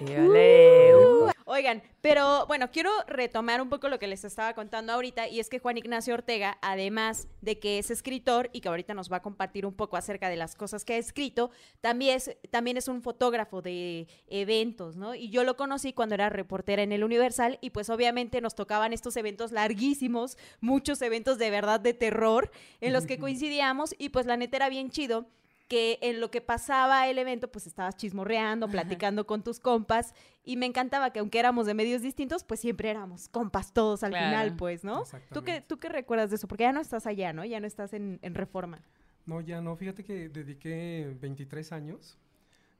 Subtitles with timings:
[0.00, 1.30] Uh.
[1.50, 5.48] Oigan, pero bueno, quiero retomar un poco lo que les estaba contando ahorita y es
[5.48, 9.22] que Juan Ignacio Ortega, además de que es escritor y que ahorita nos va a
[9.22, 13.00] compartir un poco acerca de las cosas que ha escrito, también es, también es un
[13.00, 15.14] fotógrafo de eventos, ¿no?
[15.14, 18.92] Y yo lo conocí cuando era reportera en el Universal y pues obviamente nos tocaban
[18.92, 24.26] estos eventos larguísimos, muchos eventos de verdad de terror en los que coincidíamos y pues
[24.26, 25.26] la neta era bien chido
[25.68, 30.56] que en lo que pasaba el evento, pues estabas chismorreando, platicando con tus compas, y
[30.56, 34.56] me encantaba que aunque éramos de medios distintos, pues siempre éramos compas todos al final,
[34.56, 35.04] pues, ¿no?
[35.32, 36.48] ¿Tú qué, ¿Tú qué recuerdas de eso?
[36.48, 37.44] Porque ya no estás allá, ¿no?
[37.44, 38.80] Ya no estás en, Reforma.
[39.26, 39.76] No, ya no.
[39.76, 42.18] Fíjate que dediqué 23 años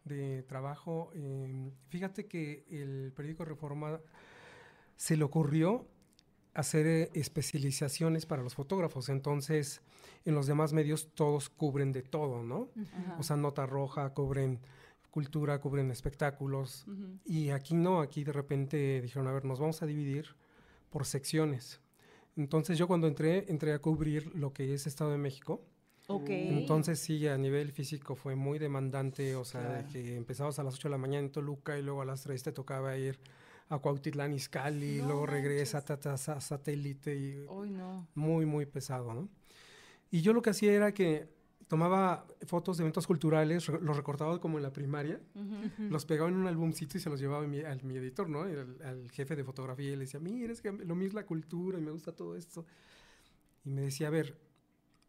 [0.05, 1.13] de trabajo.
[1.91, 4.01] fíjate que el periódico Reforma
[4.97, 5.87] se le ocurrió
[6.55, 9.09] hacer eh, especializaciones para los fotógrafos.
[9.11, 9.83] Entonces,
[10.25, 12.69] en los demás medios todos cubren de todo, ¿no?
[13.19, 14.61] O sea, nota roja, cubren
[15.11, 16.87] cultura, cubren espectáculos.
[17.25, 20.37] Y aquí no, aquí de repente dijeron, a ver, nos vamos a dividir
[20.91, 21.81] por secciones.
[22.37, 25.65] Entonces yo cuando entré, entré a cubrir lo que es Estado de México.
[26.07, 26.49] Okay.
[26.57, 30.89] Entonces sí, a nivel físico fue muy demandante, o sea, que empezabas a las 8
[30.89, 33.19] de la mañana en Toluca y luego a las 3 te tocaba ir
[33.69, 37.47] a Cuautitlán Izcalli, y luego regresa a, Satélite y
[38.15, 39.29] muy, muy pesado, ¿no?
[40.11, 41.29] Y yo lo que hacía era que
[41.69, 45.21] tomaba fotos de eventos culturales, los recortaba como en la primaria,
[45.79, 48.43] los pegaba en un álbumcito y se los llevaba a mi, al, mi editor, ¿no?
[48.43, 51.79] Al, jefe de fotografía y le decía, mira, es que lo mío es la cultura
[51.79, 52.65] y me gusta todo esto.
[53.65, 54.39] Y me decía, a ver,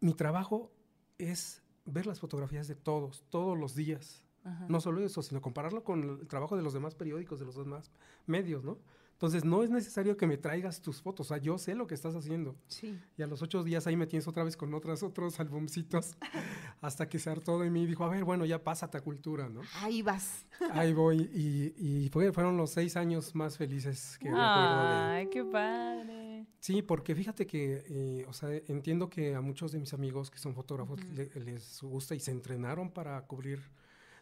[0.00, 0.70] mi trabajo
[1.16, 4.22] es ver las fotografías de todos, todos los días.
[4.68, 7.90] No solo eso, sino compararlo con el trabajo de los demás periódicos, de los demás
[8.26, 8.78] medios, ¿no?
[9.20, 11.94] Entonces, no es necesario que me traigas tus fotos, o sea, yo sé lo que
[11.94, 12.56] estás haciendo.
[12.68, 12.98] Sí.
[13.18, 16.16] Y a los ocho días ahí me tienes otra vez con otras, otros albumcitos,
[16.80, 19.50] hasta que se hartó de mí y dijo, a ver, bueno, ya pásate a cultura,
[19.50, 19.60] ¿no?
[19.82, 20.46] Ahí vas.
[20.72, 24.48] Ahí voy, y, fueron los seis años más felices que recuerdo.
[24.48, 26.46] Ay, qué padre.
[26.58, 30.38] Sí, porque fíjate que, eh, o sea, entiendo que a muchos de mis amigos que
[30.38, 33.60] son fotógrafos les gusta y se entrenaron para cubrir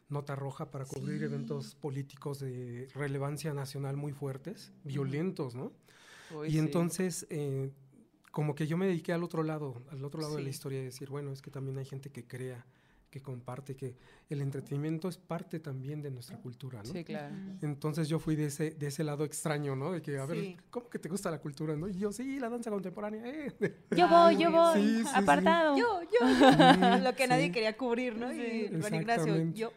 [0.08, 5.72] nota roja para cubrir eventos políticos de relevancia nacional muy fuertes, violentos, ¿no?
[6.46, 7.70] y entonces, eh,
[8.30, 10.86] como que yo me dediqué al otro lado, al otro lado de la historia, de
[10.86, 12.66] decir, bueno, es que también hay gente que crea,
[13.10, 13.96] que comparte, que
[14.28, 16.92] el entretenimiento es parte también de nuestra cultura, ¿no?
[16.92, 17.34] Sí, claro.
[17.62, 19.92] Entonces yo fui de ese, de ese lado extraño, ¿no?
[19.92, 21.88] De que, a ver, ¿cómo que te gusta la cultura, no?
[21.88, 23.54] Y yo, sí, la danza contemporánea, eh.
[23.96, 25.76] Yo voy, yo voy, apartado.
[25.78, 26.98] Yo, yo.
[26.98, 28.32] Lo que nadie quería cubrir, ¿no?
[28.32, 29.72] Y Juan yo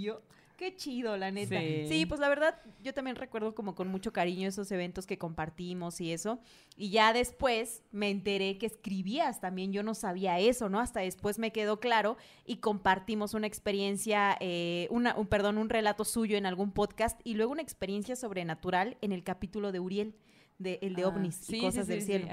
[0.00, 0.22] yo.
[0.58, 1.60] Qué chido, la neta.
[1.60, 2.04] Sí.
[2.04, 6.12] pues la verdad, yo también recuerdo como con mucho cariño esos eventos que compartimos y
[6.12, 6.40] eso.
[6.76, 9.72] Y ya después me enteré que escribías también.
[9.72, 10.80] Yo no sabía eso, ¿no?
[10.80, 16.04] Hasta después me quedó claro y compartimos una experiencia, eh, una, un, perdón, un relato
[16.04, 20.16] suyo en algún podcast y luego una experiencia sobrenatural en el capítulo de Uriel,
[20.58, 22.26] de, el de ah, ovnis y cosas del cielo.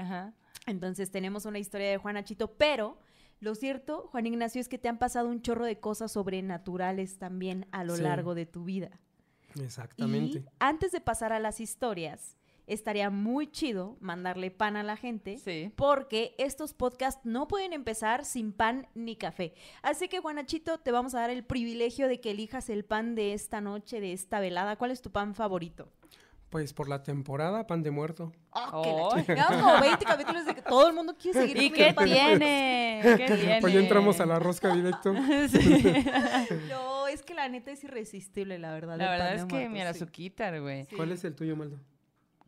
[0.66, 2.98] Entonces tenemos una historia de Juan Achito, pero
[3.40, 7.66] lo cierto, Juan Ignacio, es que te han pasado un chorro de cosas sobrenaturales también
[7.70, 9.00] a lo largo de tu vida.
[9.60, 10.38] Exactamente.
[10.38, 12.36] Y antes de pasar a las historias,
[12.66, 15.38] estaría muy chido mandarle pan a la gente,
[15.76, 19.54] porque estos podcasts no pueden empezar sin pan ni café.
[19.82, 23.32] Así que, Juanachito, te vamos a dar el privilegio de que elijas el pan de
[23.32, 24.76] esta noche, de esta velada.
[24.76, 25.88] ¿Cuál es tu pan favorito?
[26.50, 28.32] Pues por la temporada, pan de muerto.
[28.52, 29.10] Oh,
[29.48, 31.62] como 20 capítulos de que todo el mundo quiere seguir.
[31.62, 33.00] ¿Y qué tiene?
[33.16, 33.58] ¿Qué tiene?
[33.60, 35.12] Pues ya entramos a la rosca directo.
[36.70, 38.96] no, es que la neta es irresistible, la verdad.
[38.96, 40.86] La verdad es que mi azuquita, güey.
[40.86, 41.78] ¿Cuál es el tuyo, Maldo?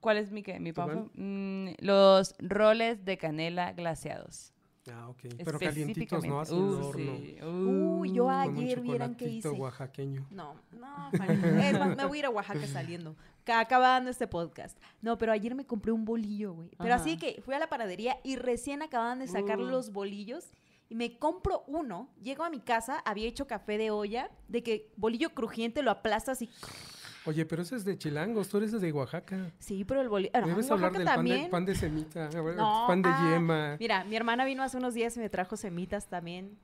[0.00, 0.60] ¿Cuál es mi qué?
[0.60, 1.04] Mi papá.
[1.14, 4.52] Mm, los roles de canela glaseados.
[4.92, 5.20] Ah, ok.
[5.44, 6.40] Pero calientitos, ¿no?
[6.40, 7.16] Así uh, horno.
[7.16, 7.36] Sí.
[7.42, 9.48] Uh, yo ayer vieran qué hice.
[9.48, 10.26] oaxaqueño.
[10.30, 13.16] No, no, es más, me voy a ir a Oaxaca saliendo.
[13.46, 14.78] Acabando este podcast.
[15.00, 16.70] No, pero ayer me compré un bolillo, güey.
[16.78, 19.64] Pero así que fui a la panadería y recién acababan de sacar uh.
[19.64, 20.52] los bolillos
[20.90, 22.08] y me compro uno.
[22.22, 26.42] Llego a mi casa, había hecho café de olla, de que bolillo crujiente lo aplastas
[26.42, 26.50] y
[27.24, 29.52] Oye, pero eso es de chilangos, tú eres de Oaxaca.
[29.58, 30.30] Sí, pero el bolillo.
[30.44, 32.30] Debes hablar del pan de, pan de, semita,
[32.86, 33.76] pan de ah, yema.
[33.78, 36.58] Mira, mi hermana vino hace unos días y me trajo semitas también.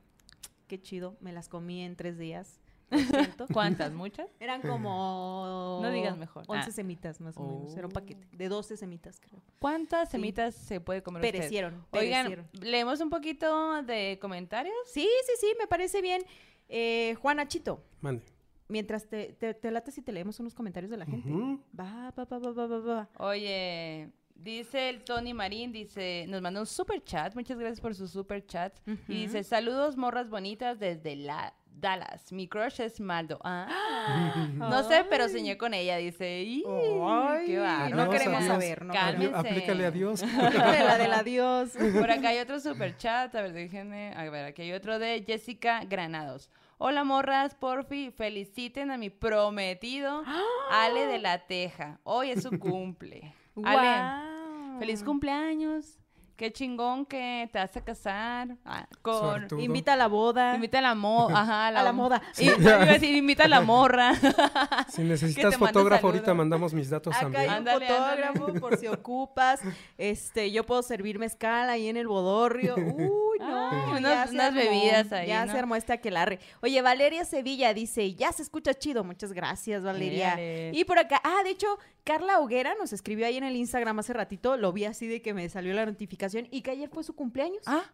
[0.67, 2.59] Qué chido, me las comí en tres días.
[3.53, 3.91] ¿Cuántas?
[3.93, 4.29] ¿Muchas?
[4.39, 5.79] Eran como.
[5.81, 6.45] No digas mejor.
[6.47, 6.71] 11 ah.
[6.71, 7.75] semitas más o menos.
[7.75, 9.41] Era un paquete de 12 semitas, creo.
[9.59, 14.75] ¿Cuántas semitas se puede comer perecieron, Oigan, ¿leemos un poquito de comentarios?
[14.91, 16.23] Sí, sí, sí, me parece bien.
[16.69, 17.83] Eh, Juan Achito.
[18.01, 18.34] Mande.
[18.67, 21.29] Mientras te, te, te lates y te leemos unos comentarios de la gente.
[21.77, 23.09] Va, va, va, va, va, va.
[23.17, 28.07] Oye, dice el Tony Marín, dice, nos mandó un super chat, muchas gracias por su
[28.07, 28.77] super chat.
[29.07, 32.31] Y dice, saludos morras bonitas desde la Dallas.
[32.31, 33.39] Mi crush es Maldo.
[33.43, 36.25] Ah, no sé, pero soñé con ella, dice.
[36.25, 37.89] Ay, qué va.
[37.89, 38.93] No queremos saber, ¿no?
[38.93, 39.35] Cálmense.
[39.35, 40.21] Aplícale a Dios.
[40.53, 41.73] la del adiós.
[41.99, 45.23] Por acá hay otro super chat, a ver, déjenme, a ver, aquí hay otro de
[45.25, 46.49] Jessica Granados.
[46.77, 50.23] Hola morras, porfi, feliciten a mi prometido
[50.71, 52.01] Ale de la Teja.
[52.03, 53.33] Hoy es su cumple.
[53.63, 55.97] Ale, feliz cumpleaños.
[56.35, 59.47] Qué chingón que te vas a casar ah, con...
[59.57, 60.53] Invita a la boda.
[60.55, 61.33] Invita a la moda.
[61.41, 62.21] Ajá, a la, moda.
[62.37, 64.13] Y, iba a decir, invita a la morra.
[64.89, 67.49] Si necesitas fotógrafo, ahorita mandamos mis datos Acá también.
[67.49, 69.61] Hay un fotógrafo por si ocupas.
[69.97, 72.75] Este, yo puedo servir mezcal ahí en el bodorrio.
[72.75, 73.97] Uy, no.
[73.97, 76.39] unas, bebidas ahí, Ya se armó este aquelarre.
[76.61, 79.03] Oye, Valeria Sevilla dice, ya se escucha chido.
[79.03, 80.35] Muchas gracias, Valeria.
[80.71, 84.13] Y por acá, ah, de hecho, Carla Hoguera nos escribió ahí en el Instagram hace
[84.13, 84.55] ratito.
[84.57, 87.63] Lo vi así de que me salió la notificación y que ayer fue su cumpleaños.
[87.65, 87.91] Ah,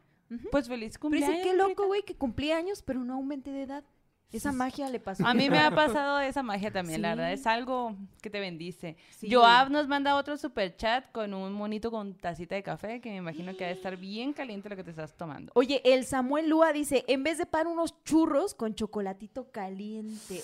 [0.52, 1.30] pues feliz cumpleaños.
[1.30, 3.84] Pero dice, qué loco, güey, que cumplía años, pero no aumente de edad.
[4.32, 5.26] Esa magia le pasó.
[5.26, 7.34] A mí me ha pasado esa magia también, la verdad.
[7.34, 8.96] Es algo que te bendice.
[9.30, 13.18] Joab nos manda otro super chat con un monito con tacita de café que me
[13.18, 15.52] imagino que va a estar bien caliente lo que te estás tomando.
[15.56, 20.42] Oye, el Samuel Lua dice, en vez de pan unos churros con chocolatito caliente.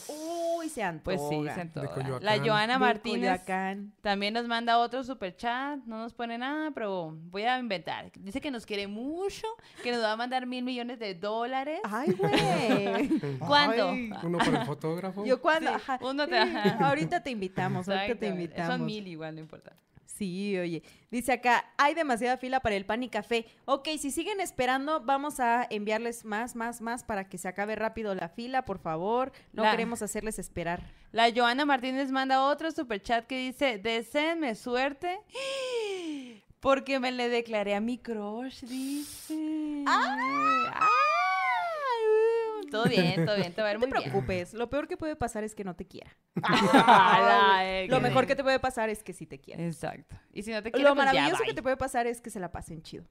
[0.58, 1.04] Uy, se antoja.
[1.04, 2.20] Pues sí, se antoja.
[2.20, 3.42] La Joana Martínez
[4.02, 5.80] también nos manda otro super chat.
[5.86, 8.12] No nos pone nada, pero voy a inventar.
[8.20, 9.48] Dice que nos quiere mucho,
[9.84, 11.80] que nos va a mandar mil millones de dólares.
[11.84, 13.10] Ay, güey.
[13.86, 15.26] Uno para el fotógrafo.
[15.26, 15.72] Yo cuando,
[16.80, 18.68] ahorita te invitamos, ahorita te invitamos.
[18.68, 19.74] Son mil igual, no importa.
[20.18, 20.82] Sí, oye.
[21.12, 23.46] Dice acá, hay demasiada fila para el pan y café.
[23.66, 28.16] Ok, si siguen esperando, vamos a enviarles más, más, más para que se acabe rápido
[28.16, 29.32] la fila, por favor.
[29.54, 30.82] No queremos hacerles esperar.
[31.12, 35.20] La Joana Martínez manda otro super chat que dice, deseenme suerte.
[36.60, 39.84] Porque me le declaré a mi crush, dice.
[39.86, 40.90] ¡Ah!
[42.70, 43.96] Todo bien, todo bien, te va a ir muy bien.
[43.96, 46.16] No te preocupes, lo peor que puede pasar es que no te quiera.
[47.62, 49.64] Eh, lo mejor que te puede pasar es que sí te quiera.
[49.64, 50.16] Exacto.
[50.34, 52.40] Y si no te quiere, Lo pues maravilloso que te puede pasar es que se
[52.40, 53.06] la pasen chido.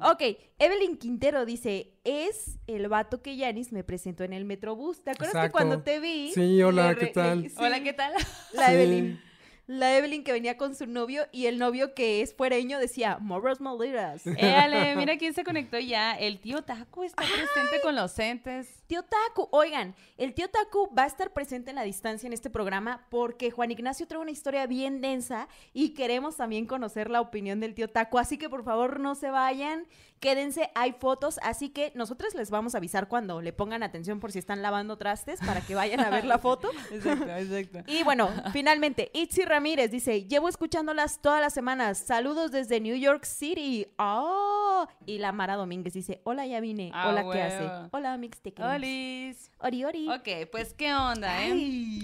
[0.00, 0.22] Ok,
[0.58, 5.02] Evelyn Quintero dice, es el vato que Yanis me presentó en el Metrobús.
[5.02, 6.32] ¿Te acuerdas que cuando te vi?
[6.32, 7.50] Sí, hola, ¿qué tal?
[7.56, 8.12] Hola, ¿qué tal?
[8.52, 9.20] La Evelyn
[9.66, 13.60] la Evelyn que venía con su novio y el novio que es fuereño decía, Morros
[13.60, 14.26] Malditas.
[14.36, 16.14] Éale, mira quién se conectó ya.
[16.14, 18.82] El tío Taco está presente con los entes.
[18.86, 22.50] Tío Taco, oigan, el tío Taco va a estar presente en la distancia en este
[22.50, 27.60] programa porque Juan Ignacio trae una historia bien densa y queremos también conocer la opinión
[27.60, 28.18] del tío Taco.
[28.18, 29.86] Así que por favor no se vayan,
[30.22, 34.30] quédense, hay fotos, así que nosotros les vamos a avisar cuando le pongan atención por
[34.30, 36.70] si están lavando trastes para que vayan a ver la foto.
[36.92, 37.92] exacto, exacto.
[37.92, 41.98] Y bueno, finalmente, Itzi Ramírez dice, llevo escuchándolas todas las semanas.
[41.98, 43.88] Saludos desde New York City.
[43.98, 46.92] Oh, y la Mara Domínguez dice, hola, ya vine.
[46.94, 47.88] Ah, hola, ¿qué hace?
[47.90, 48.62] Hola, Mixteque.
[48.62, 49.50] Olis.
[49.58, 50.08] Ori, ori.
[50.08, 51.52] Ok, pues, ¿qué onda, eh?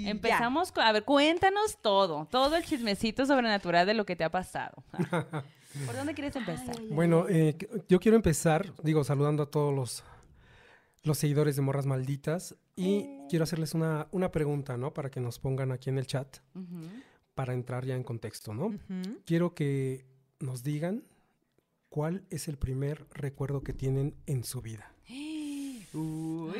[0.06, 4.30] Empezamos, con, a ver, cuéntanos todo, todo el chismecito sobrenatural de lo que te ha
[4.30, 4.82] pasado.
[5.86, 6.76] ¿Por dónde quieres empezar?
[6.90, 7.56] bueno, eh,
[7.88, 10.04] yo quiero empezar, digo, saludando a todos los
[11.02, 14.92] los seguidores de Morras Malditas y quiero hacerles una, una, pregunta, ¿no?
[14.92, 16.38] Para que nos pongan aquí en el chat
[17.34, 18.76] para entrar ya en contexto, ¿no?
[19.24, 20.06] Quiero que
[20.40, 21.04] nos digan
[21.88, 24.92] cuál es el primer recuerdo que tienen en su vida.
[25.94, 26.54] Uy,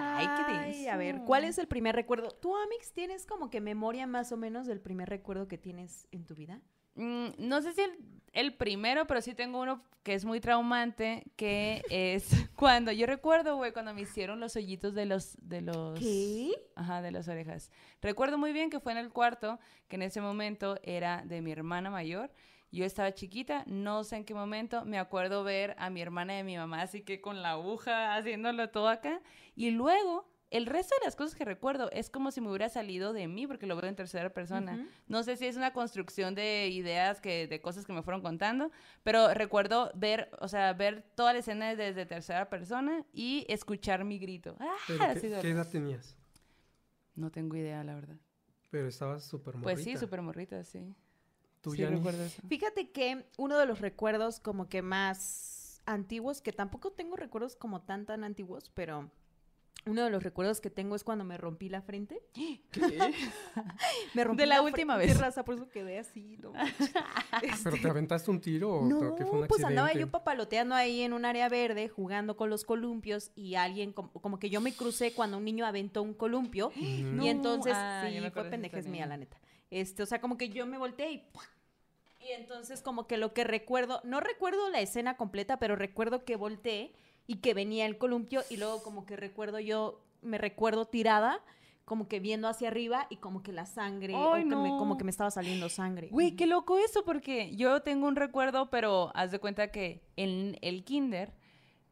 [0.00, 0.26] ay,
[0.72, 2.30] qué A ver, ¿cuál es el primer recuerdo?
[2.30, 6.24] ¿Tú, Amix, tienes como que memoria más o menos del primer recuerdo que tienes en
[6.24, 6.60] tu vida?
[6.94, 7.82] Mm, no sé si
[8.32, 13.56] el, primero, pero sí tengo uno que es muy traumante, que es cuando, yo recuerdo,
[13.56, 15.98] güey, cuando me hicieron los hoyitos de los, de los...
[15.98, 16.52] ¿Qué?
[16.74, 17.70] Ajá, de las orejas.
[18.00, 19.58] Recuerdo muy bien que fue en el cuarto,
[19.88, 22.32] que en ese momento era de mi hermana mayor.
[22.72, 26.40] Yo estaba chiquita, no sé en qué momento, me acuerdo ver a mi hermana y
[26.40, 29.20] a mi mamá así que con la aguja haciéndolo todo acá.
[29.54, 33.14] Y luego el resto de las cosas que recuerdo es como si me hubiera salido
[33.14, 34.86] de mí porque lo veo en tercera persona.
[35.08, 38.70] No sé si es una construcción de ideas que de cosas que me fueron contando,
[39.02, 44.18] pero recuerdo ver, o sea, ver toda la escena desde tercera persona y escuchar mi
[44.18, 44.56] grito.
[44.60, 46.16] Ah, qué, edad tenías?
[47.14, 48.16] No tengo idea, la verdad.
[48.70, 49.74] Pero estabas súper morrita.
[49.74, 50.94] Pues sí, súper morrita, sí.
[51.62, 52.36] ¿Tú ya recuerdas?
[52.46, 57.80] Fíjate que uno de los recuerdos como que más antiguos, que tampoco tengo recuerdos como
[57.80, 59.10] tan tan antiguos, pero
[59.84, 62.22] Uno de los recuerdos que tengo es cuando me rompí la frente.
[62.32, 62.60] ¿Qué?
[64.14, 65.20] Me rompí De la última frente, vez.
[65.20, 66.52] raza, por eso quedé así, ¿no?
[67.64, 71.02] ¿Pero te aventaste un tiro o No, que fue un pues andaba yo papaloteando ahí
[71.02, 74.72] en un área verde, jugando con los columpios y alguien, como, como que yo me
[74.72, 76.70] crucé cuando un niño aventó un columpio.
[77.02, 77.24] No.
[77.24, 78.28] y entonces, Ah, sí, fue
[78.66, 78.90] historia.
[78.90, 79.40] mía, la neta.
[79.70, 81.28] Este, o sea, como que yo me volteé y
[82.20, 86.36] y entonces como que lo que recuerdo, no recuerdo la escena completa, pero recuerdo que
[86.36, 86.92] volteé
[87.26, 91.40] y que venía el columpio y luego como que recuerdo yo, me recuerdo tirada,
[91.84, 95.10] como que viendo hacia arriba y como que la sangre, o me- como que me
[95.10, 96.08] estaba saliendo sangre.
[96.10, 100.56] Güey, qué loco eso, porque yo tengo un recuerdo, pero haz de cuenta que en
[100.62, 101.32] el kinder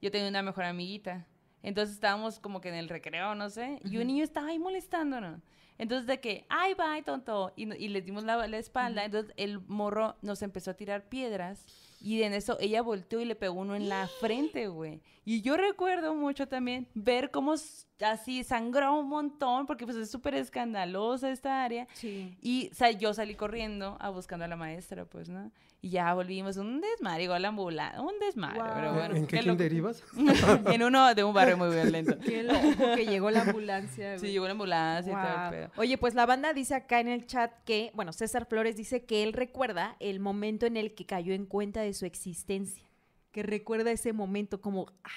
[0.00, 1.26] yo tenía una mejor amiguita.
[1.62, 5.42] Entonces estábamos como que en el recreo, no sé, y un niño estaba ahí molestándonos.
[5.76, 9.60] Entonces de que, ay, bye, tonto, y, y le dimos la, la espalda, entonces el
[9.66, 11.66] morro nos empezó a tirar piedras
[12.00, 15.00] y en eso ella volteó y le pegó uno en la frente, güey.
[15.24, 17.54] Y yo recuerdo mucho también ver cómo
[18.00, 21.86] así sangró un montón, porque pues es súper escandalosa esta área.
[21.92, 22.36] Sí.
[22.40, 25.52] Y sa- yo salí corriendo a buscando a la maestra, pues, ¿no?
[25.82, 29.16] Y ya volvimos, un desmadre, igual la ambulancia, un desmadre, pero bueno.
[29.16, 29.48] ¿En qué loco.
[29.48, 30.02] kinder ibas?
[30.66, 32.18] en uno de un barrio muy violento.
[32.18, 34.18] Qué loco que llegó la ambulancia.
[34.18, 35.70] Sí, llegó la ambulancia y todo el pedo.
[35.76, 39.22] Oye, pues la banda dice acá en el chat que, bueno, César Flores dice que
[39.22, 42.84] él recuerda el momento en el que cayó en cuenta de su existencia.
[43.32, 45.08] Que recuerda ese momento como, ah,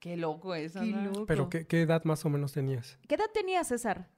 [0.00, 1.02] Qué loco eso, qué ¿no?
[1.02, 1.26] loco.
[1.26, 2.98] ¿Pero qué, qué edad más o menos tenías?
[3.06, 4.08] ¿Qué edad tenía César?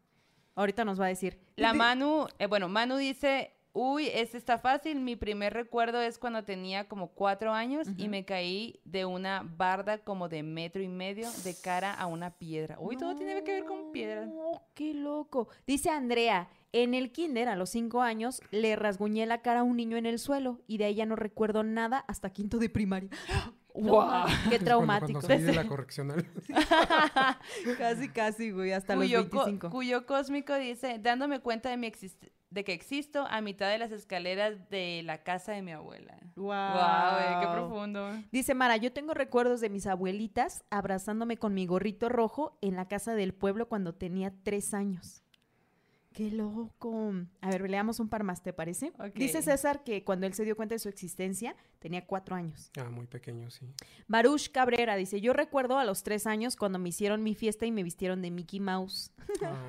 [0.55, 1.41] Ahorita nos va a decir.
[1.57, 5.00] La Manu, eh, bueno, Manu dice, uy, este está fácil.
[5.00, 9.99] Mi primer recuerdo es cuando tenía como cuatro años y me caí de una barda
[9.99, 12.76] como de metro y medio de cara a una piedra.
[12.79, 14.29] Uy, todo tiene que ver con piedras.
[14.29, 15.49] No, qué loco.
[15.67, 19.76] Dice Andrea, en el kinder a los cinco años le rasguñé la cara a un
[19.76, 23.11] niño en el suelo y de ahí ya no recuerdo nada hasta quinto de primaria.
[23.75, 24.26] Guau.
[24.50, 25.21] Qué traumático.
[25.21, 26.26] Cuando salí de la correccional.
[27.79, 29.71] casi, casi, güey, hasta cuyo, los co- 25.
[29.71, 33.92] cuyo cósmico dice, dándome cuenta de, mi exist- de que existo a mitad de las
[33.92, 36.18] escaleras de la casa de mi abuela.
[36.37, 36.47] Wow.
[36.47, 38.11] Guau, qué profundo.
[38.30, 42.88] Dice Mara, yo tengo recuerdos de mis abuelitas abrazándome con mi gorrito rojo en la
[42.88, 45.23] casa del pueblo cuando tenía tres años.
[46.12, 47.14] ¡Qué loco!
[47.40, 48.92] A ver, leamos un par más, ¿te parece?
[49.14, 52.71] Dice César que cuando él se dio cuenta de su existencia tenía cuatro años.
[52.78, 53.66] Ah, muy pequeño, sí.
[54.09, 57.73] Baruch Cabrera dice, yo recuerdo a los tres años cuando me hicieron mi fiesta y
[57.73, 59.11] me vistieron de Mickey Mouse.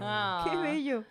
[0.02, 1.06] Ah, ¡Qué bello!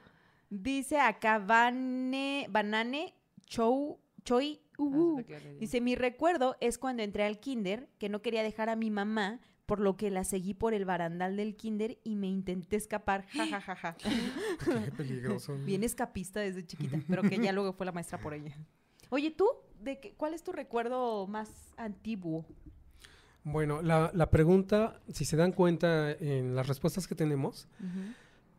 [0.55, 3.15] Dice acá Vane, Banane
[3.47, 4.61] Chou, Choi.
[4.79, 8.77] Ah, que- Dice, mi recuerdo es cuando entré al kinder, que no quería dejar a
[8.77, 12.77] mi mamá, por lo que la seguí por el barandal del kinder y me intenté
[12.77, 13.25] escapar.
[13.31, 13.97] Ja, ja, ja, ja.
[14.85, 15.57] qué peligroso.
[15.65, 18.55] Bien escapista desde chiquita, pero que ya luego fue la maestra por ella.
[19.09, 19.49] Oye, ¿tú?
[19.81, 22.45] ¿De qué, ¿Cuál es tu recuerdo más antiguo?
[23.45, 27.67] Bueno, la, la pregunta, si se dan cuenta en las respuestas que tenemos,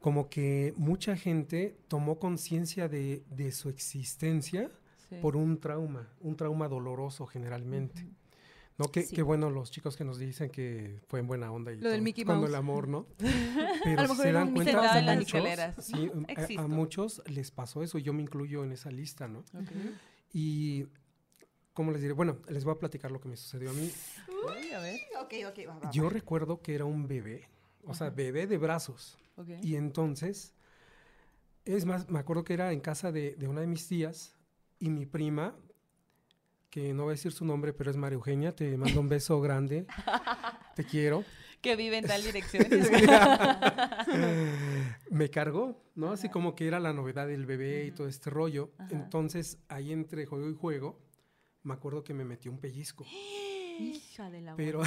[0.03, 4.69] como que mucha gente tomó conciencia de, de su existencia
[5.09, 5.15] Sí.
[5.21, 8.05] por un trauma, un trauma doloroso generalmente.
[8.77, 8.85] ¿No?
[8.91, 9.15] Qué, Sí.
[9.15, 11.99] qué bueno los chicos que nos dicen que fue en buena onda y Lo del
[11.99, 12.49] todo, Mickey cuando Mouse.
[12.51, 13.07] el amor, ¿no?
[13.19, 15.43] A Pero lo mejor se dan cuenta, a las muchos,
[15.85, 16.11] sí,
[16.57, 19.39] a- a, muchos les pasó eso y yo me incluyo en esa lista, ¿no?
[19.39, 19.69] Ok.
[20.33, 20.87] Y,
[21.73, 22.13] ¿cómo les diré?
[22.13, 23.89] Bueno, les voy a platicar lo que me sucedió a mí.
[24.27, 24.99] Uy, a ver.
[25.21, 27.47] Ok, ok, va, va, Yo recuerdo que era un bebé,
[27.85, 29.17] o sea, bebé de brazos.
[29.61, 30.53] Y entonces,
[31.65, 34.35] es más, me acuerdo que era en casa de, de una de mis tías
[34.79, 35.55] y mi prima,
[36.69, 39.39] que no voy a decir su nombre, pero es María Eugenia, te mando un beso
[39.39, 39.85] grande,
[40.75, 41.23] te quiero.
[41.61, 42.65] Que vive en tal dirección.
[45.11, 46.11] me cargó, ¿no?
[46.11, 48.71] Así como que era la novedad del bebé y todo este rollo.
[48.77, 48.89] Ajá.
[48.91, 50.99] Entonces, ahí entre juego y juego,
[51.61, 53.05] me acuerdo que me metió un pellizco.
[53.79, 54.81] Hija de la Pero.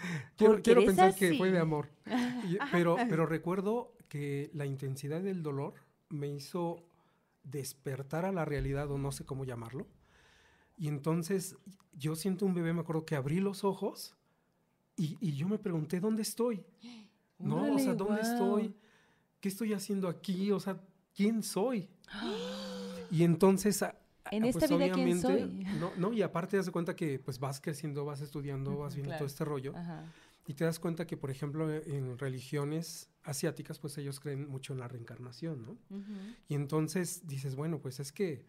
[0.36, 1.88] quiero, quiero pensar que fue de amor.
[2.48, 5.74] Y- pero, pero recuerdo que la intensidad del dolor
[6.08, 6.84] me hizo
[7.44, 9.86] despertar a la realidad, o no sé cómo llamarlo.
[10.76, 11.56] Y entonces
[11.92, 14.16] yo siento un bebé, me acuerdo que abrí los ojos
[14.96, 16.64] y, y yo me pregunté, ¿dónde estoy?
[17.38, 17.74] ¿No?
[17.74, 18.32] o sea, ¿dónde guau.
[18.32, 18.74] estoy?
[19.40, 20.52] ¿Qué estoy haciendo aquí?
[20.52, 20.80] O sea,
[21.14, 21.88] ¿quién soy?
[23.12, 23.84] Y entonces...
[24.30, 25.66] En esta vida, ¿quién soy?
[25.78, 29.10] No, no, y aparte te das cuenta que pues vas creciendo, vas estudiando, vas viendo
[29.10, 29.18] claro.
[29.20, 29.74] todo este rollo.
[29.76, 30.04] Ajá.
[30.46, 34.80] Y te das cuenta que, por ejemplo, en religiones asiáticas, pues ellos creen mucho en
[34.80, 35.76] la reencarnación, ¿no?
[36.48, 38.44] Y entonces dices, bueno, pues es que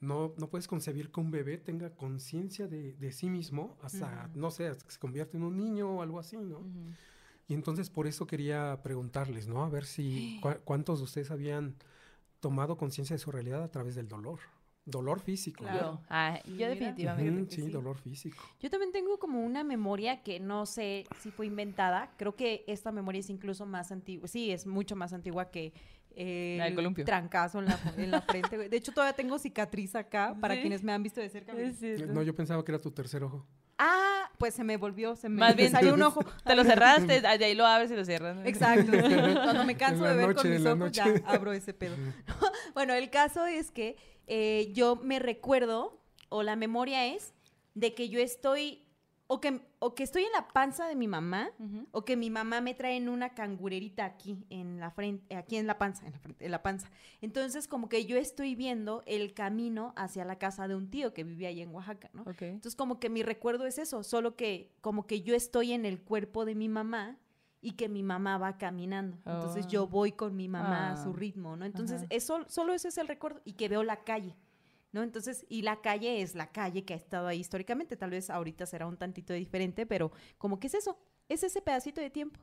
[0.00, 4.50] no, no puedes concebir que un bebé tenga conciencia de, de sí mismo hasta, no
[4.50, 6.60] sé, hasta que se convierte en un niño o algo así, ¿no?
[7.48, 9.62] Y entonces por eso quería preguntarles, ¿no?
[9.64, 11.74] A ver si cua- cuántos de ustedes habían
[12.40, 14.40] tomado conciencia de su realidad a través del dolor.
[14.86, 15.64] Dolor físico.
[15.64, 16.00] Claro.
[16.08, 17.56] Ah, yo definitivamente.
[17.56, 18.42] sí, dolor físico.
[18.60, 22.12] Yo también tengo como una memoria que no sé si fue inventada.
[22.16, 24.28] Creo que esta memoria es incluso más antigua.
[24.28, 25.72] Sí, es mucho más antigua que
[26.16, 28.56] el trancazo en la, en la frente.
[28.68, 31.52] De hecho, todavía tengo cicatriz acá para quienes me han visto de cerca.
[31.52, 33.46] no, yo pensaba que era tu tercer ojo.
[33.78, 36.24] Ah, pues se me volvió, se me, Más bien, salió un ojo.
[36.44, 38.38] Te lo cerraste, de ahí lo abres y lo cierras.
[38.46, 38.90] Exacto.
[38.92, 41.94] Cuando me canso de ver con mis ojos, ya abro ese pedo.
[42.74, 47.34] bueno, el caso es que eh, yo me recuerdo, o la memoria es,
[47.74, 48.86] de que yo estoy
[49.28, 51.50] o que, o que estoy en la panza de mi mamá,
[51.90, 55.66] o que mi mamá me trae en una cangurerita aquí en la frente, aquí en
[55.66, 56.90] la panza, en la, frente, en la panza.
[57.20, 61.24] Entonces, como que yo estoy viendo el camino hacia la casa de un tío que
[61.24, 62.24] vivía ahí en Oaxaca, ¿no?
[62.38, 66.00] Entonces, como que mi recuerdo es eso, solo que como que yo estoy en el
[66.00, 67.18] cuerpo de mi mamá
[67.66, 69.16] y que mi mamá va caminando.
[69.26, 69.86] Entonces, yo oh.
[69.88, 71.14] voy con mi mamá a su ah.
[71.16, 71.64] ritmo, ¿no?
[71.64, 74.36] Entonces, eso, solo ese es el recuerdo y que veo la calle.
[74.92, 75.02] ¿no?
[75.02, 78.66] Entonces, y la calle es la calle que ha estado ahí históricamente, tal vez ahorita
[78.66, 80.96] será un tantito diferente, pero como que es eso,
[81.28, 82.38] es ese pedacito de tiempo.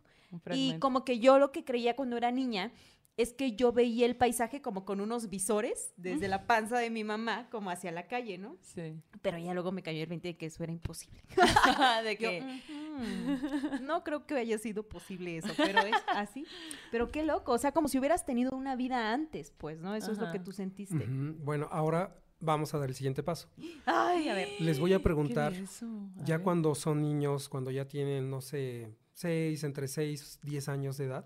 [0.52, 2.74] Y como que yo lo que creía cuando era niña
[3.16, 7.04] es que yo veía el paisaje como con unos visores desde la panza de mi
[7.04, 8.58] mamá como hacia la calle, ¿no?
[8.62, 9.00] Sí.
[9.22, 11.22] Pero ya luego me cayó el 20 de que eso era imposible.
[12.04, 12.62] de que
[13.82, 16.46] no creo que haya sido posible eso, pero es así.
[16.92, 19.94] Pero qué loco, o sea, como si hubieras tenido una vida antes, pues, ¿no?
[19.96, 21.06] Eso es lo que tú sentiste.
[21.08, 23.48] Bueno, ahora vamos a dar el siguiente paso.
[23.86, 24.50] Ay, a ver.
[24.60, 25.54] Les voy a preguntar,
[26.24, 31.06] ya cuando son niños, cuando ya tienen, no sé, seis, entre seis, diez años de
[31.06, 31.26] edad,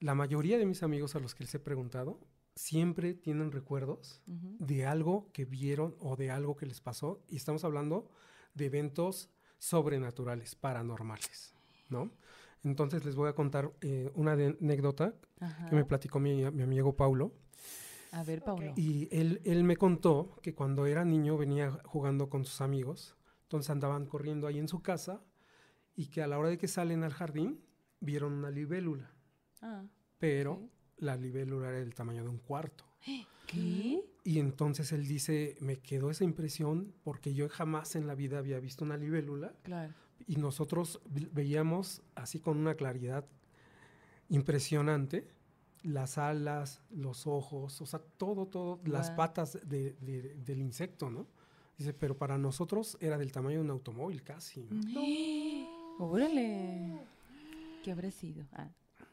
[0.00, 2.18] la mayoría de mis amigos a los que les he preguntado
[2.54, 7.22] siempre tienen recuerdos de algo que vieron o de algo que les pasó.
[7.28, 8.10] Y estamos hablando
[8.54, 11.54] de eventos sobrenaturales, paranormales,
[11.88, 12.10] ¿no?
[12.64, 15.14] Entonces les voy a contar eh, una anécdota
[15.68, 17.32] que me platicó mi, mi amigo Paulo.
[18.12, 18.72] A ver, Paulo.
[18.76, 23.70] Y él, él me contó que cuando era niño venía jugando con sus amigos, entonces
[23.70, 25.22] andaban corriendo ahí en su casa
[25.94, 27.64] y que a la hora de que salen al jardín
[28.00, 29.14] vieron una libélula.
[29.62, 29.84] Ah,
[30.18, 32.84] pero la libélula era del tamaño de un cuarto.
[33.46, 34.04] ¿Qué?
[34.22, 38.60] Y entonces él dice, me quedó esa impresión porque yo jamás en la vida había
[38.60, 39.54] visto una libélula.
[39.62, 39.92] Claro.
[40.26, 41.00] Y nosotros
[41.32, 43.26] veíamos así con una claridad
[44.28, 45.26] impresionante
[45.82, 51.26] las alas, los ojos, o sea, todo, todo, las patas del insecto, ¿no?
[51.78, 54.68] Dice, pero para nosotros era del tamaño de un automóvil casi.
[54.70, 55.00] ¿no?
[55.98, 57.00] ¡Órale!
[57.82, 58.44] ¿Qué habrá sido?
[58.52, 58.68] Ah,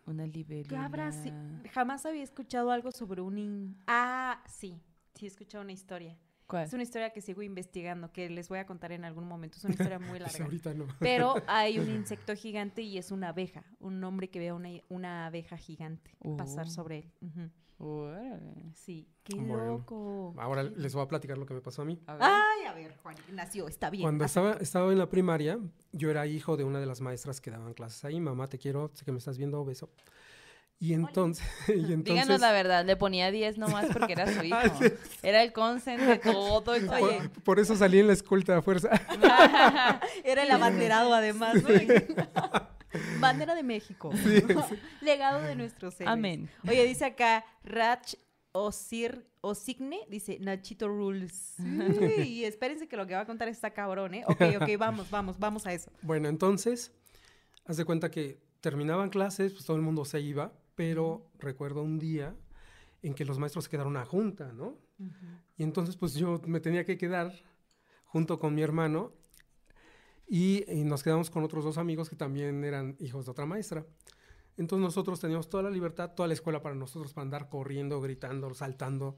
[0.08, 0.70] una libélula.
[0.70, 1.36] ¿Qué habrá sido?
[1.74, 3.78] Jamás había escuchado algo sobre un...
[3.88, 4.82] Ah, sí,
[5.13, 6.17] sí he escuchado una historia.
[6.55, 9.57] Es una historia que sigo investigando, que les voy a contar en algún momento.
[9.57, 10.45] Es una historia muy larga.
[10.45, 10.88] ahorita no.
[10.99, 13.63] Pero hay un insecto gigante y es una abeja.
[13.79, 16.69] Un hombre que ve una, una abeja gigante pasar oh.
[16.69, 17.51] sobre él.
[18.73, 20.33] Sí, qué loco.
[20.38, 21.99] Ahora les voy a platicar lo que me pasó a mí.
[22.07, 24.03] Ay, a ver, Juan Ignacio, está bien.
[24.03, 25.60] Cuando estaba, estaba en la primaria,
[25.91, 28.19] yo era hijo de una de las maestras que daban clases ahí.
[28.19, 29.89] Mamá, te quiero, sé que me estás viendo, beso.
[30.79, 32.03] Y entonces, y entonces...
[32.05, 34.57] Díganos la verdad, le ponía 10 nomás porque era su hijo.
[35.23, 36.63] Era el consent de todo.
[36.63, 38.89] Por, por, eso salí en la escolta de fuerza.
[40.23, 41.55] era el abanderado además.
[43.19, 44.11] Bandera de México.
[45.01, 46.13] Legado de nuestros seres.
[46.13, 46.49] Amén.
[46.67, 48.13] Oye, dice acá Rach
[48.51, 51.55] Osir, Osigne, dice Nachito Rules.
[52.23, 54.23] y espérense que lo que va a contar está cabrón, ¿eh?
[54.27, 55.91] Ok, ok, vamos, vamos, vamos a eso.
[56.01, 56.91] Bueno, entonces,
[57.65, 61.97] haz de cuenta que terminaban clases, pues todo el mundo se iba pero recuerdo un
[61.97, 62.35] día
[63.01, 64.77] en que los maestros se quedaron a junta, ¿no?
[65.57, 67.33] Y entonces pues yo me tenía que quedar
[68.05, 69.11] junto con mi hermano
[70.27, 73.87] y, nos quedamos con otros dos amigos que también eran hijos de otra maestra.
[74.55, 78.53] Entonces nosotros teníamos toda la libertad, toda la escuela para nosotros, para andar corriendo, gritando,
[78.53, 79.17] saltando,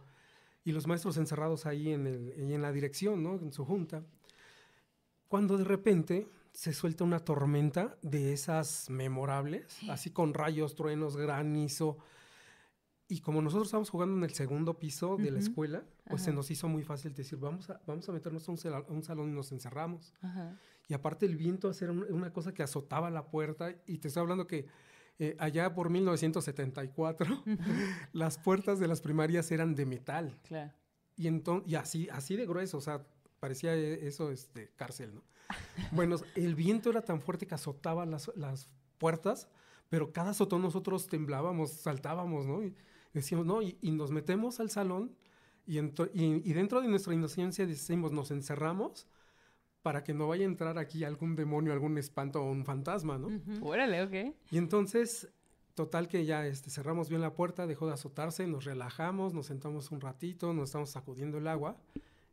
[0.64, 3.36] y los maestros encerrados ahí en, el, en la dirección, ¿no?
[3.36, 4.06] En su junta.
[5.28, 11.98] Cuando de repente se suelta una tormenta de esas memorables, así con rayos, truenos, granizo.
[13.08, 16.52] Y como nosotros estábamos jugando en el segundo piso de la escuela, pues se nos
[16.52, 20.14] hizo muy fácil decir, vamos a, vamos a meternos a un, salón y nos encerramos.
[20.88, 24.46] Y aparte el viento hacer una cosa que azotaba la puerta, y te estoy hablando
[24.46, 24.68] que
[25.18, 27.44] eh, allá por 1974,
[28.14, 30.40] las puertas de las primarias eran de metal.
[31.18, 33.06] Y, entonces, y así, así de grueso, o sea,
[33.40, 35.24] parecía e, eso este, cárcel, ¿no?
[35.92, 39.50] Bueno, el viento era tan fuerte que azotaba las, puertas,
[39.88, 42.62] pero cada azotón nosotros temblábamos, saltábamos, ¿no?
[42.64, 42.76] Y
[43.14, 45.16] decíamos, no, y, nos metemos al salón
[45.66, 49.08] y, y, dentro de nuestra inocencia decimos, nos encerramos
[49.82, 53.30] para que no vaya a entrar aquí algún demonio, algún espanto o un fantasma, ¿no?
[53.62, 54.36] Órale, ok.
[54.52, 55.30] Y entonces
[55.80, 59.92] total que ya este, cerramos bien la puerta, dejó de azotarse, nos relajamos, nos sentamos
[59.92, 61.78] un ratito, nos estamos sacudiendo el agua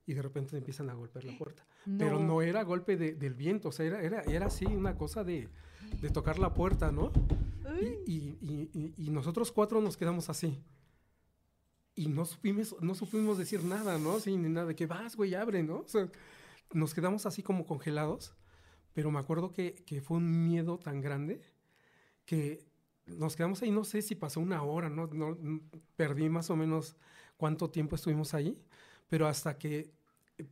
[0.07, 1.67] y de repente empiezan a golpear la puerta.
[1.99, 5.49] Pero no era golpe del viento, o sea, era, era, era así una cosa de,
[6.01, 7.13] de tocar la puerta, ¿no?
[8.07, 10.63] Y, y, y, nosotros cuatro nos quedamos así.
[11.97, 14.21] Y no supimos, no supimos decir nada, ¿no?
[14.21, 15.81] Sin nada, de que vas, güey, abre, ¿no?
[15.81, 16.09] O sea,
[16.73, 18.35] nos quedamos así como congelados.
[18.93, 21.43] Pero me acuerdo que, que fue un miedo tan grande
[22.25, 22.65] que
[23.07, 25.07] nos quedamos ahí, no sé si pasó una hora, ¿no?
[25.07, 25.37] no
[25.97, 26.97] perdí más o menos
[27.37, 28.59] cuánto tiempo estuvimos ahí,
[29.09, 29.95] pero hasta que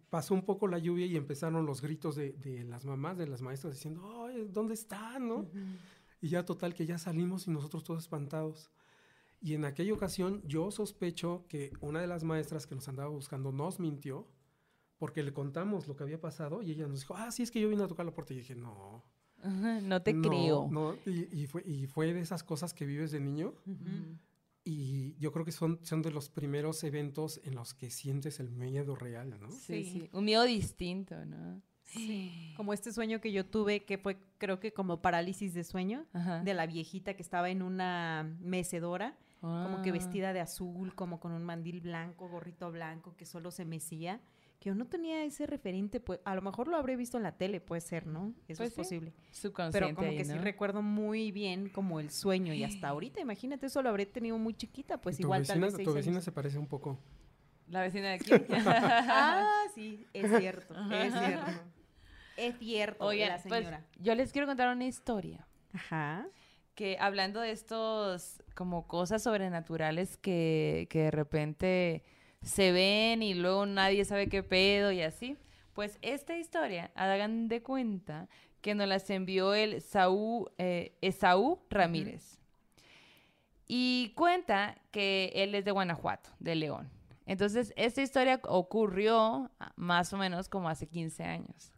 [0.08, 3.42] pasó un poco la lluvia y empezaron los gritos de, de las mamás, de las
[3.42, 5.28] maestras, diciendo, ¿dónde están?
[5.28, 5.46] ¿no?
[6.20, 8.70] Y ya total que ya salimos y nosotros todos espantados.
[9.40, 13.52] Y en aquella ocasión yo sospecho que una de las maestras que nos andaba buscando
[13.52, 14.26] nos mintió
[14.96, 17.60] porque le contamos lo que había pasado y ella nos dijo, ah, sí, es que
[17.60, 18.32] yo vine a tocar la puerta.
[18.32, 19.04] Y dije, no.
[19.42, 20.68] no te creo.
[20.70, 23.52] No, y, y, fue, y fue de esas cosas que vives de niño.
[24.64, 28.50] Y yo creo que son, son de los primeros eventos en los que sientes el
[28.50, 29.50] miedo real, ¿no?
[29.50, 30.08] Sí, sí.
[30.12, 31.60] Un miedo distinto, ¿no?
[31.82, 32.54] Sí.
[32.56, 36.06] Como este sueño que yo tuve, que fue creo que como parálisis de sueño,
[36.42, 39.92] de la viejita que estaba en una mecedora, como que ah.
[39.92, 44.20] vestida de azul, como con un mandil blanco, gorrito blanco, que solo se mecía
[44.64, 47.60] yo no tenía ese referente, pues a lo mejor lo habré visto en la tele,
[47.60, 48.32] puede ser, ¿no?
[48.48, 49.12] Eso pues es posible.
[49.70, 53.82] Pero como que sí recuerdo muy bien como el sueño y hasta ahorita, imagínate, eso
[53.82, 56.66] lo habré tenido muy chiquita, pues igual vecina, tal vez Tu vecina se parece un
[56.66, 56.98] poco.
[57.68, 58.30] La vecina de aquí.
[58.66, 61.50] ah, sí, es cierto, es cierto.
[62.38, 63.84] Es cierto, Oye, la pues, señora.
[63.98, 65.46] yo les quiero contar una historia.
[65.74, 66.26] Ajá.
[66.74, 72.02] Que hablando de estos como cosas sobrenaturales que, que de repente
[72.44, 75.36] se ven y luego nadie sabe qué pedo y así.
[75.72, 78.28] Pues esta historia, hagan de cuenta
[78.60, 82.38] que nos las envió el Saúl, eh, Esaú Ramírez.
[83.66, 86.90] Y cuenta que él es de Guanajuato, de León.
[87.26, 91.72] Entonces, esta historia ocurrió más o menos como hace 15 años.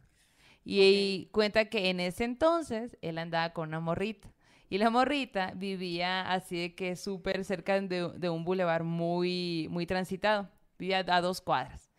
[0.63, 4.29] Y, cuenta que en ese entonces él andaba con una morrita.
[4.69, 9.85] Y la morrita vivía así de que súper cerca de, de, un bulevar muy, muy
[9.85, 11.89] transitado vivía a dos cuadras.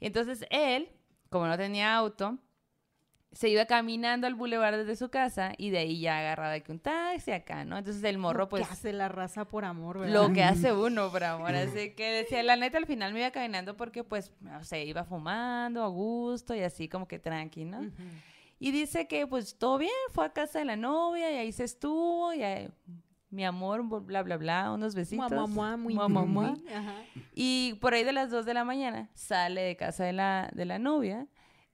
[0.00, 0.90] Y entonces él,
[1.30, 2.38] como no tenía auto,
[3.32, 6.80] se iba caminando al bulevar desde su casa y de ahí ya agarraba aquí un
[6.80, 7.76] taxi acá, ¿no?
[7.76, 8.62] Entonces el morro, pues.
[8.62, 10.14] Lo que hace la raza por amor, ¿verdad?
[10.14, 11.54] Lo que hace uno por amor.
[11.54, 15.04] Así que decía, la neta, al final me iba caminando porque, pues, no sé, iba
[15.04, 17.90] fumando a gusto y así como que tranqui, ¿no?
[18.58, 21.64] Y dice que, pues, todo bien, fue a casa de la novia y ahí se
[21.64, 22.70] estuvo y ahí
[23.30, 25.30] mi amor, bla, bla, bla, unos besitos.
[25.30, 26.62] Mamá, muy, muy,
[27.34, 30.64] Y por ahí de las 2 de la mañana sale de casa de la, de
[30.64, 31.26] la novia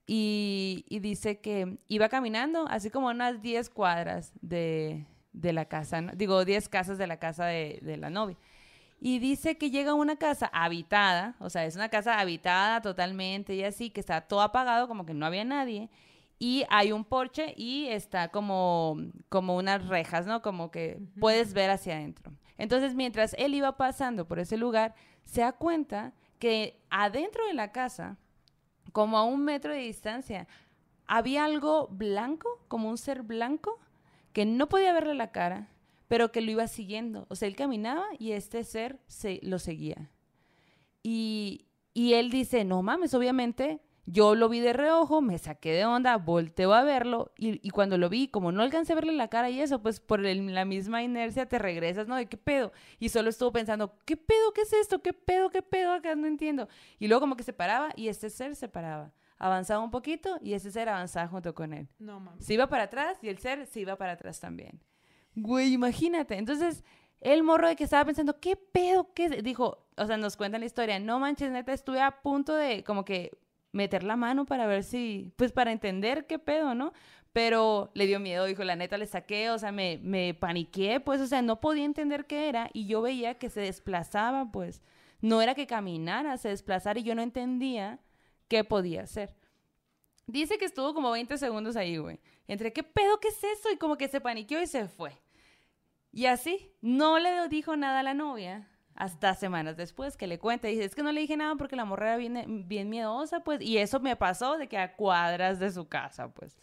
[0.07, 6.01] y, y dice que iba caminando, así como unas 10 cuadras de, de la casa,
[6.15, 8.37] digo, 10 casas de la casa de, de la novia.
[9.01, 13.55] Y dice que llega a una casa habitada, o sea, es una casa habitada totalmente
[13.55, 15.91] y así, que está todo apagado, como que no había nadie
[16.45, 18.99] y hay un porche y está como,
[19.31, 20.43] como unas rejas, ¿no?
[20.43, 22.35] Como que puedes ver hacia adentro.
[22.59, 27.73] Entonces, mientras él iba pasando por ese lugar, se da cuenta que adentro de la
[27.73, 28.19] casa,
[28.93, 30.47] como a un metro de distancia,
[31.07, 33.81] había algo blanco, como un ser blanco,
[34.35, 35.71] que no podía verle la cara,
[36.09, 37.25] pero que lo iba siguiendo.
[37.31, 40.11] O sea, él caminaba y este ser se, lo seguía.
[41.03, 45.87] Y, y él dice, no mames, obviamente yo lo vi de reojo, me saqué de
[45.87, 49.49] onda, volteo a verlo y, cuando lo vi, como no alcancé a verle la cara
[49.49, 52.17] y eso, pues por la misma inercia te regresas, ¿no?
[52.17, 52.73] ¿De qué pedo?
[52.99, 54.53] Y solo estuvo pensando, ¿qué pedo?
[54.53, 55.01] ¿Qué es esto?
[55.01, 55.49] ¿Qué pedo?
[55.49, 55.93] ¿Qué pedo?
[55.93, 56.69] Acá no entiendo.
[56.99, 59.13] Y luego como que se paraba y este ser se paraba.
[59.39, 61.89] Avanzaba un poquito y ese ser avanzaba junto con él.
[61.99, 62.45] No mames.
[62.45, 64.81] Se iba para atrás y el ser se iba para atrás también.
[65.35, 66.37] Güey, imagínate.
[66.37, 66.85] Entonces,
[67.21, 69.13] el morro de que estaba pensando, ¿qué pedo?
[69.15, 69.31] ¿Qué?
[69.43, 73.05] Dijo, o sea, nos cuenta la historia, no manches, neta, estuve a punto de como
[73.05, 73.33] que
[73.75, 76.93] meter la mano para ver si, pues para entender qué pedo, ¿no?
[77.33, 81.21] Pero le dio miedo, dijo, la neta le saqué, o sea, me, me paniqué, pues,
[81.21, 84.83] o sea, no podía entender qué era y yo veía que se desplazaba, pues,
[85.21, 87.99] no era que caminara, se desplazara y yo no entendía
[88.49, 89.35] qué podía hacer.
[90.27, 92.21] Dice que estuvo como 20 segundos ahí, güey.
[92.47, 93.71] Entre, ¿qué pedo, qué es eso?
[93.73, 95.13] Y como que se paniqueó y se fue.
[96.13, 100.69] Y así, no le dijo nada a la novia hasta semanas después que le cuenta.
[100.69, 103.61] Dice, es que no le dije nada porque la morra era bien, bien miedosa, pues.
[103.61, 106.57] Y eso me pasó de que a cuadras de su casa, pues.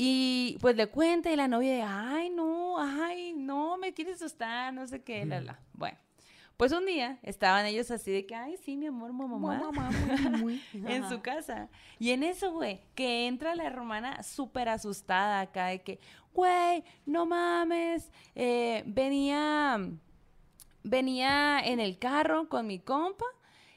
[0.00, 4.72] Y pues le cuenta y la novia de, ay, no, ay, no, me quieres asustar,
[4.72, 5.58] no sé qué, la, la.
[5.72, 5.98] Bueno,
[6.56, 9.90] Pues un día estaban ellos así de que, ay, sí, mi amor, mamá, mamá,
[10.38, 11.68] muy, en su casa.
[11.98, 15.98] Y en eso, güey, que entra la hermana súper asustada acá de que,
[16.32, 19.80] güey, no mames, eh, venía,
[20.88, 23.26] venía en el carro con mi compa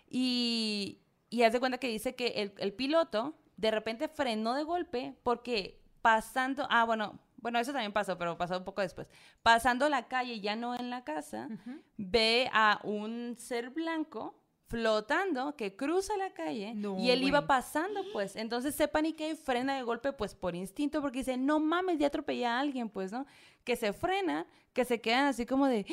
[0.10, 4.64] y, y haz de cuenta que dice que el, el piloto de repente frenó de
[4.64, 9.10] golpe porque pasando, ah, bueno, bueno, eso también pasó, pero pasó un poco después.
[9.42, 11.50] Pasando la calle, ya no en la casa,
[11.98, 14.36] ve a un ser blanco
[14.68, 18.36] flotando que cruza la calle y él iba pasando, pues.
[18.36, 22.08] Entonces se paniquea y frena de golpe, pues por instinto, porque dice, no mames, ya
[22.08, 23.26] atropellé a alguien, pues, ¿no?
[23.64, 25.86] Que se frena, que se quedan así como de,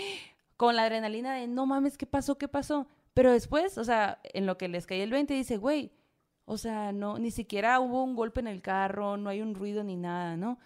[0.58, 2.36] con la adrenalina de, no mames, ¿qué pasó?
[2.36, 2.88] ¿Qué pasó?
[3.14, 5.92] Pero después, o sea, en lo que les cae el 20, dice, güey,
[6.46, 9.84] o sea, no, ni siquiera hubo un golpe en el carro, no hay un ruido
[9.84, 10.58] ni nada, ¿no?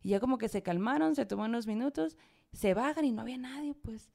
[0.00, 2.16] Y ya como que se calmaron, se tomó unos minutos,
[2.52, 4.12] se bajan y no había nadie, pues.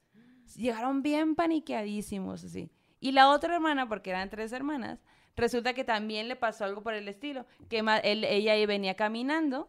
[0.56, 2.70] Llegaron bien paniqueadísimos, así.
[2.98, 5.04] Y la otra hermana, porque eran tres hermanas,
[5.36, 9.68] resulta que también le pasó algo por el estilo, que él, ella venía caminando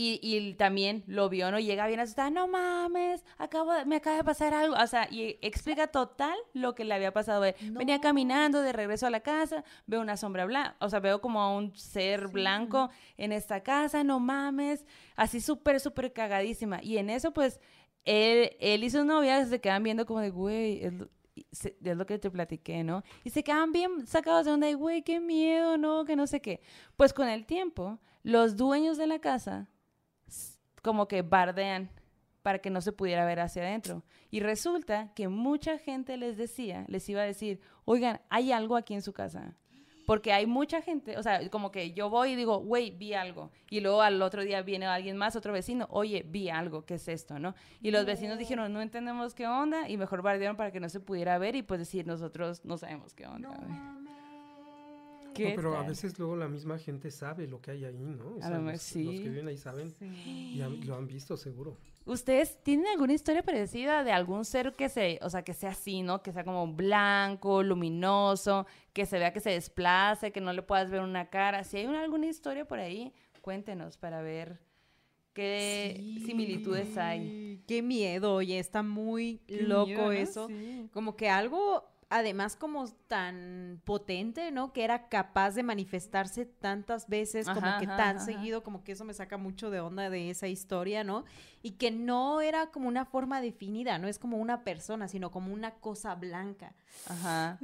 [0.00, 1.58] y, también lo vio, ¿no?
[1.58, 4.76] Llega bien asustada, no mames, acabo me acaba de pasar algo.
[4.76, 7.44] O sea, y explica total lo que le había pasado.
[7.72, 11.40] Venía caminando de regreso a la casa, veo una sombra blanca, o sea, veo como
[11.40, 16.80] a un ser blanco en esta casa, no mames, así súper, súper cagadísima.
[16.80, 17.60] Y en eso, pues,
[18.04, 20.94] él, él y su novia se quedan viendo como de, güey, es,
[21.60, 23.02] es lo que te platiqué, ¿no?
[23.24, 26.04] Y se quedan bien sacados de onda, güey, qué miedo, ¿no?
[26.04, 26.60] Que no sé qué.
[26.96, 29.68] Pues con el tiempo, los dueños de la casa
[30.88, 31.90] como que bardean
[32.40, 34.04] para que no se pudiera ver hacia adentro.
[34.30, 38.94] Y resulta que mucha gente les decía, les iba a decir, oigan, hay algo aquí
[38.94, 39.54] en su casa.
[40.06, 43.50] Porque hay mucha gente, o sea, como que yo voy y digo, güey, vi algo.
[43.68, 47.06] Y luego al otro día viene alguien más, otro vecino, oye, vi algo, ¿qué es
[47.08, 47.54] esto, no?
[47.82, 51.00] Y los vecinos dijeron, no entendemos qué onda, y mejor bardearon para que no se
[51.00, 53.50] pudiera ver y pues decir, nosotros no sabemos qué onda
[55.54, 58.36] pero a veces luego la misma gente sabe lo que hay ahí, ¿no?
[58.36, 61.76] O sea, los, que viven ahí saben y lo han visto seguro.
[62.08, 66.00] ¿Ustedes tienen alguna historia parecida de algún ser que se, o sea, que sea así,
[66.00, 66.22] ¿no?
[66.22, 70.90] Que sea como blanco, luminoso, que se vea que se desplace, que no le puedas
[70.90, 71.64] ver una cara.
[71.64, 74.58] Si hay alguna historia por ahí, cuéntenos para ver
[75.34, 77.62] qué similitudes hay.
[77.66, 80.48] Qué miedo, oye, está muy loco eso.
[80.94, 84.72] Como que algo además como tan potente, ¿no?
[84.72, 89.12] Que era capaz de manifestarse tantas veces, como que tan seguido, como que eso me
[89.12, 91.24] saca mucho de onda de esa historia, ¿no?
[91.62, 95.52] Y que no era como una forma definida, no es como una persona, sino como
[95.52, 96.74] una cosa blanca.
[97.06, 97.58] Ajá.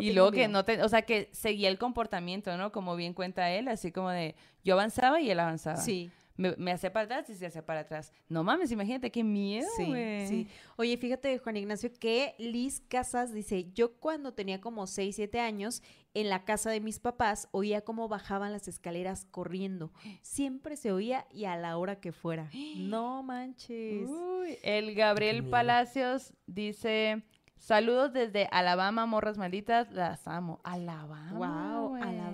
[0.00, 2.72] y luego que no te, o sea, que seguía el comportamiento, ¿no?
[2.72, 5.76] Como bien cuenta él, así como de yo avanzaba y él avanzaba.
[5.76, 8.12] Sí me, me hacía para atrás y se hacía para atrás.
[8.28, 9.92] No mames, imagínate qué miedo, sí,
[10.26, 10.48] sí.
[10.76, 15.82] Oye, fíjate, Juan Ignacio, que Liz Casas dice, yo cuando tenía como 6, 7 años,
[16.14, 19.92] en la casa de mis papás, oía cómo bajaban las escaleras corriendo.
[20.22, 22.50] Siempre se oía y a la hora que fuera.
[22.76, 24.08] No manches.
[24.08, 27.22] Uy, el Gabriel Palacios dice...
[27.58, 30.60] Saludos desde Alabama, morras malditas, las amo.
[30.62, 31.32] Alabama.
[31.32, 32.25] Wow, Alabama,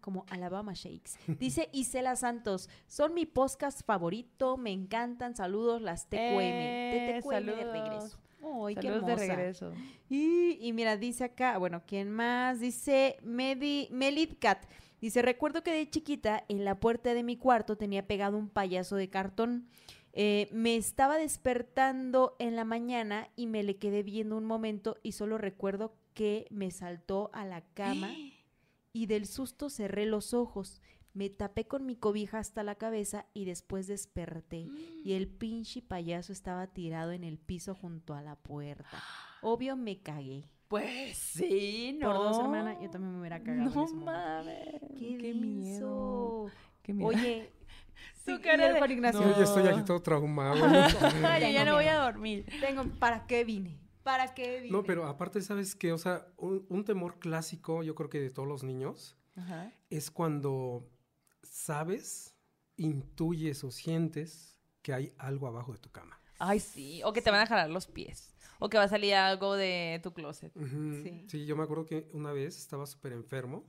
[0.00, 1.18] como Alabama Shakes.
[1.38, 5.34] Dice Isela Santos, son mi podcast favorito, me encantan.
[5.34, 6.38] Saludos las TQM.
[6.40, 8.18] Eh, TQM de regreso.
[8.42, 9.06] Ay, qué hermosa.
[9.06, 9.72] de regreso.
[10.08, 12.60] Y, mira, dice acá, bueno, ¿quién más?
[12.60, 14.64] Dice Medi, Melitcat.
[15.00, 18.96] Dice, recuerdo que de chiquita en la puerta de mi cuarto tenía pegado un payaso
[18.96, 19.68] de cartón.
[20.12, 25.12] Eh, me estaba despertando en la mañana y me le quedé viendo un momento y
[25.12, 28.10] solo recuerdo que me saltó a la cama
[28.92, 30.80] y del susto cerré los ojos.
[31.12, 34.68] Me tapé con mi cobija hasta la cabeza y después desperté.
[35.04, 39.02] Y el pinche payaso estaba tirado en el piso junto a la puerta.
[39.42, 40.44] Obvio me cagué.
[40.68, 42.12] Pues sí, ¿no?
[42.12, 43.70] Por dos hermanas, yo también me hubiera cagado.
[43.74, 44.80] No mames.
[44.96, 46.46] Qué, miedo.
[46.80, 47.08] Qué miedo.
[47.08, 47.50] Oye,
[48.24, 48.92] Su cara de...
[48.92, 49.20] Ignacio.
[49.20, 50.56] No, yo estoy aquí todo traumado.
[51.40, 52.46] ya no voy a dormir.
[52.60, 53.78] Tengo, ¿para qué vine?
[54.02, 54.72] ¿Para qué vine?
[54.72, 55.92] No, pero aparte, ¿sabes qué?
[55.92, 59.16] O sea, un, temor clásico, yo creo que de todos los niños,
[59.88, 60.88] es cuando
[61.42, 62.34] sabes,
[62.76, 66.20] intuyes o sientes que hay algo abajo de tu cama.
[66.38, 67.02] Ay, sí.
[67.04, 68.34] O que te van a jalar los pies.
[68.58, 70.52] O que va a salir algo de tu closet.
[71.02, 71.24] sí.
[71.28, 73.64] sí, yo me acuerdo que una vez estaba súper enfermo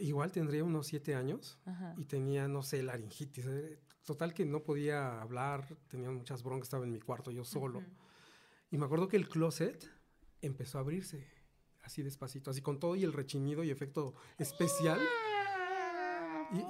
[0.00, 1.58] igual tendría unos siete años
[1.96, 3.46] y tenía, no sé, laringitis.
[3.46, 7.82] Eh, total que no podía hablar, tenía muchas broncas, estaba en mi cuarto yo solo.
[8.70, 9.88] Y me acuerdo que el closet
[10.40, 11.26] empezó a abrirse
[11.82, 15.00] así despacito, así con todo y el rechinido y efecto especial.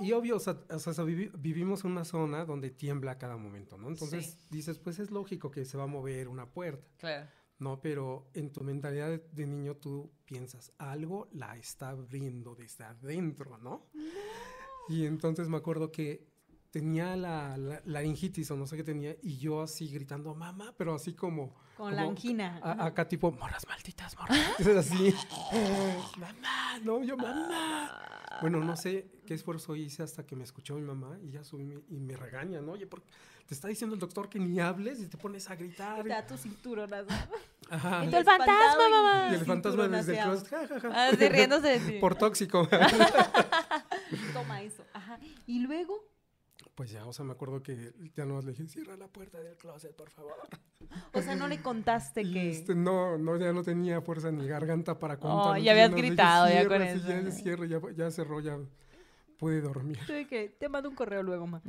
[0.02, 0.58] Y, obvio, o sea,
[1.38, 3.88] vivimos en una zona donde tiembla a cada momento, ¿no?
[3.88, 6.86] Entonces dices, pues es lógico que se va a mover una puerta.
[6.98, 7.30] Claro.
[7.58, 13.58] No, pero en tu mentalidad de, niño tú piensas, algo la está abriendo desde adentro,
[13.58, 13.90] ¿no?
[14.88, 16.29] Y entonces me acuerdo que
[16.70, 20.94] tenía la, la, laringitis o no sé qué tenía, y yo así gritando, mamá, pero
[20.94, 21.54] así como...
[21.76, 22.60] Con la angina.
[22.62, 24.60] acá tipo, morras malditas, morras.
[24.76, 25.14] así,
[26.18, 28.20] mamá, no, yo mamá.
[28.40, 31.82] Bueno, no sé qué esfuerzo hice hasta que me escuchó mi mamá y ya subí
[31.88, 32.72] y me regaña, ¿no?
[32.72, 33.06] Oye, porque
[33.46, 36.02] te está diciendo el doctor que ni hables y te pones a gritar.
[36.02, 36.90] Te da tu cinturón.
[37.70, 38.04] Ajá.
[38.04, 39.28] Y el fantasma, mamá.
[39.30, 41.98] Y el fantasma desde el closet, Ah, riéndose de ti.
[42.00, 42.68] Por tóxico.
[44.32, 44.84] Toma eso.
[44.92, 45.18] Ajá.
[45.46, 46.09] Y luego
[46.80, 49.54] pues ya, o sea, me acuerdo que ya no le dije, cierra la puerta del
[49.58, 50.32] closet, por favor.
[51.12, 52.50] O sea, no le contaste que...
[52.50, 55.52] Este, no, no, ya no tenía fuerza ni garganta para contar.
[55.52, 57.06] Oh, ya habías gritado ya con eso.
[57.06, 58.58] Ya, cierro, ya, ya cerró, ya
[59.36, 59.98] pude dormir.
[60.26, 61.60] que te mando un correo luego, mamá.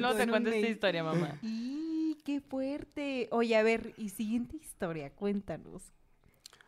[0.00, 1.38] no te cuentes esta historia, mamá.
[1.42, 3.28] ¡Y qué fuerte!
[3.30, 5.92] Oye, a ver, y siguiente historia, cuéntanos.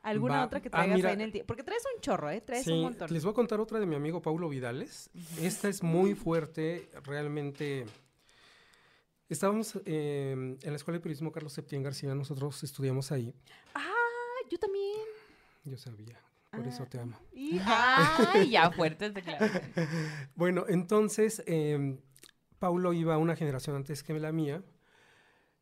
[0.06, 1.48] ¿Alguna otra que ah, traigas ahí en el tiempo?
[1.48, 2.40] Porque traes un chorro, ¿eh?
[2.40, 3.12] Traes un montón.
[3.12, 5.10] Les voy a contar otra de mi amigo Paulo Vidales.
[5.40, 7.86] Esta es muy fuerte, realmente.
[9.28, 13.34] Estábamos em, en la Escuela de Periodismo Carlos Septién García, nosotros estudiamos ahí.
[13.74, 13.82] Ah,
[14.48, 15.02] yo también.
[15.64, 16.20] Yo sabía,
[16.52, 17.18] por eso ah, te amo.
[17.64, 19.70] Ay, ya fuertes declaraciones.
[20.36, 21.98] bueno, entonces, eh,
[22.60, 24.62] Paulo iba una generación antes que la mía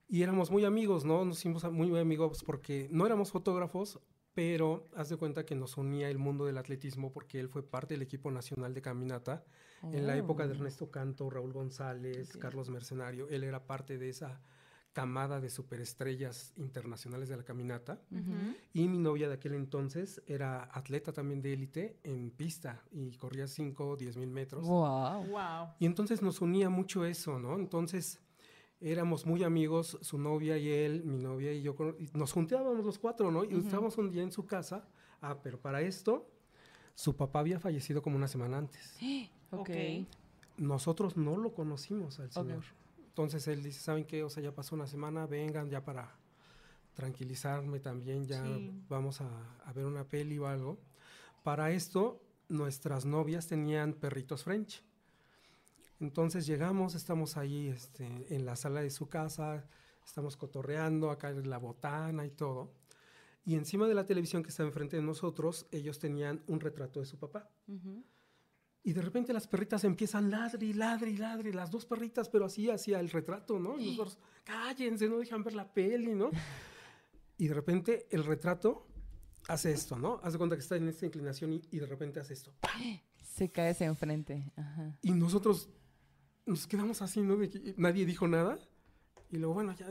[0.07, 1.25] y éramos muy amigos, ¿no?
[1.25, 4.01] Nos hicimos muy amigos porque no éramos fotógrafos,
[4.35, 7.95] pero haz de cuenta que nos unía el mundo del atletismo porque él fue parte
[7.95, 9.45] del equipo nacional de caminata
[9.83, 10.57] en la época de oh.
[10.57, 13.29] Ernesto Canto, Raúl González, Carlos Mercenario.
[13.29, 14.41] Él era parte de esa
[14.95, 18.01] camada de superestrellas internacionales de la caminata.
[18.73, 23.47] Y mi novia de aquel entonces era atleta también de élite en pista y corría
[23.47, 24.65] 5 o 10 mil metros.
[24.65, 25.27] Wow.
[25.27, 25.69] wow.
[25.81, 27.57] Y entonces nos unía mucho eso, ¿no?
[27.57, 28.21] Entonces
[28.81, 31.75] éramos muy amigos, su novia y él, mi novia y yo,
[32.13, 33.45] nos juntábamos los cuatro, ¿no?
[33.45, 34.87] Y estábamos un día en su casa.
[35.21, 36.29] Ah, pero para esto,
[36.95, 38.97] su papá había fallecido como una semana antes.
[39.51, 39.71] ok.
[40.57, 42.63] Nosotros no lo conocimos al señor.
[43.09, 44.23] Entonces él dice, ¿saben qué?
[44.23, 46.17] O sea, ya pasó una semana, vengan ya para
[46.95, 48.45] tranquilizarme también, ya
[48.89, 49.29] vamos a,
[49.65, 50.79] a, ver una peli o algo.
[51.43, 54.83] Para esto, nuestras novias tenían perritos French.
[56.01, 59.67] Entonces llegamos, estamos ahí este, en la sala de su casa,
[60.05, 62.73] estamos cotorreando, acá en la botana y todo.
[63.45, 67.07] Y encima de la televisión que está enfrente de nosotros, ellos tenían un retrato de
[67.07, 67.51] su papá.
[68.83, 73.01] Y de repente las perritas empiezan ladri, ladri, ladri, las dos perritas, pero así hacia
[73.01, 73.79] el retrato, ¿no?
[73.79, 76.31] Y nosotros, cállense, no dejan ver la peli, ¿no?
[77.39, 78.87] y de repente el retrato
[79.49, 80.21] hace esto, ¿no?
[80.23, 82.53] Hace cuenta que está en esta inclinación y, y de repente hace esto.
[83.23, 84.53] Se cae hacia enfrente.
[84.57, 84.99] Ajá.
[85.03, 85.69] Y nosotros
[86.47, 87.39] nos quedamos así, ¿no?
[87.77, 88.59] nadie dijo nada.
[89.31, 89.87] Y luego, bueno, ya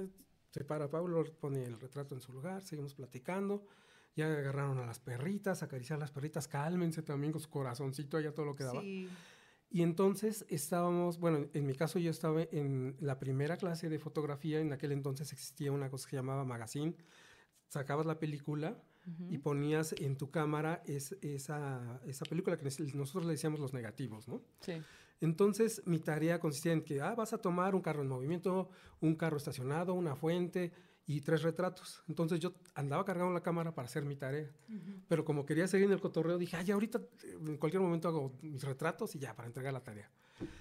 [0.52, 3.66] se para Pablo, pone el retrato en su lugar, seguimos platicando.
[4.16, 8.32] Ya agarraron a las perritas, acariciar a las perritas, cálmense también con su corazoncito, allá
[8.34, 8.84] todo lo que daba.
[8.84, 14.60] Y entonces estábamos, bueno, en mi caso yo estaba en la primera clase de fotografía,
[14.60, 16.96] en aquel entonces existía una cosa que se llamaba magazine,
[17.70, 18.78] sacabas la película
[19.32, 24.44] y ponías en tu cámara esa, esa película que nosotros le decíamos los negativos, ¿no?
[24.62, 24.74] Sí.
[25.22, 29.16] Entonces, mi tarea consistía en que, ah, vas a tomar un carro en movimiento, un
[29.16, 30.72] carro estacionado, una fuente
[31.06, 32.04] y tres retratos.
[32.08, 34.52] Entonces, yo andaba cargando la cámara para hacer mi tarea.
[35.08, 38.64] Pero como quería seguir en el cotorreo, dije, ya ahorita, en cualquier momento hago mis
[38.64, 40.12] retratos y ya, para entregar la tarea.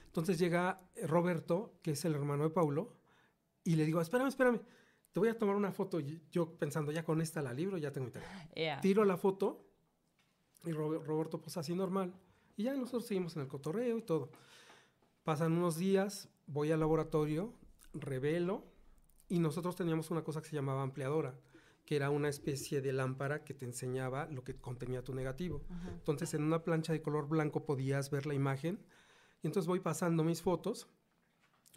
[0.07, 2.97] Entonces llega Roberto, que es el hermano de Paulo,
[3.65, 4.61] y le digo, espérame, espérame,
[5.13, 6.01] te voy a tomar una foto.
[6.01, 8.29] Y yo pensando, ya con esta la libro, ya tengo mi tarea.
[8.81, 9.69] Tiro la foto
[10.65, 12.15] y Roberto, pues así normal.
[12.57, 14.31] Y ya nosotros seguimos en el cotorreo y todo.
[15.25, 17.55] Pasan unos días, voy al laboratorio,
[17.95, 18.65] revelo
[19.29, 21.35] y nosotros teníamos una cosa que se llamaba ampliadora,
[21.85, 25.63] que era una especie de lámpara que te enseñaba lo que contenía tu negativo.
[25.89, 28.85] Entonces en una plancha de color blanco podías ver la imagen
[29.43, 30.89] y entonces voy pasando mis fotos.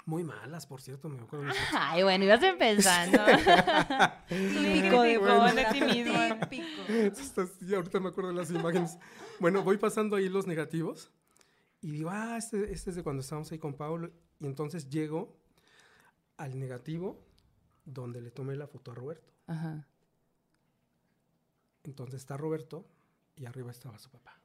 [0.05, 1.51] Muy malas, por cierto, me acuerdo.
[1.73, 3.17] Ay, bueno, ibas empezando.
[4.29, 5.17] Típico de,
[5.55, 6.13] de ti mismo.
[6.47, 7.75] Típico.
[7.75, 8.99] ahorita me acuerdo de las imágenes.
[9.39, 11.11] Bueno, voy pasando ahí los negativos
[11.81, 14.11] y digo, ah, este, este, es de cuando estábamos ahí con Pablo.
[14.39, 15.39] Y entonces llego
[16.37, 17.25] al negativo
[17.83, 19.33] donde le tomé la foto a Roberto.
[19.47, 19.87] Ajá.
[21.83, 22.87] Entonces está Roberto
[23.35, 24.39] y arriba estaba su papá.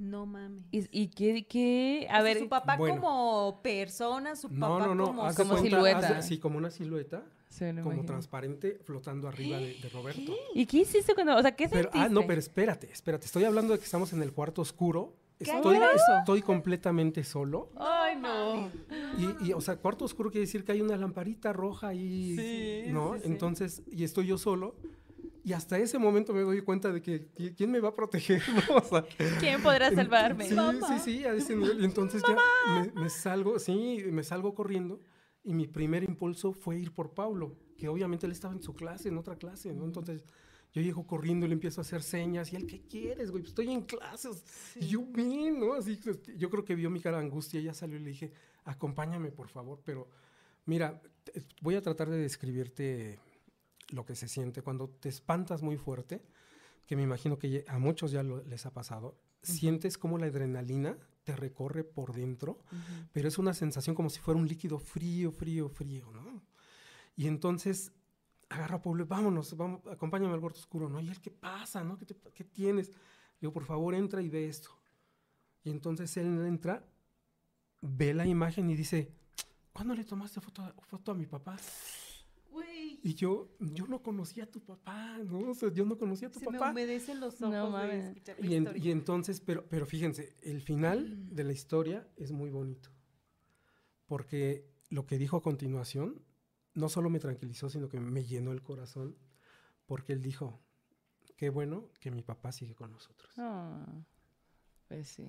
[0.00, 0.64] No mames.
[0.72, 2.08] ¿Y, qué, qué?
[2.10, 2.38] A ver.
[2.38, 6.22] Su papá como persona, su papá no, no, como, como silueta.
[6.22, 7.22] sí, como una silueta
[7.82, 10.32] como transparente flotando arriba de, Roberto.
[10.54, 13.26] ¿Y qué hiciste cuando, o sea, qué pero, Ah, no, pero espérate, espérate.
[13.26, 16.18] Estoy hablando de que estamos en el cuarto oscuro estoy, eso?
[16.20, 17.68] estoy completamente solo.
[17.76, 18.70] Ay, no.
[19.18, 22.92] Y, y, o sea, cuarto oscuro quiere decir que hay una lamparita roja ahí, Sí,
[22.92, 23.14] ¿no?
[23.14, 23.26] sí, sí.
[23.26, 24.76] Entonces, y estoy yo solo.
[25.42, 28.42] Y hasta ese momento me doy cuenta de que ¿qui- ¿quién me va a proteger?
[28.68, 28.76] ¿no?
[28.76, 29.04] O sea,
[29.38, 30.48] ¿Quién podrá salvarme?
[30.48, 30.54] Sí,
[30.88, 31.80] sí, sí, a ese nivel.
[31.80, 32.36] Y entonces ya
[32.94, 35.00] me, me salgo, sí, me salgo corriendo.
[35.42, 39.08] Y mi primer impulso fue ir por Pablo, que obviamente él estaba en su clase,
[39.08, 39.84] en otra clase, ¿no?
[39.86, 40.22] Entonces
[40.72, 42.52] yo llego corriendo y le empiezo a hacer señas.
[42.52, 43.42] Y él, ¿qué quieres, güey?
[43.42, 44.44] Pues estoy en clases.
[44.76, 45.72] Y yo, bien, ¿no?
[45.72, 47.58] Así, pues, yo creo que vio mi cara de angustia.
[47.62, 48.32] Ya salió y le dije,
[48.64, 49.80] acompáñame, por favor.
[49.84, 50.08] Pero
[50.66, 51.00] mira,
[51.62, 53.18] voy a tratar de describirte
[53.90, 56.22] lo que se siente cuando te espantas muy fuerte,
[56.86, 59.16] que me imagino que a muchos ya lo- les ha pasado.
[59.42, 62.58] Sientes como la adrenalina te recorre por dentro,
[63.12, 66.42] pero es una sensación como si fuera un líquido frío, frío, frío, ¿no?
[67.16, 67.92] Y entonces
[68.48, 71.00] agarro a Pablo, vámonos, vamos, acompáñame al cuarto oscuro, ¿no?
[71.00, 71.96] Y él, ¿qué pasa, no?
[71.96, 72.88] ¿Qué, te- qué tienes?
[72.88, 72.94] Le
[73.42, 74.70] digo, por favor, entra y ve esto.
[75.62, 76.84] Y entonces él entra,
[77.82, 79.12] ve la imagen y dice,
[79.72, 81.56] ¿cuándo le tomaste foto, foto a mi papá?
[83.02, 85.38] Y yo, yo no conocía a tu papá, ¿no?
[85.50, 86.70] O sea, yo no conocía a tu Se me papá.
[86.72, 88.04] humedecen los No ojos de mames.
[88.06, 88.84] escuchar la Y, en- historia.
[88.84, 92.90] y entonces, pero, pero fíjense, el final de la historia es muy bonito.
[94.06, 96.22] Porque lo que dijo a continuación
[96.74, 99.16] no solo me tranquilizó, sino que me llenó el corazón.
[99.86, 100.60] Porque él dijo,
[101.36, 103.32] qué bueno que mi papá sigue con nosotros.
[103.38, 103.86] Ah,
[104.88, 105.24] pues sí.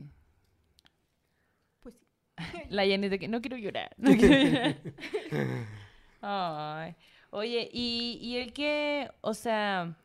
[1.80, 2.06] Pues sí.
[2.70, 3.96] La Jenny de que no quiero llorar.
[3.98, 4.78] No quiero llorar.
[6.22, 6.96] Ay.
[7.32, 9.98] Oye, ¿y, y el que, o sea,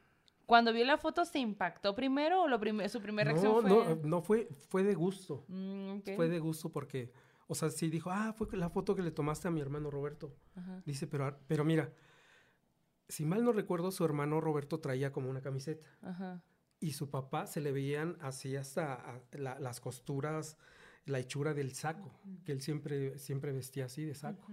[0.46, 3.70] cuando vio la foto se impactó primero o lo prim- su primera reacción No, fue?
[3.70, 5.44] no, no fue, fue de gusto.
[5.48, 5.98] Mm.
[6.16, 7.12] Fue de gusto porque,
[7.48, 10.34] o sea, sí dijo, ah, fue la foto que le tomaste a mi hermano Roberto.
[10.54, 10.82] Ajá.
[10.86, 11.92] Dice, pero, pero mira,
[13.08, 15.86] si mal no recuerdo, su hermano Roberto traía como una camiseta.
[16.02, 16.42] Ajá.
[16.78, 20.58] y su papá se le veían así hasta a- la- las costuras,
[21.06, 22.12] la hechura del saco,
[22.44, 24.46] que él siempre, siempre vestía así de saco.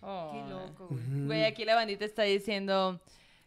[0.00, 0.48] Qué Ay.
[0.48, 1.26] loco, güey.
[1.26, 3.00] Güey, aquí la bandita está diciendo,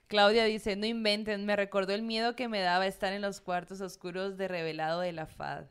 [0.08, 3.82] Claudia dice, no inventen, me recordó el miedo que me daba estar en los cuartos
[3.82, 5.66] oscuros de revelado de la FAD.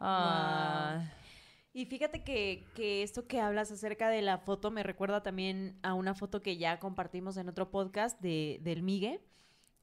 [0.00, 1.04] Ah,
[1.72, 5.94] Y fíjate que, que esto que hablas acerca de la foto me recuerda también a
[5.94, 9.20] una foto que ya compartimos en otro podcast de, del Migue,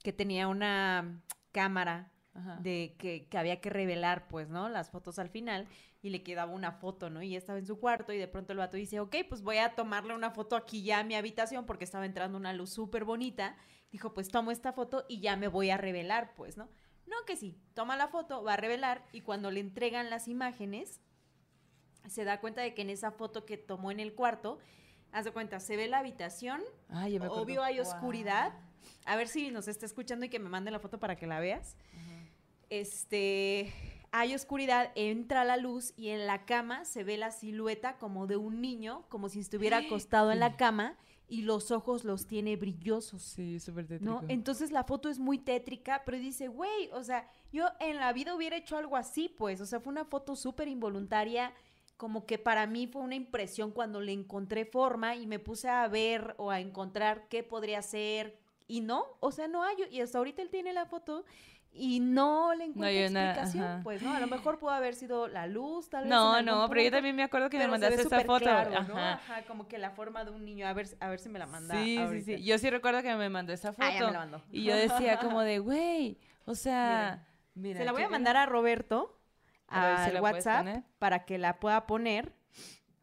[0.03, 2.57] que tenía una cámara ajá.
[2.61, 4.69] de que, que había que revelar, pues, ¿no?
[4.69, 5.67] Las fotos al final
[6.01, 7.21] y le quedaba una foto, ¿no?
[7.21, 9.75] Y estaba en su cuarto y de pronto el vato dice, ok, pues voy a
[9.75, 13.55] tomarle una foto aquí ya a mi habitación porque estaba entrando una luz súper bonita.
[13.91, 16.69] Dijo, pues tomo esta foto y ya me voy a revelar, pues, ¿no?
[17.05, 21.01] No, que sí, toma la foto, va a revelar y cuando le entregan las imágenes,
[22.07, 24.59] se da cuenta de que en esa foto que tomó en el cuarto,
[25.11, 27.35] haz de cuenta, se ve la habitación, Ay, acuerdo.
[27.35, 28.53] obvio hay oscuridad.
[29.05, 31.39] A ver si nos está escuchando y que me mande la foto para que la
[31.39, 31.75] veas.
[32.71, 33.73] Este,
[34.13, 38.37] hay oscuridad, entra la luz y en la cama se ve la silueta como de
[38.37, 40.97] un niño, como si estuviera acostado en la cama
[41.27, 43.23] y los ojos los tiene brillosos.
[43.23, 44.19] Sí, súper ¿No?
[44.19, 44.25] tétrico.
[44.29, 48.33] Entonces la foto es muy tétrica, pero dice, güey, o sea, yo en la vida
[48.33, 51.53] hubiera hecho algo así, pues, o sea, fue una foto súper involuntaria,
[51.97, 55.85] como que para mí fue una impresión cuando le encontré forma y me puse a
[55.89, 58.39] ver o a encontrar qué podría ser
[58.71, 61.25] y no, o sea, no hay, y hasta ahorita él tiene la foto
[61.73, 64.13] y no le encuentro explicación, pues, ¿no?
[64.13, 66.09] A lo mejor pudo haber sido la luz, tal vez.
[66.09, 68.39] No, no, pero yo también me acuerdo que me mandaste esa foto.
[68.43, 68.97] claro, ¿no?
[68.97, 69.43] Ajá.
[69.47, 71.75] Como que la forma de un niño, a ver, a ver si me la manda
[71.75, 72.25] Sí, sí, ahorita.
[72.37, 72.43] sí.
[72.43, 73.87] Yo sí recuerdo que me mandó esa foto.
[73.87, 74.43] Ah, ya me la mandó.
[74.51, 77.25] Y yo decía como de, güey, o sea...
[77.55, 79.17] mira, Se la voy a mandar a Roberto
[79.67, 82.33] A si al WhatsApp para que la pueda poner.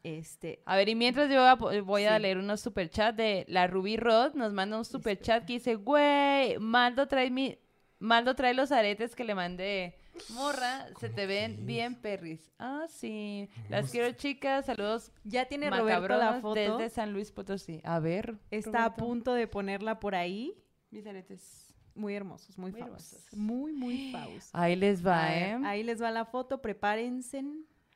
[0.04, 2.22] Este, A ver, y mientras yo voy a, po- voy a Sí.
[2.22, 7.08] leer unos superchats de la Ruby Rod, nos manda un superchat que dice, güey, Maldo
[7.08, 7.58] trae mi...
[8.00, 9.96] Maldo trae los aretes que le mandé.
[10.30, 12.50] Morra, se te ven bien perris.
[12.58, 13.48] Ah, sí.
[13.68, 14.66] Las quiero, chicas.
[14.66, 16.54] Saludos ya tiene Roberto la foto.
[16.54, 17.80] desde San Luis Potosí.
[17.84, 18.36] A ver.
[18.50, 20.54] Está a punto de ponerla por ahí.
[20.90, 21.64] Mis aretes.
[21.94, 23.12] Muy hermosos, muy, Muy famosos.
[23.12, 23.34] hermosos.
[23.38, 24.50] Muy, muy famosos.
[24.52, 25.58] Ahí les va, ¿eh?
[25.64, 27.44] Ahí les va la foto, prepárense.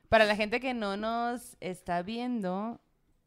[0.09, 2.81] Para la gente que no nos está viendo,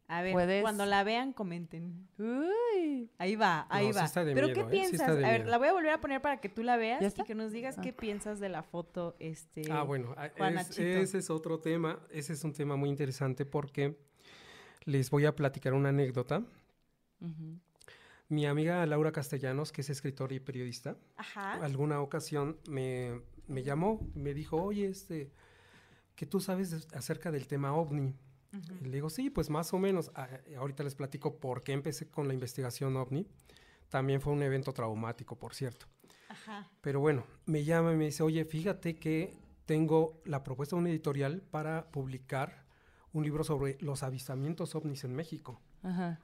[0.09, 2.07] A ver, Puedes- cuando la vean, comenten.
[2.17, 4.05] uy, Ahí va, ahí No, sí va.
[4.05, 4.65] está de Pero miedo, ¿qué ¿eh?
[4.65, 4.99] Sí piensas?
[5.01, 5.51] está de a ver, miedo.
[5.51, 7.51] la voy a volver a poner para que tú la veas ¿Ya y que nos
[7.51, 7.81] digas Ah.
[7.81, 9.15] qué piensas de la foto.
[9.19, 12.89] Este, Ah, bueno, a- Juan es- ese es otro tema, ese es un tema muy
[12.89, 13.97] interesante porque
[14.85, 16.41] les voy a platicar una anécdota.
[18.29, 21.53] Mi amiga Laura Castellanos, que es escritora y periodista, Ajá.
[21.63, 25.31] alguna ocasión me, me llamó, me dijo, oye, este,
[26.15, 28.13] que tú sabes acerca del tema ovni.
[28.81, 30.11] Y le digo, sí, pues más o menos.
[30.15, 33.27] Ah, ahorita les platico por qué empecé con la investigación ovni.
[33.89, 35.85] También fue un evento traumático, por cierto.
[36.29, 36.69] Ajá.
[36.81, 40.89] Pero bueno, me llama y me dice, oye, fíjate que tengo la propuesta de una
[40.89, 42.65] editorial para publicar
[43.13, 45.61] un libro sobre los avistamientos ovnis en México.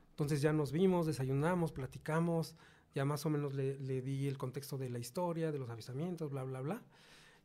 [0.10, 2.56] Entonces ya nos vimos, desayunamos, platicamos,
[2.94, 6.32] ya más o menos le, le, di el contexto de la historia, de los avistamientos,
[6.32, 6.82] bla, bla, bla.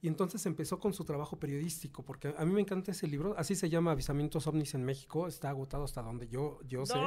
[0.01, 3.57] Y entonces empezó con su trabajo periodístico, porque a mí me encanta ese libro, así
[3.57, 6.99] se llama Avisamientos OVNIs en México, está agotado hasta donde yo, yo sé.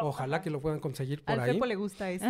[0.00, 1.60] Ojalá que lo puedan conseguir por Al ahí.
[1.60, 2.26] Al le gusta esto.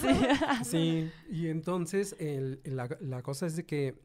[0.00, 0.08] sí.
[0.64, 3.98] sí, y entonces el, la, la cosa es de que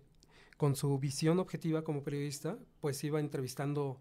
[0.56, 4.00] con su visión objetiva como periodista, pues iba entrevistando,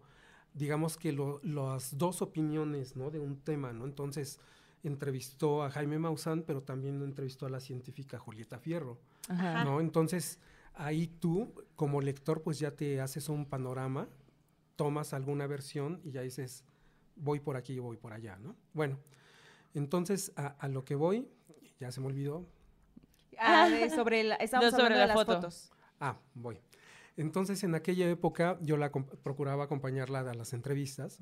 [0.53, 3.11] digamos que lo, las dos opiniones, ¿no?
[3.11, 3.83] De un tema, ¿no?
[3.83, 4.39] Entonces
[4.83, 9.63] entrevistó a Jaime Maussan, pero también entrevistó a la científica Julieta Fierro, Ajá.
[9.65, 9.81] ¿no?
[9.81, 10.39] Entonces
[10.73, 14.09] ahí tú, como lector, pues ya te haces un panorama,
[14.75, 16.63] tomas alguna versión y ya dices,
[17.15, 18.55] voy por aquí, voy por allá, ¿no?
[18.73, 18.99] Bueno,
[19.73, 21.27] entonces a, a lo que voy,
[21.79, 22.45] ya se me olvidó.
[23.37, 25.33] Ah, de, sobre la, estamos sobre la de las foto.
[25.33, 25.71] fotos.
[25.99, 26.59] Ah, voy.
[27.17, 31.19] Entonces, en aquella época yo la procuraba acompañarla a las entrevistas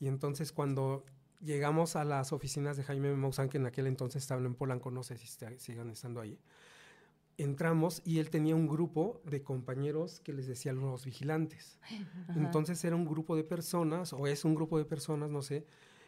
[0.00, 1.04] y entonces cuando
[1.40, 5.02] llegamos a las oficinas de Jaime Maussan, que en aquel entonces estaban en Polanco, no
[5.02, 5.26] sé si
[5.58, 6.38] sigan estando ahí,
[7.38, 11.78] entramos y él tenía un grupo de compañeros que les decían los vigilantes.
[11.82, 12.34] Ajá.
[12.36, 15.64] Entonces era un grupo de personas, o es un grupo de personas, no sé,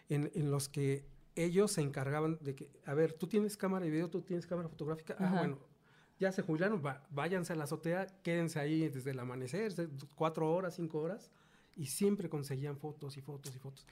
[0.09, 1.07] en, en, los que
[1.37, 4.69] ellos se encargaban de que, a ver, tú tienes cámara de video, tú tienes cámara
[4.69, 5.37] fotográfica, ah, Ajá.
[5.37, 5.59] ah, bueno,
[6.19, 9.73] ya se jubilaron, va, váyanse a la azotea, quédense ahí desde el amanecer,
[10.17, 11.31] cuatro horas, cinco horas,
[11.77, 13.87] y siempre conseguían fotos y fotos y fotos.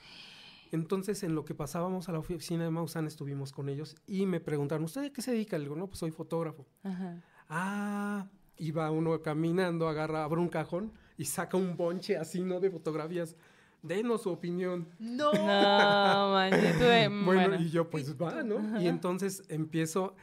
[0.70, 4.40] Entonces, en lo que pasábamos a la oficina de Maussan, estuvimos con ellos y me
[4.40, 5.56] preguntaron, ¿usted a qué se dedica?
[5.56, 6.66] Le digo, no, pues soy fotógrafo.
[6.82, 7.22] Ajá.
[7.48, 8.26] Ah,
[8.58, 12.60] iba uno caminando, agarra, abre un cajón y saca un bonche así, ¿no?
[12.60, 13.36] De fotografías.
[13.82, 14.88] Denos su opinión.
[14.98, 16.78] No, no manches.
[16.78, 18.58] bueno, bueno, y yo, pues va, ¿no?
[18.58, 18.82] Ajá.
[18.82, 20.14] Y entonces empiezo.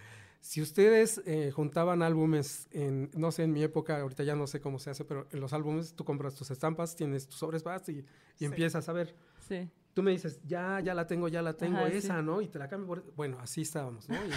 [0.41, 4.61] Si ustedes eh, juntaban álbumes, en, no sé, en mi época, ahorita ya no sé
[4.61, 7.89] cómo se hace, pero en los álbumes tú compras tus estampas, tienes tus sobres, vas
[7.89, 8.03] y, y
[8.35, 8.45] sí.
[8.45, 9.15] empiezas a ver.
[9.39, 12.25] Sí tú me dices, ya, ya la tengo, ya la tengo, Ajá, esa, sí.
[12.25, 12.41] ¿no?
[12.41, 13.15] Y te la cambio por...
[13.15, 14.17] Bueno, así estábamos, ¿no?
[14.17, 14.29] Y,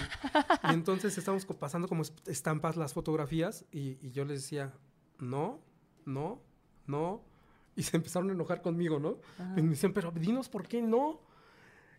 [0.70, 4.72] y entonces estábamos pasando como estampas las fotografías y, y, yo les decía,
[5.18, 5.60] no,
[6.06, 6.40] no,
[6.86, 7.24] no.
[7.74, 9.18] Y se empezaron a enojar conmigo, ¿no?
[9.36, 9.54] Ajá.
[9.56, 11.20] Y me dicen, pero dinos por qué no.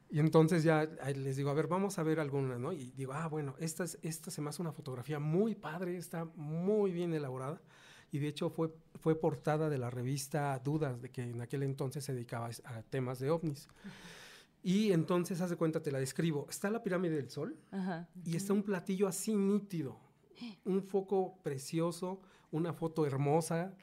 [0.09, 2.71] Y entonces ya les digo, a ver, vamos a ver alguna, ¿no?
[2.71, 6.23] Y digo, ah, bueno, esta, es, esta se me hace una fotografía muy padre, está
[6.35, 7.61] muy bien elaborada
[8.11, 12.03] y de hecho fue, fue portada de la revista Dudas, de que en aquel entonces
[12.03, 13.67] se dedicaba a temas de ovnis.
[14.61, 16.45] Y entonces, haz de cuenta, te la describo.
[16.49, 17.55] Está la pirámide del Sol
[18.25, 19.97] y está un platillo así nítido,
[20.65, 22.19] un foco precioso,
[22.51, 23.73] una foto hermosa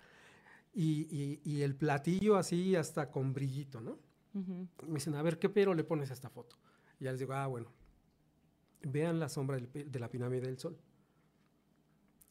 [0.74, 3.98] y, y, y el platillo así hasta con brillito, ¿no?
[4.34, 4.68] Uh -huh.
[4.86, 6.56] Me dicen, a ver, ¿qué pero le pones a esta foto?
[7.00, 7.72] Y ya les digo, ah, bueno,
[8.82, 10.76] vean la sombra de la pirámide del Sol.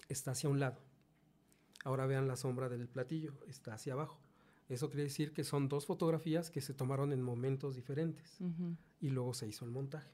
[0.07, 0.79] Está hacia un lado.
[1.85, 4.19] Ahora vean la sombra del platillo, está hacia abajo.
[4.67, 8.75] Eso quiere decir que son dos fotografías que se tomaron en momentos diferentes uh -huh.
[8.99, 10.11] y luego se hizo el montaje.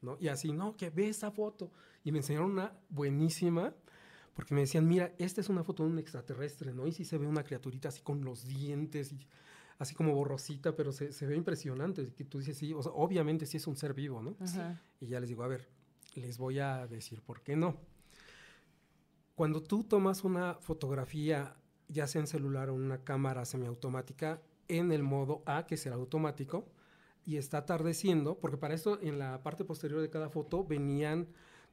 [0.00, 0.16] ¿no?
[0.18, 1.70] Y así, no, que ve esa foto.
[2.02, 3.74] Y me enseñaron una buenísima,
[4.34, 6.86] porque me decían, mira, esta es una foto de un extraterrestre, ¿no?
[6.86, 9.26] Y sí se ve una criaturita así con los dientes, y
[9.78, 12.10] así como borrosita, pero se, se ve impresionante.
[12.14, 14.36] Que tú dices, sí, o sea, obviamente sí es un ser vivo, ¿no?
[15.00, 15.68] Y ya les digo, a ver,
[16.14, 17.78] les voy a decir por qué no.
[19.36, 21.54] Cuando tú tomas una fotografía,
[21.88, 25.96] ya sea en celular o en una cámara semiautomática, en el modo A, que será
[25.96, 26.66] automático,
[27.26, 31.28] y está atardeciendo, porque para esto en la parte posterior de cada foto venían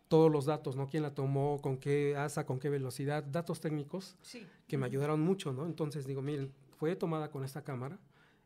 [0.09, 0.89] todos los datos, ¿no?
[0.89, 4.45] Quién la tomó, con qué asa, con qué velocidad, datos técnicos sí.
[4.67, 5.65] que me ayudaron mucho, ¿no?
[5.65, 7.97] Entonces digo, miren, fue tomada con esta cámara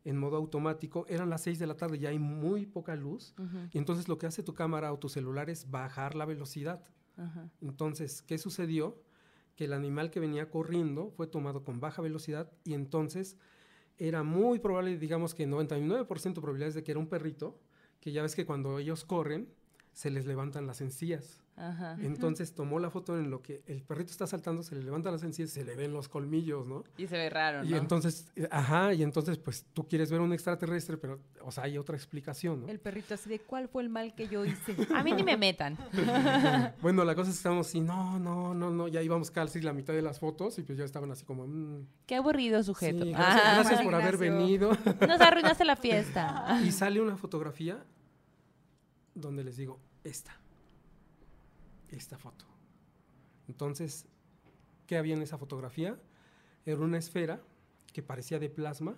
[0.04, 3.42] en modo automático, eran las 6 de la tarde, ya hay muy poca luz, uh
[3.42, 3.68] -huh.
[3.72, 6.82] y entonces lo que hace tu cámara o tu celular es bajar la velocidad.
[7.16, 7.50] Uh -huh.
[7.62, 8.96] Entonces, ¿qué sucedió?
[9.58, 13.36] Que el animal que venía corriendo fue tomado con baja velocidad y entonces
[13.96, 17.58] era muy probable, digamos que 99% de probabilidades de que era un perrito,
[18.00, 19.48] que ya ves que cuando ellos corren
[19.92, 21.42] se les levantan las encías.
[21.58, 21.96] Ajá.
[22.00, 25.24] Entonces tomó la foto en lo que el perrito está saltando, se le levantan las
[25.24, 26.84] encías, se le ven los colmillos, ¿no?
[26.96, 27.68] Y se ve raro, ¿no?
[27.68, 31.76] Y entonces, ajá, y entonces pues tú quieres ver un extraterrestre, pero, o sea, hay
[31.76, 32.68] otra explicación, ¿no?
[32.68, 34.76] El perrito así de, ¿cuál fue el mal que yo hice?
[34.94, 35.76] A mí ni me metan.
[36.80, 39.72] bueno, la cosa es que estábamos así, no, no, no, no, ya íbamos casi la
[39.72, 41.46] mitad de las fotos y pues ya estaban así como...
[41.46, 41.86] Mmm.
[42.06, 43.04] Qué aburrido sujeto.
[43.04, 44.70] Sí, gracias, ah, gracias por haber venido.
[45.06, 46.60] Nos arruinaste la fiesta.
[46.64, 47.84] y sale una fotografía
[49.14, 50.38] donde les digo, esta
[51.90, 52.44] esta foto.
[53.48, 54.06] Entonces,
[54.86, 56.00] ¿qué había en esa fotografía?
[56.66, 57.40] Era una esfera
[57.92, 58.96] que parecía de plasma,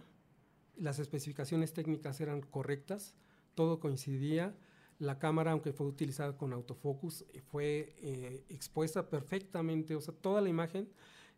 [0.76, 3.14] las especificaciones técnicas eran correctas,
[3.55, 4.55] todo coincidía,
[4.99, 10.49] la cámara, aunque fue utilizada con autofocus, fue eh, expuesta perfectamente, o sea, toda la
[10.49, 10.88] imagen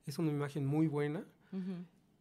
[0.07, 1.24] es una imagen muy buena.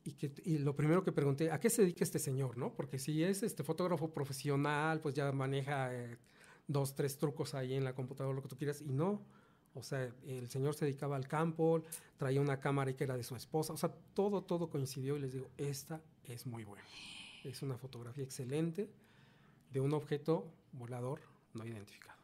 [0.04, 2.58] Y, que, y lo primero que pregunté, ¿a qué se dedica este señor?
[2.58, 2.74] ¿no?
[2.74, 6.18] Porque si es este fotógrafo profesional, pues ya maneja eh,
[6.72, 9.22] dos, tres trucos ahí en la computadora, lo que tú quieras, y no.
[9.74, 11.84] O sea, el señor se dedicaba al campo,
[12.18, 15.32] traía una cámara que era de su esposa, o sea, todo, todo coincidió y les
[15.32, 16.84] digo, esta es muy buena.
[17.44, 18.90] Es una fotografía excelente
[19.72, 21.22] de un objeto volador
[21.54, 22.20] no identificado.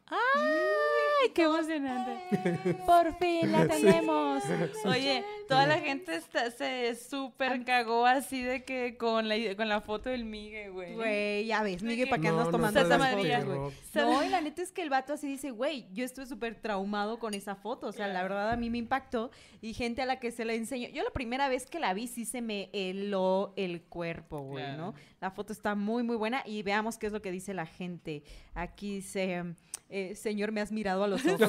[1.22, 2.74] ¡Ay, qué emocionante!
[2.86, 4.42] Por fin la tenemos.
[4.84, 9.80] Oye, toda la gente está, se súper cagó así de que con la, con la
[9.80, 10.94] foto del Migue, güey.
[10.94, 13.58] Güey, ya ves, Migue, ¿para qué andas tomando María, güey?
[13.94, 17.18] No, y la neta es que el vato así dice, güey, yo estuve súper traumado
[17.18, 17.88] con esa foto.
[17.88, 19.30] O sea, la verdad a mí me impactó.
[19.60, 20.88] Y gente a la que se la enseño.
[20.90, 24.94] Yo la primera vez que la vi sí se me heló el cuerpo, güey, ¿no?
[25.20, 26.42] La foto está muy, muy buena.
[26.46, 28.22] Y veamos qué es lo que dice la gente.
[28.54, 29.54] Aquí dice,
[29.90, 31.48] eh, señor, me has mirado a los ojos.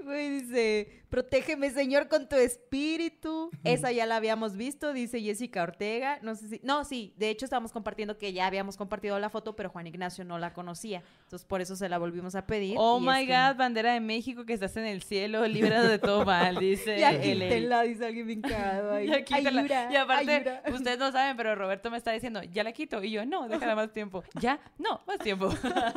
[0.00, 3.50] Güey, dice, protégeme, señor, con tu espíritu.
[3.62, 6.18] Esa ya la habíamos visto, dice Jessica Ortega.
[6.22, 9.54] No sé si, no, sí, de hecho estábamos compartiendo que ya habíamos compartido la foto,
[9.54, 11.02] pero Juan Ignacio no la conocía.
[11.24, 12.74] Entonces por eso se la volvimos a pedir.
[12.78, 16.56] Oh my God, bandera de México que estás en el cielo, librado de todo mal,
[16.58, 16.98] dice.
[16.98, 18.94] ya quítela, dice alguien vincado.
[18.94, 19.06] Ahí.
[19.06, 19.88] Ya quítela.
[19.92, 23.02] y aparte, ustedes no saben, pero Roberto me está diciendo, ya la quito.
[23.02, 24.24] Y yo, no, déjala más tiempo.
[24.40, 25.50] Ya, no, más tiempo.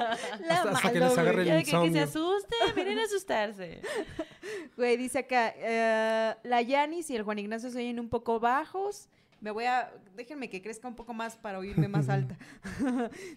[0.47, 3.81] la hasta, que les agarre el que, que, se asuste, miren a asustarse.
[4.77, 9.07] Güey, dice acá, eh, la Yanis y el Juan Ignacio se oyen un poco bajos.
[9.39, 12.37] Me voy a, déjenme que crezca un poco más para oírme más alta.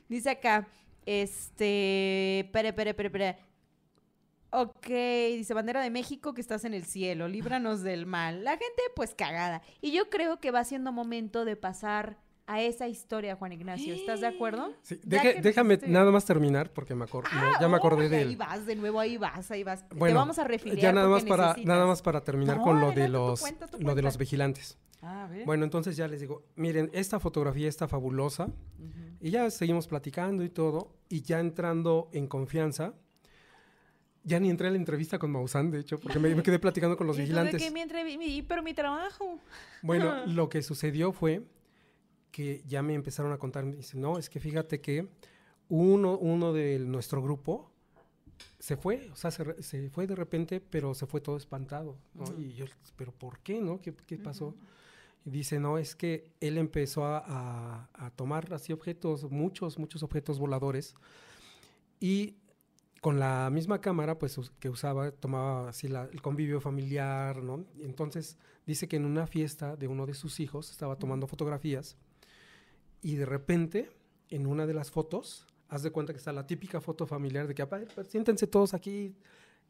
[0.08, 0.66] dice acá,
[1.04, 3.36] este, pere, pere, pere, pere.
[4.50, 8.44] Ok, dice bandera de México que estás en el cielo, líbranos del mal.
[8.44, 9.62] La gente pues cagada.
[9.80, 13.92] Y yo creo que va siendo momento de pasar a esa historia, Juan Ignacio.
[13.94, 14.72] ¿Estás de acuerdo?
[14.82, 18.28] Sí, déjame nada más terminar porque me ah, ya me acordé de él.
[18.28, 19.84] Ahí vas, de nuevo ahí vas, ahí vas.
[19.90, 22.92] Bueno, Te vamos a refiliar Ya nada más para nada más para terminar con lo
[22.92, 23.42] de los
[23.78, 24.78] lo de los vigilantes.
[25.02, 28.48] Ah, bueno, entonces ya les digo, miren, esta fotografía está fabulosa.
[29.20, 32.94] Y ya seguimos platicando y todo y ya entrando en confianza,
[34.24, 37.06] ya ni entré a la entrevista con Maussan, de hecho, porque me, quedé platicando con
[37.06, 37.60] los vigilantes.
[37.60, 39.38] De que mi pero mi trabajo.
[39.82, 41.42] Bueno, lo que sucedió fue
[42.36, 45.08] que ya me empezaron a contar, me dice, no, es que fíjate que
[45.70, 47.72] uno, uno de nuestro grupo
[48.58, 52.24] se fue, o sea, se, fue de repente, pero se fue todo espantado, ¿no?
[52.38, 53.80] Y yo, pero ¿por qué, no?
[53.80, 54.54] ¿Qué, pasó?
[55.24, 60.94] Y dice, no, es que él empezó a, tomar así objetos, muchos, muchos objetos voladores,
[62.00, 62.34] y
[63.00, 67.64] con la misma cámara, pues, que usaba, tomaba así el convivio familiar, ¿no?
[67.78, 71.96] entonces, dice que en una fiesta de uno de sus hijos estaba tomando fotografías,
[73.06, 73.88] y de repente,
[74.30, 77.54] en una de las fotos, haz de cuenta que está la típica foto familiar de
[77.54, 79.14] que pues, siéntense todos aquí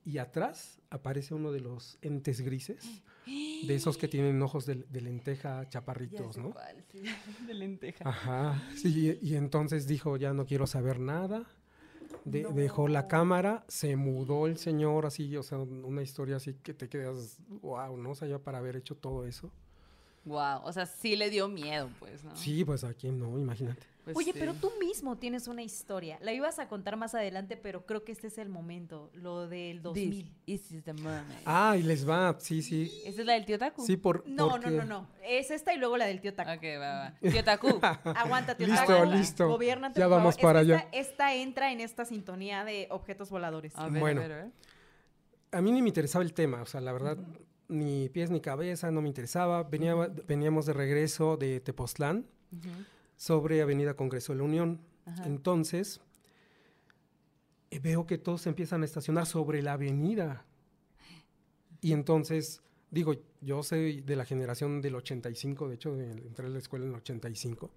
[0.06, 5.68] y atrás aparece uno de los entes grises, de esos que tienen ojos de, lenteja
[5.68, 6.54] chaparritos, ¿no?
[6.90, 7.02] sí,
[7.46, 8.08] de lenteja.
[8.08, 11.44] Ajá, sí, y, entonces dijo, ya no quiero saber nada,
[12.24, 16.88] dejó la cámara, se mudó el señor así, o sea, una historia así que te
[16.88, 18.12] quedas, wow, ¿no?
[18.12, 19.52] O sea, ya para haber hecho todo eso.
[20.26, 22.34] Wow, o sea, sí le dio miedo, pues, ¿no?
[22.34, 23.86] Sí, pues a quién no, imagínate.
[24.04, 26.18] Pues Oye, pero tú mismo tienes una historia.
[26.20, 29.82] La ibas a contar más adelante, pero creo que este es el momento, lo del
[29.82, 30.32] 2000.
[30.44, 31.24] This is the moment.
[31.44, 32.92] Ah, y les va, sí, sí.
[33.04, 33.84] ¿Esa es la del tío Taku?
[33.84, 35.08] Sí, por No, no, no, no.
[35.24, 36.50] Es esta y luego la del tío Taku.
[36.50, 37.14] Ok, va, va.
[37.20, 37.68] Tío Taku.
[38.14, 38.92] Aguanta, tío Taku.
[38.92, 39.48] Listo, listo.
[39.48, 40.88] Gobierna, Ya vamos para allá.
[40.92, 43.72] Esta, entra en esta sintonía de objetos voladores.
[43.76, 44.50] A ver, bueno, a ver,
[45.52, 47.18] a mí ni me interesaba el tema, o sea, la verdad,
[47.68, 49.62] ni pies ni cabeza, no me interesaba.
[49.64, 49.94] Venía,
[50.26, 52.26] Veníamos de regreso de Tepoztlán
[53.16, 54.80] sobre Avenida Congreso de la Unión.
[55.24, 56.00] Entonces,
[57.70, 60.44] eh, veo que todos empiezan a estacionar sobre la avenida.
[61.80, 66.58] Y entonces, digo, yo soy de la generación del 85, de hecho, entré a la
[66.58, 67.70] escuela en el 85.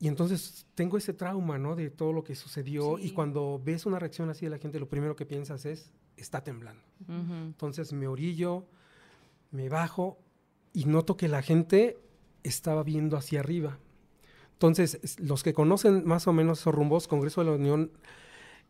[0.00, 1.76] Y entonces tengo ese trauma, ¿no?
[1.76, 2.98] De todo lo que sucedió.
[2.98, 5.92] Y cuando ves una reacción así de la gente, lo primero que piensas es,
[6.22, 6.82] está temblando.
[7.08, 8.64] Entonces me orillo,
[9.50, 10.18] me bajo
[10.72, 11.98] y noto que la gente
[12.42, 13.78] estaba viendo hacia arriba.
[14.52, 17.90] Entonces, los que conocen más o menos esos rumbos, Congreso de la Unión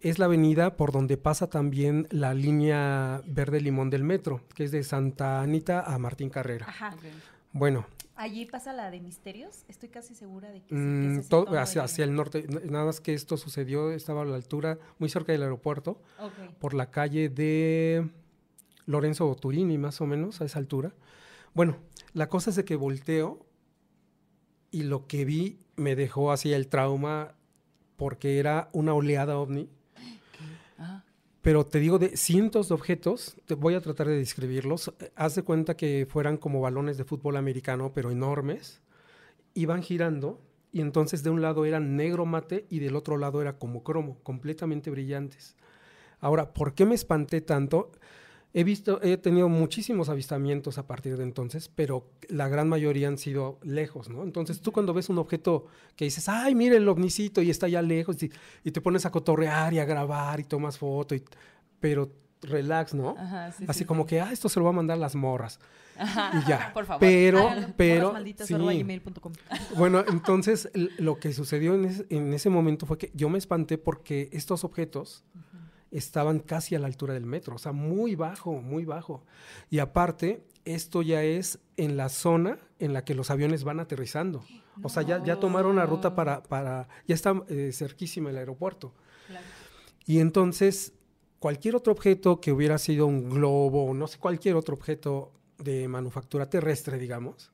[0.00, 4.72] es la avenida por donde pasa también la línea verde limón del metro, que es
[4.72, 6.66] de Santa Anita a Martín Carrera.
[6.68, 6.96] Ajá.
[7.52, 7.86] Bueno.
[8.22, 12.14] Allí pasa la de misterios, estoy casi segura de que, mm, todo, hacia, hacia, el
[12.14, 16.00] norte, nada más que esto sucedió, estaba a la altura, muy cerca del aeropuerto,
[16.60, 18.08] por la calle de
[18.86, 20.94] Lorenzo Turini, más o menos, a esa altura.
[21.52, 21.78] Bueno,
[22.12, 23.44] la cosa es de que volteo
[24.70, 27.34] y lo que vi me dejó así el trauma
[27.96, 29.68] porque era una oleada ovni.
[31.42, 34.94] Pero te digo de cientos de objetos, te voy a tratar de describirlos.
[35.16, 38.80] Haz de cuenta que fueran como balones de fútbol americano, pero enormes.
[39.54, 40.40] Iban girando
[40.70, 44.18] y entonces de un lado eran negro mate y del otro lado era como cromo,
[44.22, 45.56] completamente brillantes.
[46.20, 47.90] Ahora, ¿por qué me espanté tanto?
[48.54, 53.16] He visto, he tenido muchísimos avistamientos a partir de entonces, pero la gran mayoría han
[53.16, 54.22] sido lejos, ¿no?
[54.22, 57.80] Entonces tú cuando ves un objeto que dices, ay, mire el ovnicito y está allá
[57.80, 58.30] lejos y,
[58.70, 61.22] te pones a cotorrear y a grabar y tomas foto, y,
[61.80, 63.16] pero relax, ¿no?
[63.66, 65.58] Así como que, ah, esto se lo va a mandar las morras.
[65.98, 66.72] Y ya.
[66.74, 67.00] Por favor.
[67.00, 68.14] Pero, pero.
[68.44, 68.54] Sí.
[69.76, 74.28] Bueno, entonces lo que sucedió en, en, ese momento fue que yo me espanté porque
[74.32, 75.24] estos objetos
[75.92, 79.24] estaban casi a la altura del metro, o sea, muy bajo, muy bajo.
[79.70, 84.42] Y aparte, esto ya es en la zona en la que los aviones van aterrizando.
[84.82, 88.94] O sea, ya, ya tomaron la ruta para, para ya está eh, cerquísima el aeropuerto.
[90.06, 90.94] Y entonces,
[91.38, 96.48] cualquier otro objeto que hubiera sido un globo, no sé, cualquier otro objeto de manufactura
[96.48, 97.52] terrestre, digamos,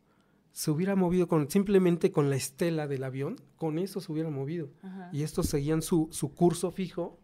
[0.52, 4.70] se hubiera movido con simplemente con la estela del avión, con eso se hubiera movido.
[5.12, 7.18] Y estos seguían su, su curso fijo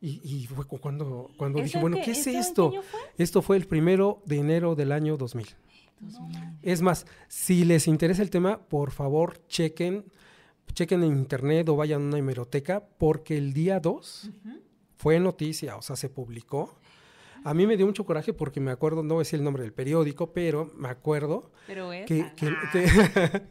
[0.00, 2.72] y, fue cuando, cuando dije, bueno, ¿qué es esto?
[3.16, 5.48] Esto fue el primero de enero del año 2000.
[6.62, 10.04] Es más, si les interesa el tema, por favor, chequen,
[10.72, 14.30] chequen en internet o vayan a una hemeroteca, porque el día 2
[14.96, 16.76] fue noticia, o sea, se publicó.
[17.44, 19.62] A mí me dio mucho coraje porque me acuerdo, no voy a decir el nombre
[19.62, 22.32] del periódico, pero me acuerdo pero que,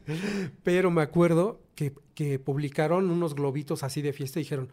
[0.64, 4.70] pero me acuerdo que, que publicaron unos globitos así de fiesta y dijeron,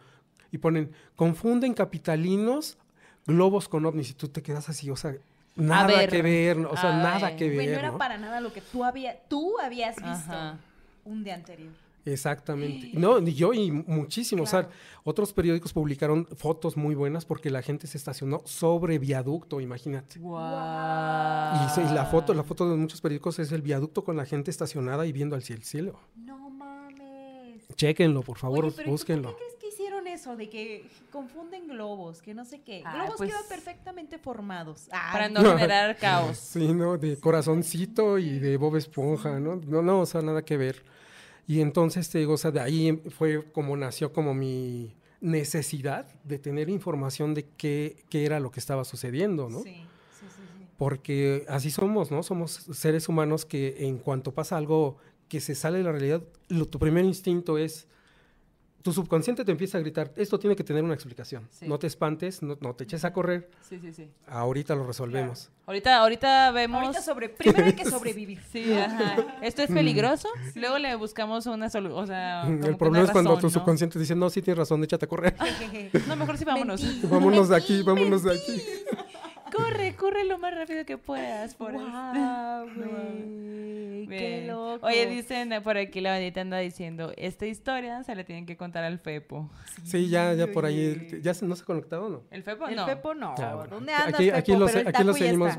[0.54, 2.78] y ponen, confunden capitalinos
[3.26, 5.16] globos con ovnis y tú te quedas así, o sea,
[5.56, 7.72] nada que ver, o sea, nada que ver.
[7.72, 10.58] no era para nada lo que tú, había, tú habías visto
[11.04, 11.72] un día anterior.
[12.04, 12.92] Exactamente.
[12.94, 14.48] No, ni yo y muchísimos.
[14.48, 14.68] O sea,
[15.02, 20.20] otros periódicos publicaron fotos muy buenas porque la gente se estacionó sobre viaducto, imagínate.
[20.20, 20.36] Wow.
[20.36, 25.06] Y, la foto, la foto de muchos periódicos es el viaducto con la gente estacionada
[25.06, 25.98] y viendo al cielo.
[26.14, 27.66] No mames.
[27.74, 29.34] Chéquenlo, por favor, búsquenlo
[30.14, 32.82] eso de que confunden globos, que no sé qué.
[32.84, 34.88] Ah, globos pues, quedan perfectamente formados.
[34.90, 36.38] para no, generar caos.
[36.38, 36.96] Sí, ¿no?
[36.96, 39.56] De corazoncito y de Bob Esponja, ¿no?
[39.56, 40.82] No, no, o sea, nada que ver.
[41.46, 46.38] Y entonces, te digo, o sea, de ahí fue como nació como mi necesidad de
[46.38, 49.62] tener información de qué, qué era lo que estaba sucediendo, ¿no?
[49.62, 49.74] Sí,
[50.18, 52.22] sí, sí, Porque así somos, ¿no?
[52.22, 54.98] Somos seres humanos que en cuanto pasa algo
[55.28, 57.88] que se sale de la realidad, lo, tu primer instinto es
[58.84, 61.48] tu subconsciente te empieza a gritar, esto tiene que tener una explicación.
[61.62, 63.48] No te espantes, no, te eches a correr.
[63.66, 64.10] Sí, sí, sí.
[64.26, 65.50] Ahorita lo resolvemos.
[65.64, 66.94] Ahorita, ahorita vemos...
[67.02, 67.30] sobre...
[67.30, 68.42] Primero hay que sobrevivir.
[68.52, 69.38] sí, ajá.
[69.40, 70.28] ¿Esto es peligroso?
[70.54, 72.46] Luego le buscamos una solución, o sea...
[72.46, 75.34] El problema es cuando tu subconsciente dice, no, sí tienes razón, échate a correr.
[76.06, 76.84] no, mejor sí vámonos.
[77.08, 78.62] vámonos de aquí, vámonos de aquí.
[79.54, 81.82] corre, corre lo más rápido que puedas, por wow,
[84.08, 84.86] Qué loco.
[84.86, 88.84] Oye, dicen por aquí la bandita anda diciendo, esta historia se le tienen que contar
[88.84, 89.50] al Fepo.
[89.82, 92.22] Sí, ya, ya por ahí, ¿ya no se ha conectado no?
[92.30, 92.68] ¿El Fepo?
[92.68, 92.86] El no.
[92.86, 93.34] Fepo no.
[93.70, 95.54] ¿Dónde andas, aquí, aquí Lo, aquí lo seguimos.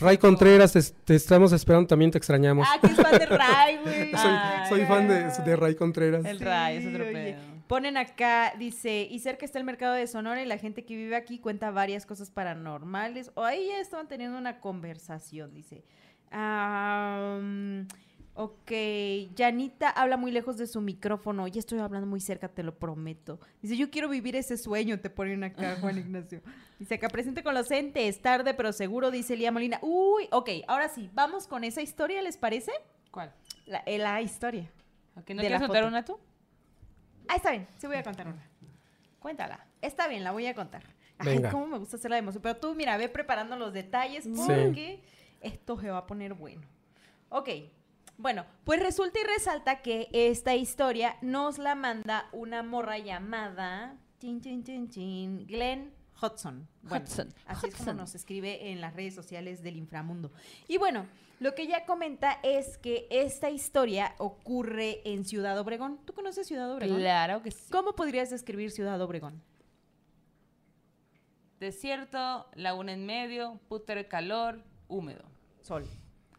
[0.00, 0.72] Ray Contreras,
[1.04, 2.66] te, estamos esperando, también te extrañamos.
[2.68, 4.12] Ah, que es fan de Ray, güey.
[4.68, 6.24] soy, fan de, de, Ray Contreras.
[6.24, 7.53] El Ray, es otro pedo.
[7.66, 11.16] Ponen acá, dice, y cerca está el mercado de Sonora y la gente que vive
[11.16, 13.30] aquí cuenta varias cosas paranormales.
[13.34, 15.82] O ahí ya estaban teniendo una conversación, dice.
[18.34, 18.72] ok,
[19.34, 21.48] Janita habla muy lejos de su micrófono.
[21.48, 23.40] Ya estoy hablando muy cerca, te lo prometo.
[23.62, 26.42] Dice, yo quiero vivir ese sueño, te ponen acá, Juan Ignacio.
[26.78, 29.78] Dice, acá presente con los entes, tarde pero seguro, dice Lía Molina.
[29.80, 32.72] Uy, ok, ahora sí, vamos con esa historia, ¿les parece?
[33.10, 33.32] ¿Cuál?
[33.64, 34.70] La, eh, la historia.
[35.14, 36.18] ¿No quieres contar una tú?
[37.28, 38.48] Ah, está bien, sí voy a contar una.
[39.18, 39.66] Cuéntala.
[39.80, 40.82] Está bien, la voy a contar.
[41.18, 42.42] Ay, cómo me gusta hacer la emoción.
[42.42, 45.02] Pero tú, mira, ve preparando los detalles porque
[45.40, 46.66] esto se va a poner bueno.
[47.28, 47.48] Ok.
[48.16, 54.40] Bueno, pues resulta y resalta que esta historia nos la manda una morra llamada chin,
[54.40, 56.68] chin, chin, chin, Glenn Hudson.
[56.90, 57.34] Hudson.
[57.46, 60.30] Así es como nos escribe en las redes sociales del inframundo.
[60.68, 61.06] Y bueno,
[61.40, 65.98] lo que ella comenta es que esta historia ocurre en Ciudad Obregón.
[66.04, 66.98] ¿Tú conoces Ciudad Obregón?
[66.98, 67.70] Claro que sí.
[67.70, 69.42] ¿Cómo podrías describir Ciudad Obregón?
[71.60, 75.24] Desierto, laguna en medio, puter calor, húmedo.
[75.62, 75.86] Sol,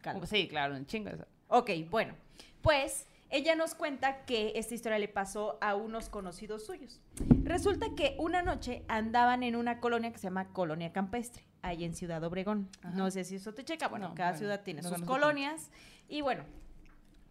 [0.01, 0.27] calor.
[0.27, 1.27] Sí, claro, un chingo de sol.
[1.47, 2.15] Ok, bueno.
[2.61, 7.01] Pues ella nos cuenta que esta historia le pasó a unos conocidos suyos.
[7.43, 11.95] Resulta que una noche andaban en una colonia que se llama Colonia Campestre, ahí en
[11.95, 12.69] Ciudad Obregón.
[12.93, 13.87] No sé si eso te checa.
[13.87, 15.69] Bueno, cada ciudad tiene sus colonias.
[16.07, 16.43] Y bueno,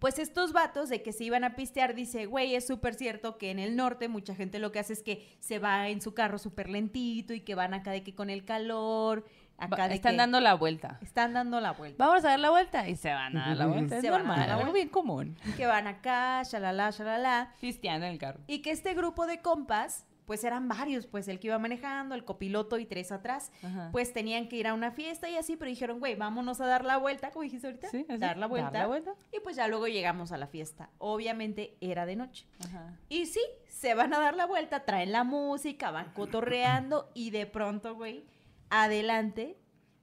[0.00, 3.50] Pues estos vatos de que se iban a pistear, dice, güey, es súper cierto que
[3.50, 6.36] en el norte mucha gente lo que hace es que se va en su carro
[6.36, 9.24] súper lentito y que van acá de que con el calor,
[9.58, 10.98] acá Están que dando la vuelta.
[11.02, 12.04] están dando la vuelta.
[12.04, 13.94] Vamos a dar la vuelta y se van a dar la vuelta.
[13.96, 14.72] Es Se a dar normal, la algo vuelta.
[14.74, 15.38] bien común.
[15.56, 17.52] Que van acá, shalala, shalala.
[17.60, 18.40] Pisteando en el carro.
[18.46, 22.24] Y que este grupo de compas, pues eran varios, pues el que iba manejando, el
[22.24, 23.90] copiloto y tres atrás, Ajá.
[23.92, 26.82] pues tenían que ir a una fiesta y así, pero dijeron, güey, vámonos a dar
[26.86, 28.70] la vuelta, como dijiste ahorita, Sí, así, dar la vuelta.
[28.70, 29.12] dar la vuelta.
[29.32, 30.88] Y pues ya luego llegamos a la fiesta.
[30.96, 32.46] Obviamente era de noche.
[32.64, 32.94] Ajá.
[33.10, 37.44] Y sí, se van a dar la vuelta, traen la música, van cotorreando y de
[37.46, 38.24] pronto, güey,
[38.70, 39.56] adelante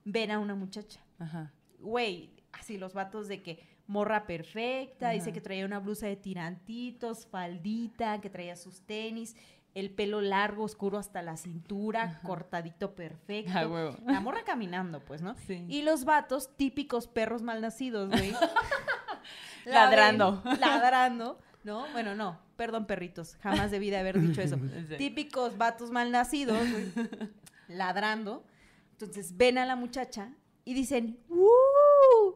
[0.04, 1.00] ven a una muchacha.
[1.20, 1.52] Ajá.
[1.80, 7.26] Güey, así los vatos de que morra perfecta, dice que traía una blusa de tirantitos,
[7.26, 9.36] faldita, que traía sus tenis,
[9.74, 13.70] el pelo largo, oscuro hasta la cintura, cortadito perfecto.
[13.70, 13.98] Huevo.
[14.06, 15.36] La morra caminando, pues, ¿no?
[15.48, 15.66] Sí.
[15.68, 18.32] Y los vatos, típicos perros malnacidos, güey.
[19.66, 20.42] La Ladrando.
[20.60, 21.40] Ladrando.
[21.64, 21.86] ¿No?
[21.92, 22.40] Bueno, no.
[22.56, 23.36] Perdón, perritos.
[23.42, 24.58] Jamás debí de haber dicho eso.
[24.90, 24.98] Sí.
[24.98, 26.92] Típicos vatos malnacidos, güey.
[27.68, 28.44] ladrando.
[29.06, 30.30] Entonces ven a la muchacha
[30.66, 32.34] y dicen, ¡Uh!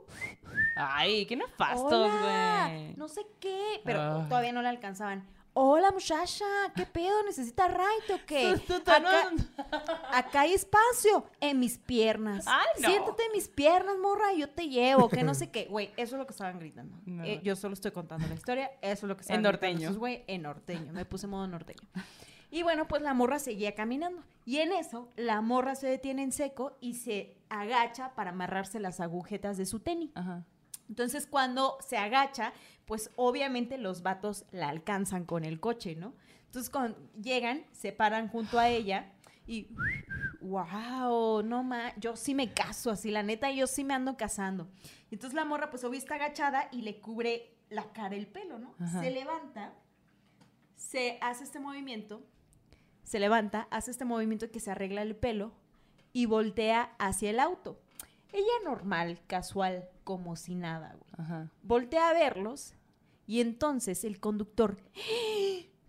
[0.76, 2.94] Ay, qué nefastos, güey.
[2.96, 4.26] No sé qué, pero Ah.
[4.28, 5.26] todavía no la alcanzaban.
[5.58, 6.44] Hola muchacha,
[6.76, 7.24] ¿qué pedo?
[7.24, 8.50] ¿Necesita ride o qué?
[8.86, 9.32] Acá,
[10.12, 12.44] acá hay espacio en mis piernas.
[12.46, 12.90] Ay, no.
[12.90, 15.66] Siéntate en mis piernas, morra, yo te llevo, que no sé qué.
[15.70, 16.98] Güey, eso es lo que estaban gritando.
[17.06, 17.24] No.
[17.24, 19.94] Eh, yo solo estoy contando la historia, eso es lo que estaban En norteño.
[19.94, 20.92] güey, en norteño.
[20.92, 21.88] Me puse modo norteño.
[22.56, 24.24] Y bueno, pues la morra seguía caminando.
[24.46, 29.02] Y en eso, la morra se detiene en seco y se agacha para amarrarse las
[29.02, 30.12] agujetas de su tenis.
[30.16, 30.46] Ajá.
[30.88, 32.54] Entonces, cuando se agacha,
[32.86, 36.14] pues obviamente los vatos la alcanzan con el coche, ¿no?
[36.46, 39.12] Entonces, cuando llegan, se paran junto a ella
[39.46, 39.76] y,
[40.40, 44.70] wow, no ma, yo sí me caso así, la neta, yo sí me ando casando.
[45.12, 48.76] Entonces la morra, pues obvio está agachada y le cubre la cara el pelo, ¿no?
[48.80, 49.02] Ajá.
[49.02, 49.74] Se levanta,
[50.78, 52.26] se hace este movimiento,
[53.06, 55.54] se levanta, hace este movimiento que se arregla el pelo
[56.12, 57.80] y voltea hacia el auto.
[58.34, 61.12] Ella normal, casual, como si nada, güey.
[61.18, 61.52] Ajá.
[61.62, 62.74] Voltea a verlos
[63.28, 64.78] y entonces el conductor.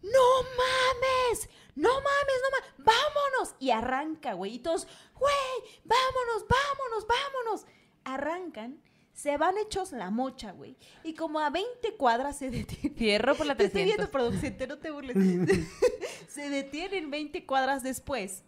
[0.03, 1.49] ¡No mames!
[1.75, 2.41] ¡No mames!
[2.43, 2.75] ¡No mames!
[2.79, 3.55] ¡Vámonos!
[3.59, 4.55] Y arranca, güey.
[4.55, 5.81] Y todos, ¡güey!
[5.85, 6.47] ¡Vámonos!
[6.49, 7.07] ¡Vámonos!
[7.07, 7.67] ¡Vámonos!
[8.05, 8.81] Arrancan,
[9.17, 10.77] se van hechos la mocha, güey.
[11.03, 12.95] Y como a 20 cuadras se detienen.
[12.99, 13.97] Fierro por la Te estoy 300.
[13.97, 15.17] viendo, producente, no te burles.
[16.29, 18.45] se detienen 20 cuadras después,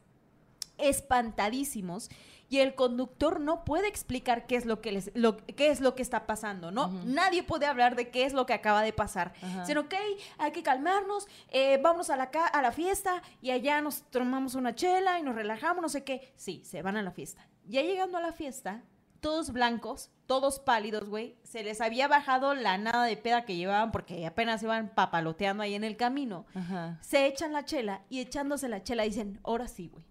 [0.77, 2.11] espantadísimos,
[2.51, 5.95] y el conductor no puede explicar qué es lo que, les, lo, qué es lo
[5.95, 6.89] que está pasando, ¿no?
[7.05, 9.33] Nadie puede hablar de qué es lo que acaba de pasar.
[9.43, 9.61] Ajá.
[9.61, 9.95] Dicen, ok,
[10.37, 14.75] hay que calmarnos, eh, vamos a la, a la fiesta y allá nos tomamos una
[14.75, 16.33] chela y nos relajamos, no sé qué.
[16.37, 17.47] Sí, se van a la fiesta.
[17.67, 18.83] Ya llegando a la fiesta,
[19.21, 21.37] todos blancos, todos pálidos, güey.
[21.43, 25.75] Se les había bajado la nada de peda que llevaban porque apenas iban papaloteando ahí
[25.75, 26.47] en el camino.
[26.55, 26.99] Ajá.
[27.01, 30.05] Se echan la chela y echándose la chela dicen, ahora sí, güey.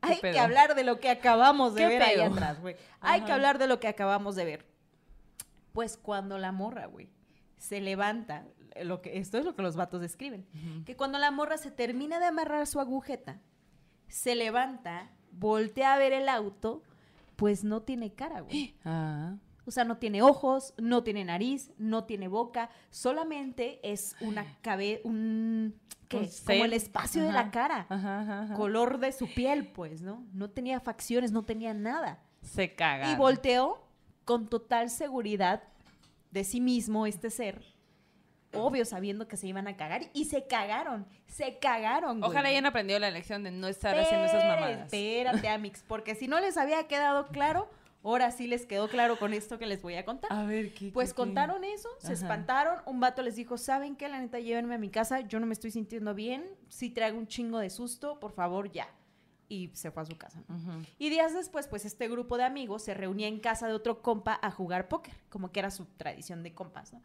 [0.00, 2.32] Hay que hablar de lo que acabamos de ¿Qué ver ahí pedo?
[2.32, 2.76] atrás, güey.
[3.00, 4.66] Hay que hablar de lo que acabamos de ver.
[5.72, 7.08] Pues cuando la morra, güey,
[7.56, 8.44] se levanta,
[8.82, 10.46] lo que, esto es lo que los vatos describen,
[10.84, 13.40] que cuando la morra se termina de amarrar su agujeta,
[14.08, 16.82] se levanta, voltea a ver el auto,
[17.36, 18.74] pues no tiene cara, güey.
[18.84, 19.36] Ah.
[19.66, 25.00] O sea, no tiene ojos, no tiene nariz, no tiene boca, solamente es una cabeza,
[25.04, 25.74] un...
[26.06, 26.18] ¿Qué?
[26.18, 26.28] Un?
[26.44, 27.86] Como el espacio de la cara.
[27.88, 28.52] Ajá.
[28.56, 30.26] Color de su piel, pues, ¿no?
[30.34, 32.22] No tenía facciones, no tenía nada.
[32.42, 33.10] Se caga.
[33.10, 33.82] Y volteó
[34.26, 35.62] con total seguridad
[36.30, 37.64] de sí mismo este ser.
[38.56, 40.02] Obvio, sabiendo que se iban a cagar.
[40.12, 41.06] Y se cagaron.
[41.26, 42.20] Se cagaron.
[42.20, 42.30] güey.
[42.30, 44.84] Ojalá hayan aprendido la lección de no estar haciendo esas mamadas.
[44.92, 45.82] Espérate, Amix.
[45.86, 47.68] Porque si no les había quedado claro,
[48.02, 50.32] ahora sí les quedó claro con esto que les voy a contar.
[50.32, 50.90] A ver, ¿qué?
[50.92, 51.16] Pues qué, qué?
[51.16, 52.14] contaron eso, se Ajá.
[52.14, 52.78] espantaron.
[52.86, 54.08] Un vato les dijo: ¿Saben qué?
[54.08, 55.20] La neta, llévenme a mi casa.
[55.20, 56.44] Yo no me estoy sintiendo bien.
[56.68, 58.88] Si traigo un chingo de susto, por favor, ya.
[59.48, 60.42] Y se fue a su casa.
[60.98, 64.38] Y días después, pues este grupo de amigos se reunía en casa de otro compa
[64.42, 67.02] a jugar póker, como que era su tradición de compas, ¿no?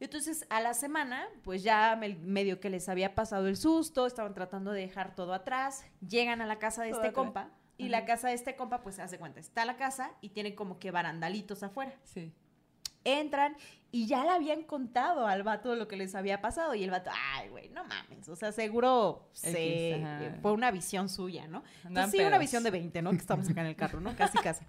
[0.00, 4.06] Y entonces a la semana, pues ya me- medio que les había pasado el susto,
[4.06, 7.24] estaban tratando de dejar todo atrás, llegan a la casa de Todo este atrás.
[7.24, 10.30] compa y la casa de este compa, pues se hace cuenta, está la casa y
[10.30, 11.94] tiene como que barandalitos afuera.
[12.04, 12.32] Sí.
[13.04, 13.56] Entran
[13.92, 17.10] y ya le habían contado al vato lo que les había pasado y el vato,
[17.12, 21.64] ay, güey, no mames, o sea, seguro se, eh, fue una visión suya, ¿no?
[21.84, 23.10] Entonces, sí, una visión de 20, ¿no?
[23.10, 24.14] Que estamos acá en el carro, ¿no?
[24.16, 24.64] Casi, casi.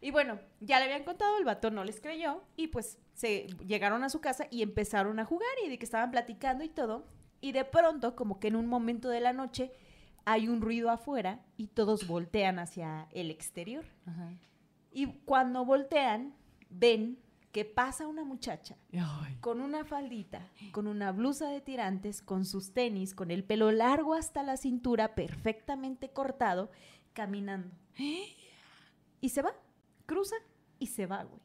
[0.00, 4.02] Y bueno, ya le habían contado, el vato no les creyó y pues se llegaron
[4.02, 7.06] a su casa y empezaron a jugar y de que estaban platicando y todo.
[7.42, 9.72] Y de pronto, como que en un momento de la noche,
[10.24, 13.84] hay un ruido afuera y todos voltean hacia el exterior.
[14.06, 14.32] Ajá.
[14.90, 16.34] Y cuando voltean,
[16.70, 17.18] ven
[17.52, 18.76] que pasa una muchacha
[19.40, 24.14] con una faldita, con una blusa de tirantes, con sus tenis, con el pelo largo
[24.14, 26.70] hasta la cintura, perfectamente cortado,
[27.12, 27.74] caminando.
[29.20, 29.52] Y se va,
[30.06, 30.36] cruza
[30.78, 31.40] y se va, güey.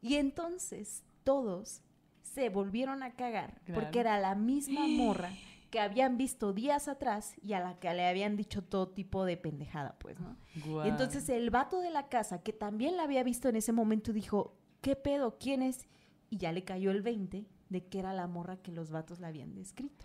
[0.00, 1.82] Y entonces todos
[2.22, 5.30] se volvieron a cagar porque era la misma morra
[5.70, 9.36] que habían visto días atrás y a la que le habían dicho todo tipo de
[9.36, 10.36] pendejada, pues, ¿no?
[10.84, 14.56] Entonces el vato de la casa, que también la había visto en ese momento, dijo,
[14.84, 15.38] ¿qué pedo?
[15.38, 15.86] ¿Quién es?
[16.28, 19.28] Y ya le cayó el 20 de que era la morra que los vatos la
[19.28, 20.04] habían descrito.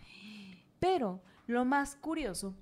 [0.79, 2.55] Pero lo más curioso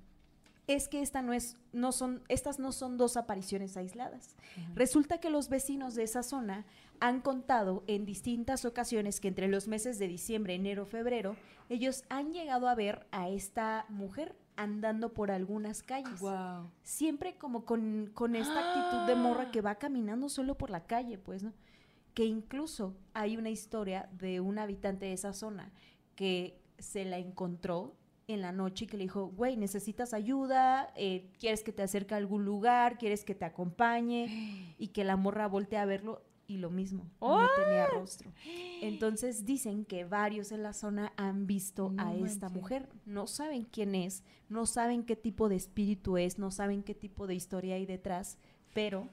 [0.65, 4.36] es que esta no es, no son, estas no son dos apariciones aisladas.
[4.74, 6.65] Resulta que los vecinos de esa zona
[6.99, 11.36] han contado en distintas ocasiones que entre los meses de diciembre, enero, febrero,
[11.70, 16.20] ellos han llegado a ver a esta mujer andando por algunas calles.
[16.82, 21.20] Siempre como con, con esta actitud de morra que va caminando solo por la calle,
[21.20, 21.53] pues, ¿no?
[22.18, 25.72] Que incluso hay una historia de un habitante de esa zona
[26.15, 27.95] que se la encontró
[28.28, 32.15] en la noche y que le dijo, güey, necesitas ayuda, eh, quieres que te acerque
[32.15, 36.57] a algún lugar, quieres que te acompañe, y que la morra voltea a verlo y
[36.57, 38.32] lo mismo, no tenía rostro.
[38.82, 43.93] Entonces dicen que varios en la zona han visto a esta mujer, no saben quién
[43.93, 47.86] es, no saben qué tipo de espíritu es, no saben qué tipo de historia hay
[47.86, 48.39] detrás,
[48.74, 49.07] pero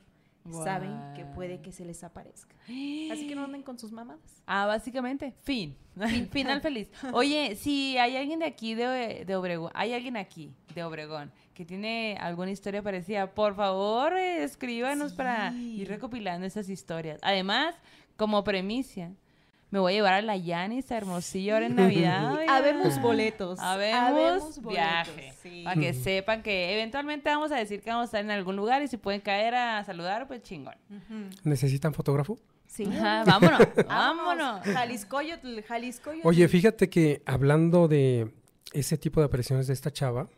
[0.51, 2.55] saben que puede que se les aparezca.
[2.65, 4.43] Así que no anden con sus mamadas.
[4.47, 5.77] Ah, básicamente, fin.
[6.31, 6.91] Final feliz.
[7.13, 11.65] Oye, si hay alguien de aquí de, de, Obregón, hay alguien aquí de Obregón que
[11.65, 17.21] tiene alguna historia parecida, por favor, escríbanos para ir recopilando esas historias.
[17.23, 17.77] Además,
[18.17, 19.13] como premicia,
[19.75, 22.39] me voy a llevar a la Yanis a Hermosillo ahora en Navidad.
[22.49, 23.59] Habemos boletos.
[23.59, 25.33] Habemos, viaje.
[25.65, 28.83] Para que sepan que eventualmente vamos a decir que vamos a estar en algún lugar
[28.83, 30.77] y si pueden caer a saludar, pues chingón.
[31.43, 32.39] ¿Necesitan fotógrafo?
[32.69, 32.85] Sí.
[32.85, 34.61] vámonos, vámonos.
[34.61, 35.19] Jalisco,
[35.67, 36.13] Jalisco.
[36.23, 38.33] Oye, fíjate que hablando de
[38.73, 40.29] ese tipo de apariciones de esta chava,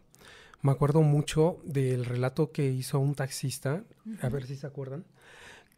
[0.63, 3.85] me acuerdo mucho del relato que hizo un taxista,
[4.23, 5.05] a ver si se acuerdan,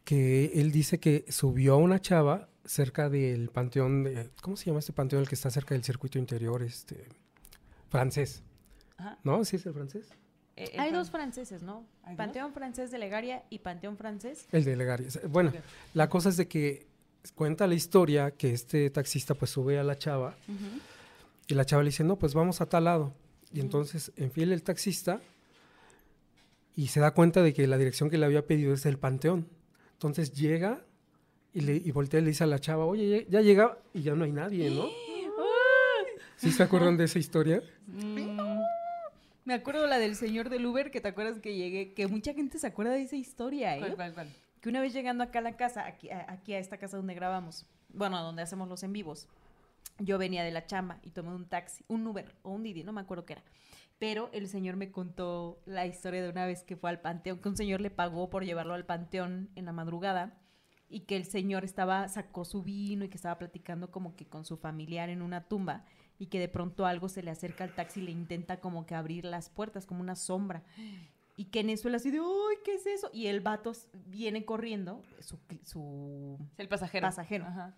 [0.05, 4.77] que él dice que subió a una chava cerca del panteón, de, ¿cómo se llama
[4.77, 6.61] este panteón el que está cerca del circuito interior?
[6.61, 7.03] Este,
[7.89, 8.43] francés.
[9.23, 9.43] ¿No?
[9.43, 10.09] ¿Sí es el francés?
[10.55, 11.87] Eh, Hay dos franceses, ¿no?
[12.15, 14.45] Panteón francés de Legaria y Panteón francés.
[14.51, 15.07] El de Legaria.
[15.29, 15.51] Bueno,
[15.95, 16.85] la cosa es de que
[17.33, 20.35] cuenta la historia que este taxista pues sube a la chava
[21.47, 23.15] y la chava le dice, no, pues vamos a tal lado.
[23.51, 25.21] Y entonces enfila el taxista
[26.75, 29.47] y se da cuenta de que la dirección que le había pedido es el panteón.
[29.93, 30.83] Entonces llega
[31.53, 34.15] y, le, y voltea y le dice a la chava, oye, ya, llega y ya
[34.15, 34.85] no hay nadie, ¿no?
[36.37, 37.61] ¿Sí se acuerdan de esa historia?
[37.87, 38.59] Mm.
[39.45, 42.59] Me acuerdo la del señor del Uber, que te acuerdas que llegué, que mucha gente
[42.59, 43.79] se acuerda de esa historia, ¿eh?
[43.79, 44.29] ¿Cuál, cuál, cuál?
[44.61, 47.15] Que una vez llegando acá a la casa, aquí a, aquí a esta casa donde
[47.15, 49.27] grabamos, bueno, donde hacemos los en vivos,
[49.97, 52.93] yo venía de la chamba y tomé un taxi, un Uber o un Didi, no
[52.93, 53.43] me acuerdo qué era.
[53.97, 57.49] Pero el señor me contó la historia de una vez que fue al panteón, que
[57.49, 60.37] un señor le pagó por llevarlo al panteón en la madrugada
[60.89, 64.43] y que el señor estaba, sacó su vino y que estaba platicando como que con
[64.43, 65.85] su familiar en una tumba
[66.17, 68.95] y que de pronto algo se le acerca al taxi y le intenta como que
[68.95, 70.63] abrir las puertas, como una sombra.
[71.37, 73.09] Y que en eso él así de, ¡ay, qué es eso!
[73.13, 73.71] Y el vato
[74.07, 75.39] viene corriendo, su...
[75.63, 77.07] su el pasajero.
[77.07, 77.45] Pasajero.
[77.45, 77.77] Ajá.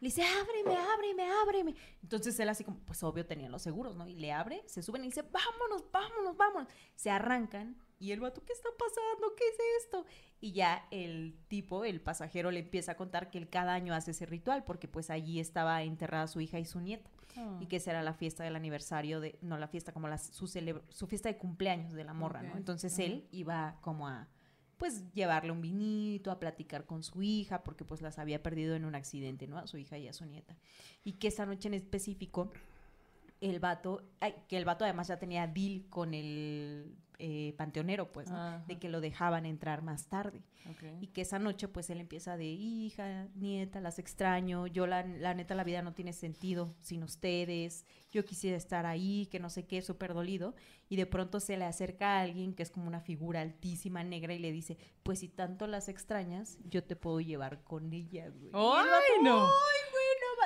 [0.00, 1.74] Le dice, ábreme, ábreme, ábreme.
[2.02, 4.06] Entonces él así como, pues obvio tenían los seguros, ¿no?
[4.06, 6.68] Y le abre, se suben y dice, vámonos, vámonos, vámonos.
[6.94, 9.34] Se arrancan y el vato, ¿qué está pasando?
[9.36, 10.04] ¿Qué es esto?
[10.40, 14.10] Y ya el tipo, el pasajero, le empieza a contar que él cada año hace
[14.10, 17.10] ese ritual porque pues allí estaba enterrada su hija y su nieta.
[17.36, 17.58] Ah.
[17.60, 20.46] Y que esa era la fiesta del aniversario de, no la fiesta, como la, su,
[20.46, 22.56] su fiesta de cumpleaños de la morra, ¿no?
[22.56, 24.28] Entonces él iba como a,
[24.76, 28.84] pues llevarle un vinito, a platicar con su hija, porque pues las había perdido en
[28.84, 29.58] un accidente, ¿no?
[29.58, 30.56] A su hija y a su nieta.
[31.04, 32.50] Y que esa noche en específico,
[33.40, 34.02] el vato,
[34.48, 38.28] que el vato además ya tenía deal con el eh, panteonero, pues,
[38.66, 40.42] de que lo dejaban entrar más tarde.
[41.00, 45.32] Y que esa noche, pues, él empieza de, hija, nieta, las extraño, yo la, la,
[45.32, 49.66] neta, la vida no tiene sentido sin ustedes, yo quisiera estar ahí, que no sé
[49.66, 50.54] qué, súper dolido.
[50.88, 54.34] Y de pronto se le acerca a alguien que es como una figura altísima, negra,
[54.34, 58.50] y le dice, pues si tanto las extrañas, yo te puedo llevar con ellas, güey.
[58.52, 59.46] ¡Ay, no!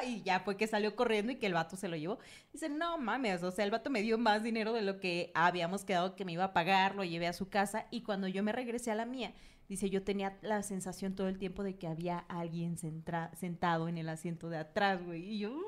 [0.05, 2.19] Y ya fue que salió corriendo y que el vato se lo llevó.
[2.53, 5.85] Dice, no mames, o sea, el vato me dio más dinero de lo que habíamos
[5.85, 8.53] quedado que me iba a pagar, lo llevé a su casa y cuando yo me
[8.53, 9.33] regresé a la mía,
[9.69, 14.09] dice, yo tenía la sensación todo el tiempo de que había alguien sentado en el
[14.09, 15.23] asiento de atrás, güey.
[15.23, 15.59] Y yo...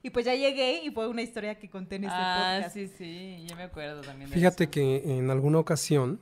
[0.00, 2.74] Y pues ya llegué y fue una historia que conté en este ah, podcast.
[2.74, 6.20] sí, sí, yo me acuerdo también de Fíjate que en alguna ocasión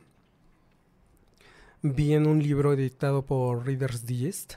[1.83, 4.55] vi en un libro editado por Reader's Digest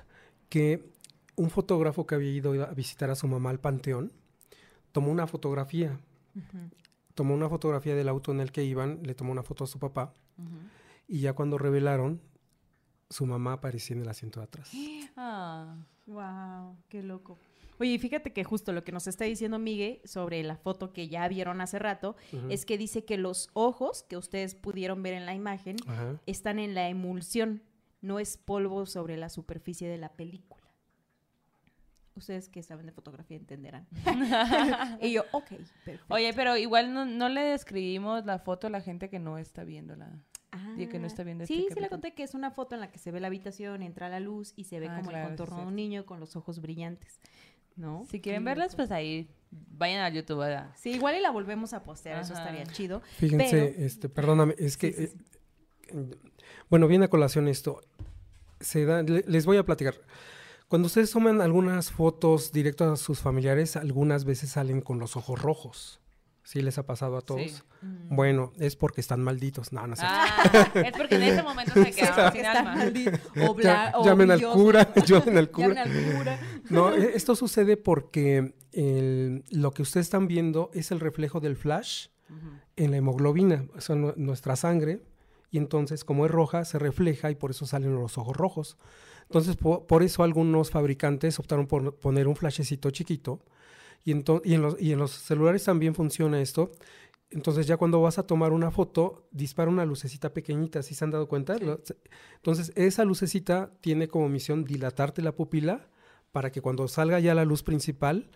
[0.47, 0.89] que
[1.39, 4.11] un fotógrafo que había ido a visitar a su mamá al panteón
[4.91, 5.97] tomó una fotografía.
[7.15, 9.79] Tomó una fotografía del auto en el que iban, le tomó una foto a su
[9.79, 10.13] papá.
[11.07, 12.19] Y ya cuando revelaron,
[13.09, 14.71] su mamá aparecía en el asiento de atrás.
[15.21, 15.75] Ah,
[16.05, 17.37] wow, qué loco.
[17.77, 21.27] Oye, fíjate que justo lo que nos está diciendo Miguel sobre la foto que ya
[21.27, 22.15] vieron hace rato
[22.47, 25.75] es que dice que los ojos que ustedes pudieron ver en la imagen
[26.25, 27.63] están en la emulsión,
[28.01, 30.58] no es polvo sobre la superficie de la película.
[32.19, 33.87] Ustedes que saben de fotografía entenderán.
[35.01, 35.51] y yo, ok.
[36.09, 40.11] Oye, pero igual no, le describimos la foto a la gente que no está viéndola.
[40.51, 42.81] Ah, que no está viendo sí, este sí le conté que es una foto en
[42.81, 45.23] la que se ve la habitación, entra la luz y se ve ah, como el
[45.23, 47.19] contorno de un niño con los ojos brillantes.
[47.75, 48.05] ¿no?
[48.09, 50.39] Si quieren verlas, pues ahí vayan a YouTube.
[50.39, 50.71] ¿verdad?
[50.75, 53.01] Sí, igual y la volvemos a postear, eso estaría chido.
[53.17, 55.11] Fíjense, este, perdóname, es que, eh,
[56.69, 57.81] bueno, viene a colación esto.
[58.59, 59.95] Se da, les voy a platicar.
[60.69, 65.41] Cuando ustedes toman algunas fotos directo a sus familiares, algunas veces salen con los ojos
[65.41, 65.99] rojos.
[66.43, 67.63] ¿Sí les ha pasado a todos?
[67.81, 68.15] Mm.
[68.15, 69.73] Bueno, es porque están malditos.
[69.73, 70.03] No, no sé.
[70.05, 72.75] Ah, es porque en ese momento se quedaron sin alma.
[73.95, 75.85] O llamen al cura, llamen al cura.
[76.69, 78.53] No, e, esto sucede porque
[79.49, 82.09] lo que ustedes están viendo es el reflejo del flash
[82.75, 85.01] en la hemoglobina, o sea, nuestra sangre,
[85.49, 88.77] y entonces como es roja, se refleja y por eso salen los ojos rojos.
[89.29, 93.39] Entonces, por eso algunos fabricantes optaron por poner un flashecito chiquito
[94.03, 96.71] y, y, en los, y en los celulares también funciona esto.
[97.29, 101.11] Entonces ya cuando vas a tomar una foto, dispara una lucecita pequeñita, ¿sí se han
[101.11, 101.57] dado cuenta?
[102.37, 105.87] Entonces esa lucecita tiene como misión dilatarte la pupila
[106.31, 108.31] para que cuando salga ya la luz principal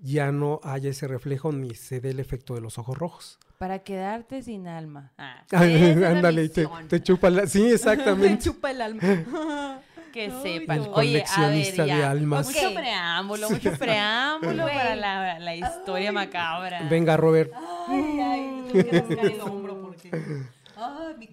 [0.00, 3.38] ya no haya ese reflejo ni se dé el efecto de los ojos rojos.
[3.58, 5.12] Para quedarte sin alma.
[5.18, 7.46] Ah, ándale, te, te, chupa la...
[7.48, 8.36] Sí, exactamente.
[8.36, 9.02] te chupa el alma.
[10.12, 10.88] que sepan.
[10.92, 12.14] Oye, a ver, ya.
[12.14, 16.88] Mucho preámbulo, mucho preámbulo para la, la, historia macabra.
[16.88, 17.52] Venga, Robert.
[17.88, 20.10] Ay, ay, el hombro porque...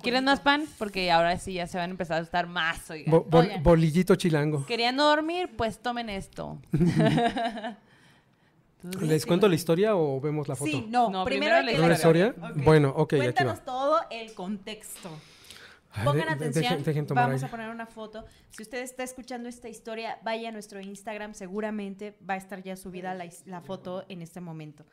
[0.02, 0.66] ¿Quieren más pan?
[0.78, 2.80] Porque ahora sí ya se van a empezar a estar más.
[3.62, 4.66] bolillito chilango.
[4.66, 5.50] ¿Querían dormir?
[5.56, 6.58] Pues tomen esto.
[9.02, 10.70] ¿Les cuento la historia o vemos la foto?
[10.70, 12.36] Sí, no, primero, la historia.
[12.56, 15.10] Bueno, ok, Cuéntanos todo el contexto.
[16.04, 18.26] Pongan atención, vamos a poner una foto.
[18.50, 22.76] Si usted está escuchando esta historia, vaya a nuestro Instagram, seguramente va a estar ya
[22.76, 24.86] subida la, foto en este momento.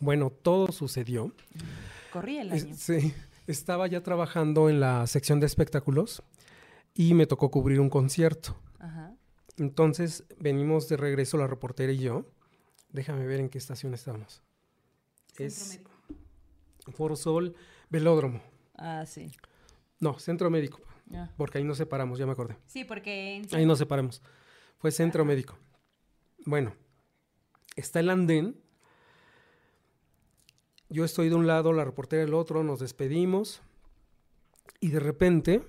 [0.00, 1.32] Bueno, todo sucedió.
[2.12, 2.74] Corría el año.
[2.76, 3.14] sí,
[3.46, 6.22] estaba ya trabajando en la sección de espectáculos
[6.94, 8.56] y me tocó cubrir un concierto.
[8.80, 9.14] Ajá.
[9.56, 12.26] Entonces venimos de regreso la reportera y yo.
[12.90, 14.42] Déjame ver en qué estación estamos.
[15.38, 15.80] es
[16.92, 17.54] Foro Sol,
[17.88, 18.51] Velódromo.
[18.82, 19.30] Ah, sí.
[20.00, 20.80] No, centro médico.
[21.36, 22.56] Porque ahí nos separamos, ya me acordé.
[22.66, 23.42] Sí, porque...
[23.52, 24.22] Ahí nos separamos.
[24.78, 25.56] Fue centro médico.
[26.44, 26.74] Bueno,
[27.76, 28.60] está el andén.
[30.88, 33.62] Yo estoy de un lado, la reportera del otro, nos despedimos.
[34.80, 35.62] Y de repente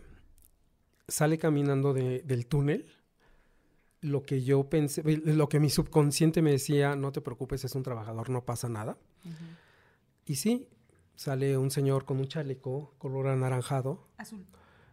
[1.07, 2.89] sale caminando del túnel
[4.01, 7.83] lo que yo pensé, lo que mi subconsciente me decía, no te preocupes, es un
[7.83, 8.97] trabajador, no pasa nada.
[10.25, 10.67] Y sí,
[11.23, 14.07] sale un señor con un chaleco color anaranjado.
[14.17, 14.45] Azul.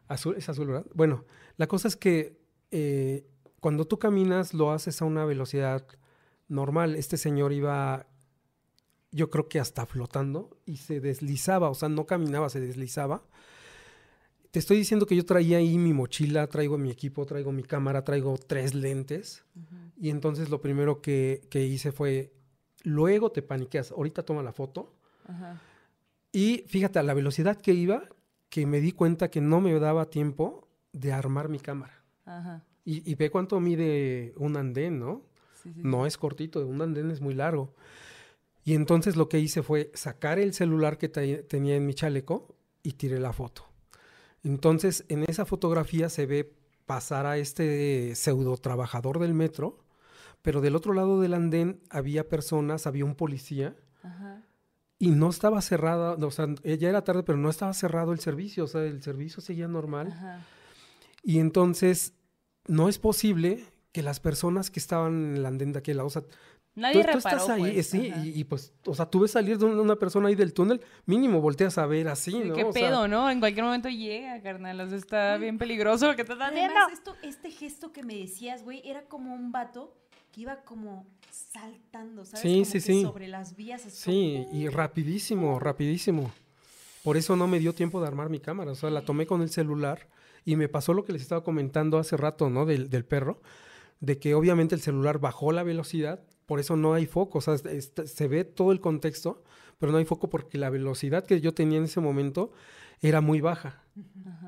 [0.07, 0.87] Azul, es azul, ¿verdad?
[0.95, 1.25] Bueno,
[1.57, 3.27] la cosa es que eh,
[3.61, 5.85] cuando tú caminas lo haces a una velocidad
[6.51, 6.97] normal.
[6.97, 8.07] Este señor iba,
[9.13, 13.23] yo creo que hasta flotando y se deslizaba, o sea, no caminaba, se deslizaba.
[14.51, 18.03] Te estoy diciendo que yo traía ahí mi mochila, traigo mi equipo, traigo mi cámara,
[18.03, 19.45] traigo tres lentes.
[19.97, 22.33] Y entonces lo primero que, que, hice fue,
[22.83, 24.93] luego te paniqueas, ahorita toma la foto.
[25.29, 25.61] Ajá
[26.33, 28.05] y fíjate, a la velocidad que iba,
[28.49, 32.05] que me di cuenta que no me daba tiempo de armar mi cámara.
[32.25, 32.65] Ajá.
[32.85, 35.23] Y, ve cuánto mide un andén, ¿no?
[35.77, 37.75] No es cortito, un andén es muy largo.
[38.65, 42.93] Y entonces lo que hice fue sacar el celular que tenía en mi chaleco y
[42.93, 43.69] tiré la foto.
[44.43, 46.53] Entonces, en esa fotografía se ve
[46.87, 49.85] pasar a este pseudo trabajador del metro,
[50.43, 54.43] pero del otro lado del andén había personas, había un policía Ajá
[55.03, 58.65] y no estaba cerrada, o sea, ya era tarde, pero no estaba cerrado el servicio,
[58.65, 60.15] o sea, el servicio seguía normal.
[61.23, 62.13] Y entonces,
[62.69, 66.11] no es posible que las personas que estaban en el andén de aquel lado, o
[66.11, 66.23] sea,
[66.75, 69.97] Nadie tú, estás ahí, pues, sí, y, pues, o sea, tú ves salir de una
[69.97, 72.55] persona ahí del túnel, mínimo volteas a ver así, ¿no?
[72.55, 73.31] Qué pedo, ¿no?
[73.31, 76.75] En cualquier momento llega, carnal, o sea, está bien peligroso lo que te haciendo.
[76.93, 79.97] Esto, este gesto que me decías, güey, era como un vato
[80.33, 82.41] que iba como saltando, ¿sabes?
[82.41, 83.03] Sí, sí, sí.
[83.03, 83.83] Sobre las vías.
[83.83, 86.33] sí, y rapidísimo, rapidísimo.
[87.03, 88.73] Por eso no me dio tiempo de armar mi cámara.
[88.73, 90.09] O sea, la tomé con el celular
[90.45, 92.65] Y me pasó lo que les estaba comentando hace rato, ¿no?
[92.67, 93.43] Del, del perro,
[94.01, 97.57] de que obviamente el celular bajó la velocidad, por eso no hay foco, o sea,
[97.59, 99.45] se ve todo el contexto,
[99.79, 102.53] pero no hay foco porque la velocidad que yo tenía en ese momento
[103.03, 103.83] era muy baja.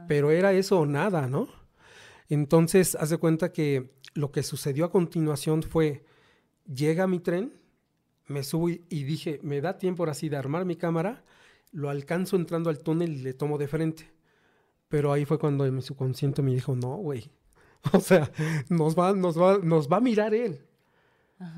[0.09, 1.49] Pero era eso o nada, ¿no?
[2.29, 6.05] Entonces, haz de cuenta que lo que sucedió a continuación fue,
[6.73, 7.53] llega mi tren,
[8.27, 11.25] me subo y, dije, me da tiempo ahora sí de armar mi cámara,
[11.71, 14.11] lo alcanzo entrando al túnel y le tomo de frente.
[14.89, 17.31] Pero ahí fue cuando mi subconsciente me dijo, no, güey.
[17.93, 18.31] O sea,
[18.69, 20.65] nos va, nos va, nos va a mirar él.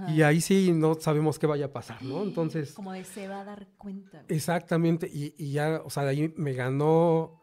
[0.09, 2.23] Y ahí sí no sabemos qué vaya a pasar, ¿no?
[2.23, 2.73] Entonces...
[2.73, 4.25] Como de se va a dar cuenta.
[4.29, 5.07] Exactamente.
[5.13, 7.43] Y, y ya, o sea, de ahí me ganó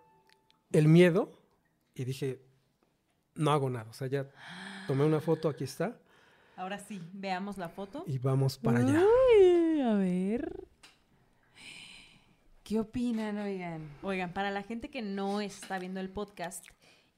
[0.72, 1.32] el miedo
[1.94, 2.42] y dije,
[3.36, 3.88] no hago nada.
[3.92, 4.28] O sea, ya
[4.92, 5.98] tomé una foto, aquí está.
[6.58, 8.04] Ahora sí, veamos la foto.
[8.08, 9.06] Y vamos para allá.
[9.86, 10.68] a ver.
[12.62, 13.90] ¿Qué opinan, oigan?
[14.02, 16.66] Oigan, para la gente que no está viendo el podcast,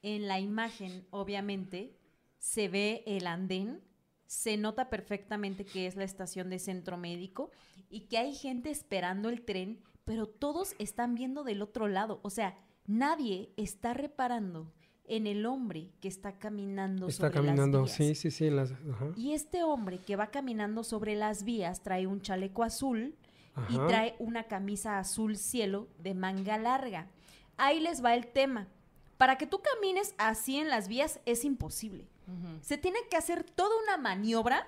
[0.04, 1.98] en la imagen, obviamente,
[2.38, 3.82] se ve el andén,
[4.28, 7.50] se nota perfectamente que es la estación de centro médico
[7.90, 12.20] y que hay gente esperando el tren, pero todos están viendo del otro lado.
[12.22, 12.56] O sea,
[12.86, 14.72] nadie está reparando
[15.06, 18.18] en el hombre que está caminando está sobre caminando, las vías.
[18.18, 18.50] sí, sí, sí.
[19.16, 23.16] Y este hombre que va caminando sobre las vías trae un chaleco azul
[23.70, 27.08] y trae una camisa azul cielo de manga larga.
[27.58, 28.68] Ahí les va el tema.
[29.18, 32.08] Para que tú camines así en las vías es imposible.
[32.62, 34.68] Se tiene que hacer toda una maniobra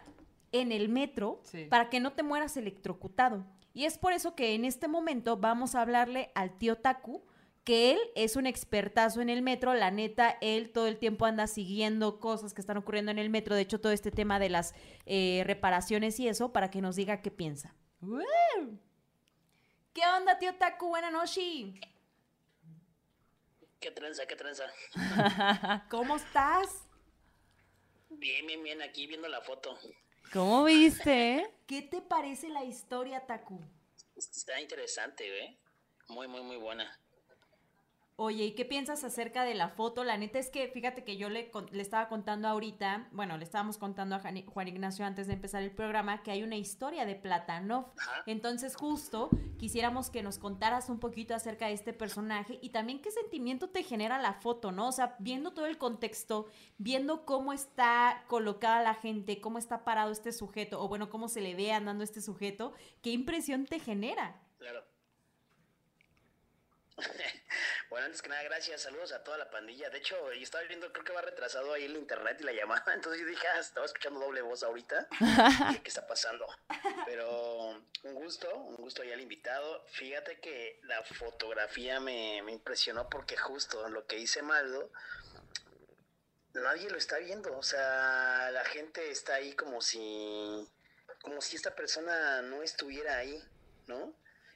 [0.52, 3.46] en el metro para que no te mueras electrocutado.
[3.74, 7.24] Y es por eso que en este momento vamos a hablarle al tío Taku,
[7.66, 11.48] que él es un expertazo en el metro, la neta, él todo el tiempo anda
[11.48, 14.76] siguiendo cosas que están ocurriendo en el metro, de hecho todo este tema de las
[15.08, 17.76] eh, reparaciones y eso, para que nos diga qué piensa.
[19.94, 20.90] ¿Qué onda, tío Taku?
[20.90, 21.74] Buenas noches.
[23.80, 24.66] ¿Qué tranza, qué tranza?
[25.90, 26.88] ¿Cómo estás?
[28.10, 29.78] Bien, bien, bien, aquí viendo la foto.
[30.32, 31.52] ¿Cómo viste?
[31.68, 33.60] ¿Qué te parece la historia, Taku?
[34.16, 35.58] Está interesante, ¿eh?
[36.08, 37.00] Muy, muy, muy buena.
[38.18, 40.06] Oye, ¿y qué piensas acerca de la foto?
[40.06, 43.78] La neta es que, fíjate que yo le, le estaba contando ahorita, bueno, le estábamos
[43.78, 47.88] contando a Juan Ignacio antes de empezar el programa, que hay una historia de Platanov.
[48.26, 53.12] Entonces, justo quisiéramos que nos contaras un poquito acerca de este personaje y también qué
[53.12, 54.88] sentimiento te genera la foto, ¿no?
[54.88, 56.48] O sea, viendo todo el contexto,
[56.78, 61.42] viendo cómo está colocada la gente, cómo está parado este sujeto, o bueno, cómo se
[61.42, 62.72] le ve andando este sujeto,
[63.02, 64.42] ¿qué impresión te genera?
[64.58, 64.95] Claro.
[67.90, 69.90] bueno, antes que nada, gracias, saludos a toda la pandilla.
[69.90, 72.84] De hecho, yo estaba viendo, creo que va retrasado ahí el internet y la llamada,
[72.94, 75.08] entonces yo dije, ah, estaba escuchando doble voz ahorita.
[75.84, 76.48] ¿Qué está pasando?
[77.06, 79.86] Pero un gusto, un gusto ya el invitado.
[79.88, 84.92] Fíjate que la fotografía me, me impresionó porque justo lo que hice Maldo,
[86.54, 87.58] nadie lo está viendo.
[87.58, 90.66] O sea, la gente está ahí como si,
[91.22, 93.44] como si esta persona no estuviera ahí,
[93.88, 94.16] ¿no?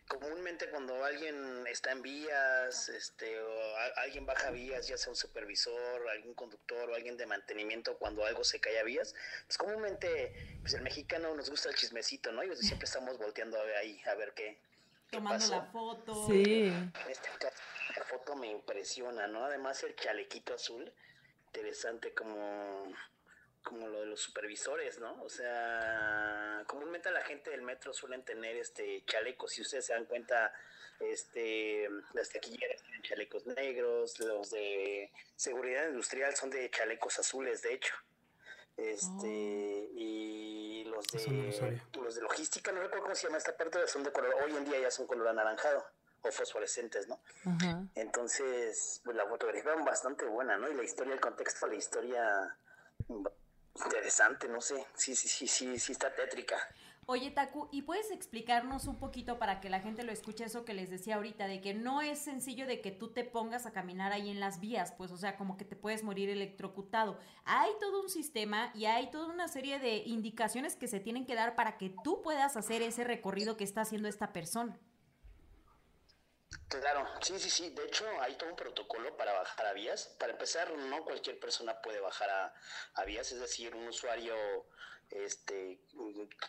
[0.10, 6.10] Comúnmente cuando alguien está en vías, este, o alguien baja vías, ya sea un supervisor,
[6.10, 9.14] algún conductor o alguien de mantenimiento, cuando algo se cae a vías,
[9.46, 12.44] pues comúnmente, pues el mexicano nos gusta el chismecito, ¿no?
[12.44, 14.60] Y siempre estamos volteando ahí a ver qué.
[15.12, 16.28] Tomando la foto.
[16.28, 16.74] Sí.
[17.08, 17.30] Este,
[17.96, 19.46] la foto me impresiona, ¿no?
[19.46, 20.92] Además el chalequito azul,
[21.46, 22.92] interesante como
[23.64, 25.22] como lo de los supervisores, ¿no?
[25.24, 30.06] O sea, comúnmente la gente del metro suelen tener este chalecos, si ustedes se dan
[30.06, 30.54] cuenta,
[31.00, 37.74] este, las taquilleras tienen chalecos negros, los de seguridad industrial son de chalecos azules, de
[37.74, 37.94] hecho.
[38.78, 39.94] Este, oh.
[39.96, 44.12] y los de los de logística, no recuerdo cómo se llama esta parte, son de
[44.12, 45.86] color, hoy en día ya son color anaranjado
[46.22, 47.20] o fosforescentes, ¿no?
[47.96, 50.70] Entonces, pues la fotografía es bastante buena, ¿no?
[50.70, 52.58] Y la historia, el contexto, la historia
[53.84, 54.86] Interesante, no sé.
[54.96, 56.58] Sí, sí, sí, sí, sí está tétrica.
[57.12, 60.76] Oye, Taku, ¿y puedes explicarnos un poquito para que la gente lo escuche eso que
[60.76, 64.12] les decía ahorita, de que no es sencillo de que tú te pongas a caminar
[64.12, 67.18] ahí en las vías, pues, o sea, como que te puedes morir electrocutado.
[67.46, 71.34] Hay todo un sistema y hay toda una serie de indicaciones que se tienen que
[71.34, 74.78] dar para que tú puedas hacer ese recorrido que está haciendo esta persona.
[76.70, 77.70] Claro, sí, sí, sí.
[77.72, 80.16] De hecho, hay todo un protocolo para bajar a vías.
[80.20, 84.36] Para empezar, no cualquier persona puede bajar a, vías, es decir, un usuario
[85.10, 85.80] este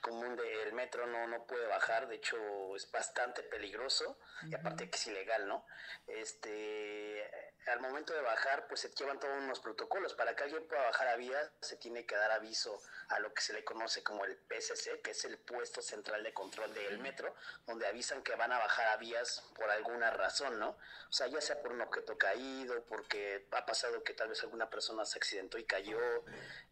[0.03, 2.37] común del metro no, no puede bajar, de hecho
[2.77, 5.65] es bastante peligroso y aparte que es ilegal, ¿no?
[6.07, 7.27] Este
[7.67, 10.15] al momento de bajar, pues se llevan todos unos protocolos.
[10.15, 13.43] Para que alguien pueda bajar a vías, se tiene que dar aviso a lo que
[13.43, 17.35] se le conoce como el PCC, que es el puesto central de control del metro,
[17.67, 20.71] donde avisan que van a bajar a vías por alguna razón, ¿no?
[20.71, 24.71] O sea, ya sea por un objeto caído, porque ha pasado que tal vez alguna
[24.71, 25.99] persona se accidentó y cayó,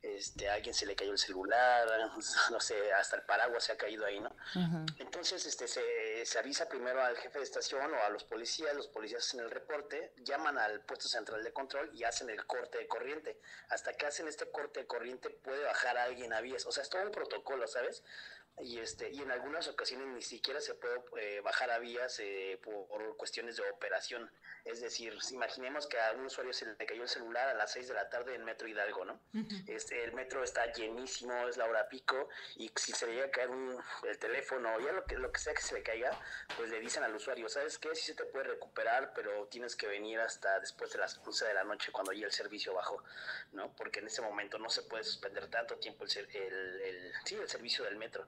[0.00, 1.88] este, a alguien se le cayó el celular,
[2.50, 4.34] no sé, hasta el paraguas se ha caído ahí, ¿no?
[4.98, 8.86] Entonces, este, se, se avisa primero al jefe de estación o a los policías, los
[8.86, 12.86] policías hacen el reporte, llaman al puesto central de control y hacen el corte de
[12.86, 13.40] corriente.
[13.70, 16.66] Hasta que hacen este corte de corriente puede bajar a alguien vías.
[16.66, 18.02] O sea, es todo un protocolo, ¿sabes?
[18.60, 22.58] Y este y en algunas ocasiones ni siquiera se puede eh, bajar a vías eh,
[22.62, 24.30] por, cuestiones de operación.
[24.64, 27.88] Es decir imaginemos que a un usuario se le cayó el celular a las 6
[27.88, 29.20] de la tarde en Metro Hidalgo no
[29.66, 33.30] este, el metro está llenísimo es la hora pico y si se le llega a
[33.30, 36.10] caer un, el teléfono o ya lo que lo que sea que se le caiga
[36.56, 39.86] pues le dicen al usuario sabes qué sí se te puede recuperar pero tienes que
[39.86, 43.02] venir hasta después de las 11 de la noche cuando ya el servicio bajó
[43.52, 47.36] no porque en ese momento no se puede suspender tanto tiempo el, el, el sí
[47.36, 48.26] el servicio del metro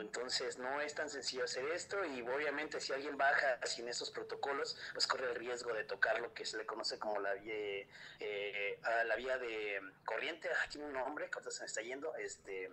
[0.00, 4.76] entonces no es tan sencillo hacer esto y obviamente si alguien baja sin estos protocolos,
[4.92, 7.54] pues corre el riesgo de tocar lo que se le conoce como la vía,
[8.20, 12.70] eh, la vía de corriente, aquí un nombre, que se me está yendo, este,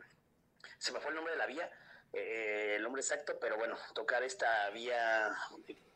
[0.78, 1.72] se me fue el nombre de la vía,
[2.14, 5.36] eh, el nombre exacto, pero bueno, tocar esta vía,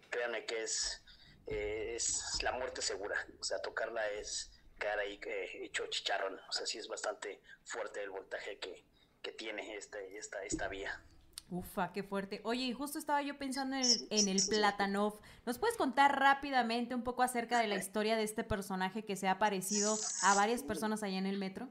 [0.09, 1.03] créanme que es,
[1.47, 6.65] es la muerte segura, o sea, tocarla es quedar ahí eh, hecho chicharrón, o sea,
[6.65, 8.83] sí es bastante fuerte el voltaje que,
[9.23, 11.01] que tiene este, esta, esta vía.
[11.49, 12.41] Ufa, qué fuerte.
[12.43, 15.19] Oye, y justo estaba yo pensando en, en, el Platanov.
[15.45, 19.27] ¿Nos puedes contar rápidamente un poco acerca de la historia de este personaje que se
[19.27, 21.69] ha parecido a varias personas allá en el metro?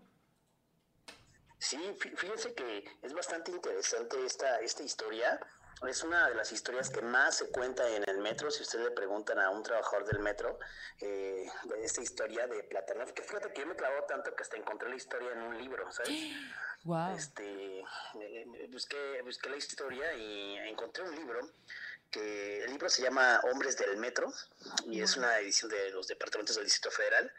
[1.58, 1.78] Sí,
[2.16, 5.38] fíjense que es bastante interesante esta, esta historia.
[5.88, 8.50] Es una de las historias que más se cuenta en el metro.
[8.50, 10.58] Si ustedes le preguntan a un trabajador del metro
[11.00, 14.56] eh, de esta historia de Platanov, que fíjate que yo me clavó tanto que hasta
[14.56, 16.10] encontré la historia en un libro, ¿sabes?
[17.16, 17.78] Este,
[18.20, 21.52] eh, busqué, busqué la historia y encontré un libro
[22.10, 24.32] que el libro se llama Hombres del Metro
[24.86, 27.32] y es una edición de los departamentos del Distrito Federal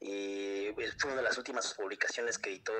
[0.00, 2.72] y fue una de las últimas publicaciones que editó,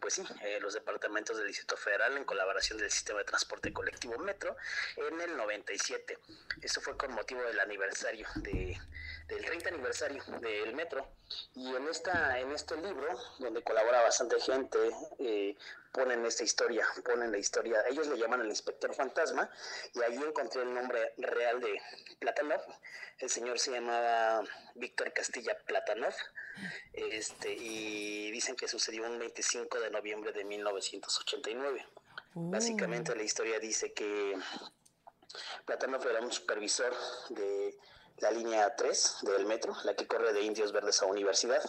[0.00, 4.16] pues sí, eh, los departamentos del Distrito Federal en colaboración del Sistema de Transporte Colectivo
[4.18, 4.56] Metro
[4.96, 6.18] en el 97.
[6.62, 8.78] Eso fue con motivo del aniversario, de,
[9.26, 11.08] del 30 aniversario del Metro.
[11.54, 14.78] Y en, esta, en este libro, donde colabora bastante gente,
[15.18, 15.56] eh,
[15.92, 19.50] ponen esta historia, ponen la historia, ellos le llaman el inspector fantasma,
[19.94, 21.80] y ahí encontré el nombre real de
[22.18, 22.62] Platanov,
[23.18, 24.42] el señor se llamaba
[24.74, 26.14] Víctor Castilla Platanov,
[26.92, 31.86] este, y dicen que sucedió un 25 de noviembre de 1989.
[32.34, 34.36] Básicamente la historia dice que
[35.64, 36.94] Platanov era un supervisor
[37.30, 37.76] de
[38.18, 41.62] la línea 3 del metro, la que corre de Indios Verdes a Universidad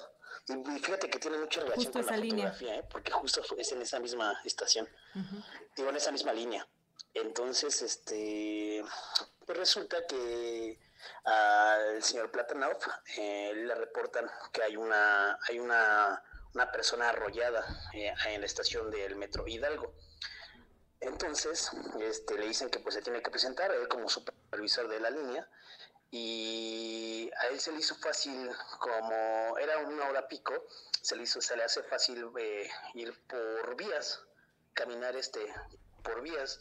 [0.48, 2.84] y fíjate que tiene mucha relación con la fotografía, ¿eh?
[2.90, 4.88] porque justo es en esa misma estación,
[5.76, 6.68] digo, en esa misma línea.
[7.14, 8.84] Entonces, este,
[9.46, 10.80] pues resulta que
[11.23, 12.78] al señor Platanov
[13.18, 16.23] eh, le reportan que hay una, hay una,
[16.53, 19.94] una persona arrollada eh, en la estación del metro Hidalgo.
[20.99, 25.10] Entonces, este, le dicen que pues se tiene que presentar, él como supervisor de la
[25.10, 25.49] línea,
[26.11, 30.53] y a él se le hizo fácil, como era una hora pico,
[31.02, 34.22] se le hizo, se le hace fácil eh, ir por vías,
[34.73, 35.40] caminar este
[36.03, 36.60] por vías.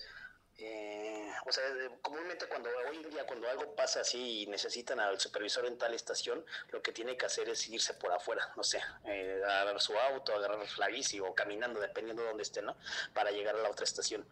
[0.63, 1.65] Eh, o sea,
[2.03, 5.95] comúnmente cuando hoy en día cuando algo pasa así y necesitan al supervisor en tal
[5.95, 9.99] estación, lo que tiene que hacer es irse por afuera, no sé, eh, agarrar su
[9.99, 12.77] auto, agarrar la bici o caminando, dependiendo de dónde esté, ¿no?
[13.15, 14.27] Para llegar a la otra estación.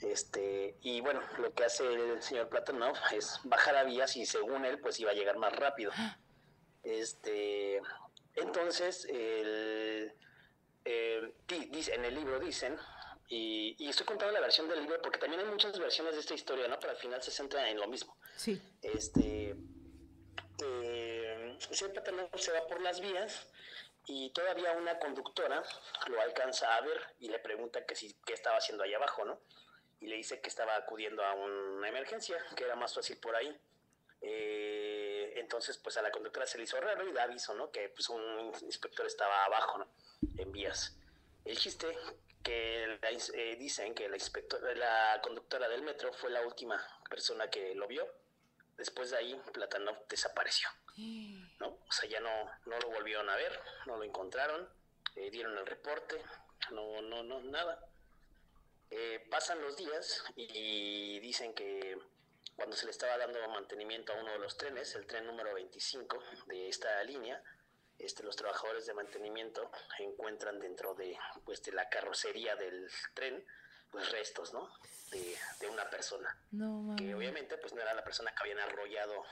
[0.00, 4.64] Este, y bueno, lo que hace el señor Platonov es bajar a vías y según
[4.64, 5.92] él, pues iba a llegar más rápido.
[6.82, 7.80] Este,
[8.34, 10.14] entonces, el,
[11.70, 12.76] dice, en el libro dicen,
[13.30, 16.68] y, estoy contando la versión del libro porque también hay muchas versiones de esta historia,
[16.68, 16.78] ¿no?
[16.78, 18.16] Pero al final se centra en lo mismo.
[18.36, 18.60] Sí.
[18.82, 19.56] Este,
[20.62, 21.58] eh,
[21.92, 23.46] Platonov se va por las vías
[24.06, 25.62] y todavía una conductora
[26.08, 29.40] lo alcanza a ver y le pregunta que si, qué estaba haciendo ahí abajo, ¿no?
[30.00, 33.54] y le dice que estaba acudiendo a una emergencia, que era más fácil por ahí.
[34.22, 37.70] Eh, entonces, pues a la conductora se le hizo raro y da aviso, ¿no?
[37.70, 39.88] Que pues un inspector estaba abajo, ¿no?
[40.38, 40.96] En vías.
[41.44, 41.86] El chiste
[42.42, 42.98] que
[43.34, 44.16] eh, dicen que la,
[44.74, 48.06] la conductora del metro fue la última persona que lo vio.
[48.76, 51.68] Después de ahí, Platanov desapareció, ¿no?
[51.86, 52.30] O sea, ya no,
[52.64, 54.66] no lo volvieron a ver, no lo encontraron,
[55.16, 56.16] eh, dieron el reporte,
[56.70, 57.86] no, no, no, nada
[58.90, 61.96] Eh, pasan los días y dicen que
[62.56, 66.18] cuando se le estaba dando mantenimiento a uno de los trenes, el tren número 25
[66.46, 67.42] de esta línea,
[68.04, 73.44] este, los trabajadores de mantenimiento encuentran dentro de, pues, de la carrocería del tren
[73.90, 74.70] pues restos, ¿no?
[75.10, 76.36] De, una persona.
[76.96, 79.24] que obviamente pues no era la persona que habían arrollado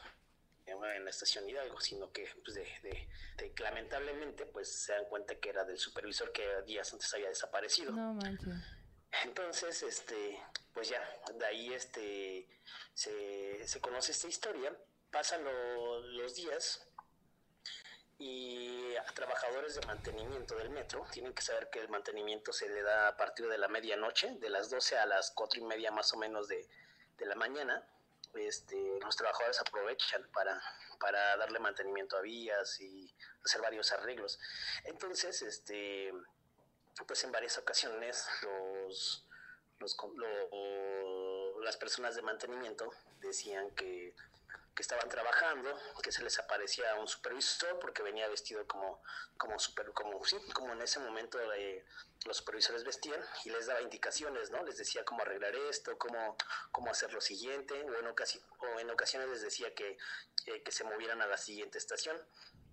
[0.66, 5.48] en la estación Hidalgo, sino que pues de, de, lamentablemente pues se dan cuenta que
[5.48, 7.92] era del supervisor que días antes había desaparecido.
[7.92, 8.54] No manches.
[9.24, 10.38] Entonces, este,
[10.74, 11.02] pues ya,
[11.34, 12.46] de ahí este,
[12.94, 14.76] se, se conoce esta historia,
[15.10, 16.87] pasan los días
[18.18, 22.82] y a trabajadores de mantenimiento del metro tienen que saber que el mantenimiento se le
[22.82, 26.12] da a partir de la medianoche, de las 12 a las 4 y media más
[26.12, 26.68] o menos de,
[27.16, 27.86] de la mañana.
[28.34, 30.60] Este, los trabajadores aprovechan para,
[30.98, 33.14] para darle mantenimiento a vías y
[33.44, 34.38] hacer varios arreglos.
[34.84, 36.12] Entonces, este,
[37.06, 39.26] pues en varias ocasiones los,
[39.78, 39.96] los,
[41.62, 44.14] las personas de mantenimiento decían que,
[44.78, 49.02] que, estaban trabajando, que se les aparecía un supervisor porque venía vestido como,
[49.36, 51.84] como, super, como, sí, como en ese momento eh,
[52.24, 54.62] los supervisores vestían y les daba indicaciones, ¿no?
[54.62, 56.36] Les decía cómo arreglar esto, cómo,
[56.70, 59.98] cómo hacer lo siguiente, o en, o en ocasiones les decía que,
[60.46, 62.16] eh, que se movieran a la siguiente estación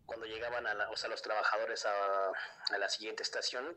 [0.06, 3.76] cuando llegaban a la, o sea, los trabajadores a, a, la siguiente estación,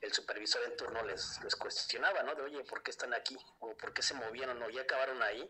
[0.00, 2.34] el supervisor en turno les, les cuestionaba, ¿no?
[2.34, 3.38] De, oye, ¿por qué están aquí?
[3.60, 4.60] ¿O por qué se movieron?
[4.64, 5.48] ¿O ya acabaron ahí?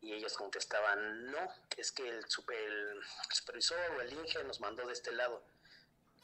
[0.00, 1.38] Y ellos contestaban, no,
[1.76, 3.02] es que el, super, el
[3.32, 5.42] supervisor o el INGE nos mandó de este lado.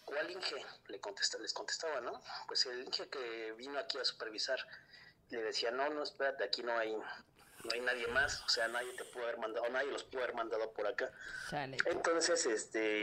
[0.05, 0.64] ¿Cuál INGE?
[0.88, 2.22] Le contesta, les contestaba, ¿no?
[2.46, 4.59] Pues el INGE que vino aquí a supervisar.
[5.30, 6.94] Le decía, no, no, espérate, aquí no hay,
[7.64, 10.36] no hay nadie más, o sea, nadie te puede haber mandado, nadie los puede haber
[10.36, 11.10] mandado por acá.
[11.86, 13.02] Entonces, este,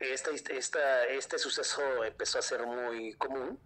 [0.00, 3.60] esta, esta, este suceso empezó a ser muy común,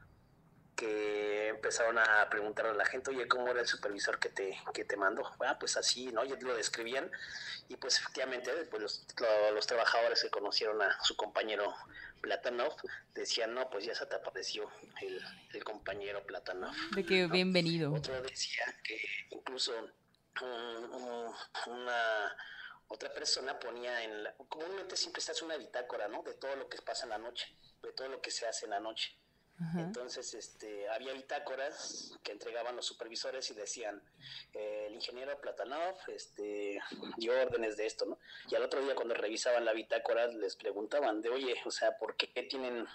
[0.78, 4.84] que empezaron a preguntar a la gente, oye, ¿cómo era el supervisor que te, que
[4.84, 5.28] te mandó?
[5.40, 6.24] Ah, pues así, ¿no?
[6.24, 7.10] Ya lo describían,
[7.68, 9.06] y pues efectivamente, pues los,
[9.52, 11.74] los trabajadores que conocieron a su compañero
[12.20, 12.76] Platanov,
[13.12, 14.70] decían, no, pues ya se te apareció
[15.02, 15.20] el,
[15.52, 16.72] el compañero Platanov.
[16.94, 17.92] De que bienvenido.
[17.92, 19.00] Otro decía que
[19.30, 19.72] incluso
[21.66, 22.36] una
[22.86, 26.22] otra persona ponía en la, comúnmente siempre se hace una bitácora, ¿no?
[26.22, 27.52] De todo lo que pasa en la noche,
[27.82, 29.18] de todo lo que se hace en la noche.
[29.76, 34.00] Entonces, este, había bitácoras que entregaban los supervisores y decían,
[34.52, 36.80] eh, el ingeniero Platanov este,
[37.16, 38.18] dio órdenes de esto, ¿no?
[38.48, 42.16] Y al otro día cuando revisaban la bitácora les preguntaban de, oye, o sea, ¿por
[42.16, 42.86] qué tienen,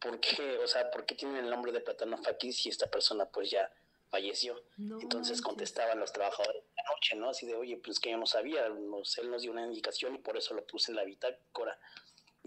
[0.00, 3.26] por qué, o sea, por qué tienen el nombre de Platanov aquí si esta persona
[3.26, 3.68] pues ya
[4.08, 4.62] falleció?
[4.78, 7.30] Entonces contestaban los trabajadores de la noche, ¿no?
[7.30, 10.36] Así de, oye, pues que yo no sabía, él nos dio una indicación y por
[10.36, 11.76] eso lo puse en la bitácora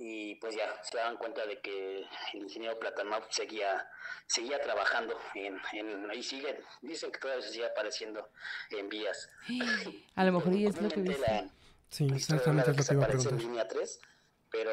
[0.03, 1.99] y pues ya se daban cuenta de que
[2.34, 3.88] el ingeniero Platanov seguía
[4.26, 8.28] seguía trabajando en, en ahí sigue dicen que todavía se sigue apareciendo
[8.72, 9.30] en vías.
[10.15, 11.52] A lo mejor y es lo que dice
[11.90, 14.02] sí exactamente lo que iba a preguntar en línea 3
[14.49, 14.72] pero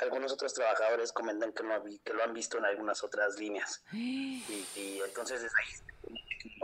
[0.00, 3.84] algunos otros trabajadores comentan que, no, que lo han visto en algunas otras líneas.
[3.92, 6.58] Y, entonces es ahí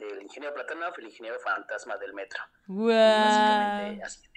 [0.00, 2.40] el, ingeniero Platanov el ingeniero fantasma del metro.
[2.66, 4.29] Básicamente así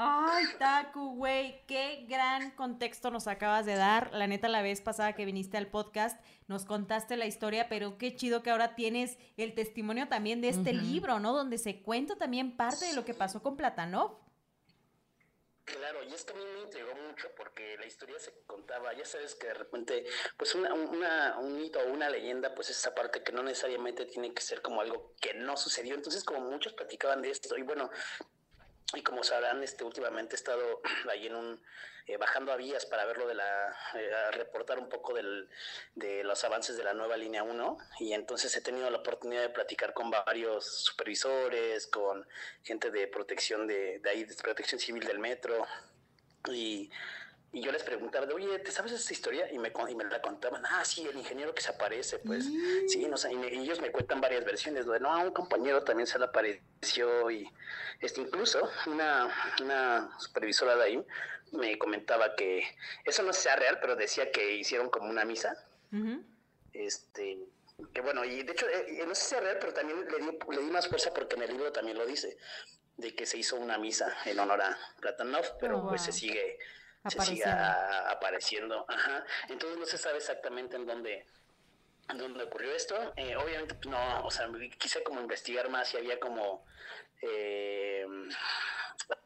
[0.00, 4.12] Ay, Taku, güey, qué gran contexto nos acabas de dar.
[4.14, 8.14] La neta, la vez pasada que viniste al podcast, nos contaste la historia, pero qué
[8.14, 11.32] chido que ahora tienes el testimonio también de este libro, ¿no?
[11.32, 14.20] Donde se cuenta también parte de lo que pasó con Platanov.
[15.64, 19.34] Claro, y esto a mí me intrigó mucho porque la historia se contaba, ya sabes
[19.34, 20.06] que de repente,
[20.36, 24.32] pues una, una, un hito o una leyenda, pues esa parte que no necesariamente tiene
[24.32, 25.96] que ser como algo que no sucedió.
[25.96, 27.90] Entonces, como muchos platicaban de esto, y bueno,
[28.94, 31.62] y como sabrán, este, últimamente he estado ahí en un,
[32.06, 35.48] eh, bajando a vías para verlo de la, eh, reportar un poco del,
[35.94, 39.50] de los avances de la nueva línea 1 y entonces he tenido la oportunidad de
[39.50, 42.26] platicar con varios supervisores, con
[42.62, 45.66] gente de protección de, de ahí, de protección civil del metro
[46.50, 46.90] y
[47.50, 49.50] y yo les preguntaba, de, oye, ¿te sabes esta historia?
[49.50, 52.44] Y me, y me la contaban, ah, sí, el ingeniero que se aparece, pues,
[52.88, 56.06] sí, no sé, y, ellos me cuentan varias versiones, de, no, a un compañero también
[56.06, 57.50] se le apareció, y
[58.00, 61.06] este, incluso una, una supervisora de ahí
[61.52, 62.64] me comentaba que
[63.04, 65.56] eso no sea real, pero decía que hicieron como una misa,
[66.74, 67.38] este,
[67.94, 70.38] que bueno, y de hecho, eh, no sé si sea real, pero también le di,
[70.50, 72.36] le di más fuerza porque en el libro también lo dice,
[72.98, 76.58] de que se hizo una misa en honor a Platanov, pero oh, pues se sigue
[77.06, 78.84] se siga apareciendo.
[78.88, 79.24] Ajá.
[79.48, 81.26] Entonces no se sabe exactamente en dónde,
[82.08, 83.12] en dónde ocurrió esto.
[83.16, 84.48] Eh, obviamente pues, no, o sea,
[84.78, 86.64] quise como investigar más si había como
[87.22, 88.06] eh,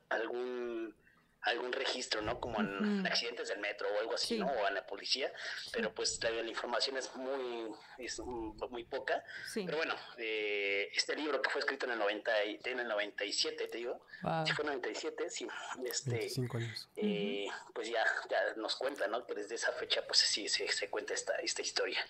[0.08, 0.94] algún
[1.42, 2.40] algún registro, ¿no?
[2.40, 4.46] Como en accidentes del metro o algo así, ¿no?
[4.46, 5.32] O a la policía,
[5.72, 9.24] pero pues la, la, información es muy, es muy poca.
[9.54, 13.68] Pero bueno, eh, este libro que fue escrito en el, 90 y, en el 97,
[13.68, 14.00] te digo,
[14.46, 15.48] si fue en el 97, sí,
[15.84, 16.88] este, años.
[16.96, 19.26] Eh, pues ya, ya nos cuenta, ¿no?
[19.26, 22.04] Que desde esa fecha, pues sí, se, se cuenta esta, esta historia.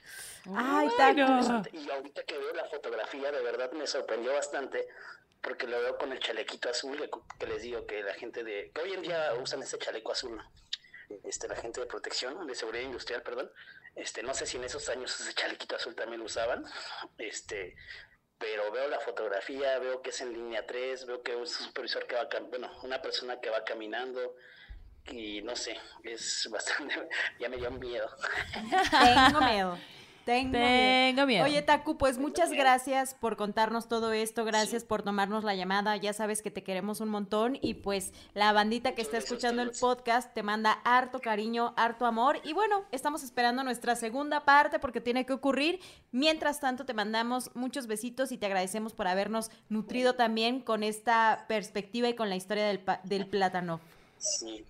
[0.55, 4.89] Ay, tan Y ahorita que veo la fotografía, de verdad me sorprendió bastante
[5.43, 8.81] porque lo veo con el chalequito azul que, les digo que la gente de que
[8.81, 10.40] hoy en día usan ese chaleco azul
[11.24, 13.51] este la gente de protección de seguridad industrial perdón.
[13.94, 16.64] Este no sé si en esos años ese chalequito azul también lo usaban
[17.19, 17.77] este
[18.39, 22.06] pero veo la fotografía veo que es en línea 3 veo que es un supervisor
[22.06, 24.36] que va bueno una persona que va caminando
[25.06, 26.94] y no sé es bastante
[27.39, 28.09] ya me dio miedo.
[28.90, 29.78] Tengo miedo
[30.24, 31.44] tengo, miedo.
[31.44, 36.12] Oye, Taku, pues muchas gracias por contarnos todo esto, gracias por tomarnos la llamada, ya
[36.12, 40.32] sabes que te queremos un montón y pues la bandita que está escuchando el podcast
[40.35, 42.40] te manda harto cariño, harto amor.
[42.44, 45.81] Y bueno, estamos esperando nuestra segunda parte porque tiene que ocurrir.
[46.11, 51.44] Mientras tanto, te mandamos muchos besitos y te agradecemos por habernos nutrido también con esta
[51.49, 53.81] perspectiva y con la historia del, del plátano.
[54.19, 54.65] Sí,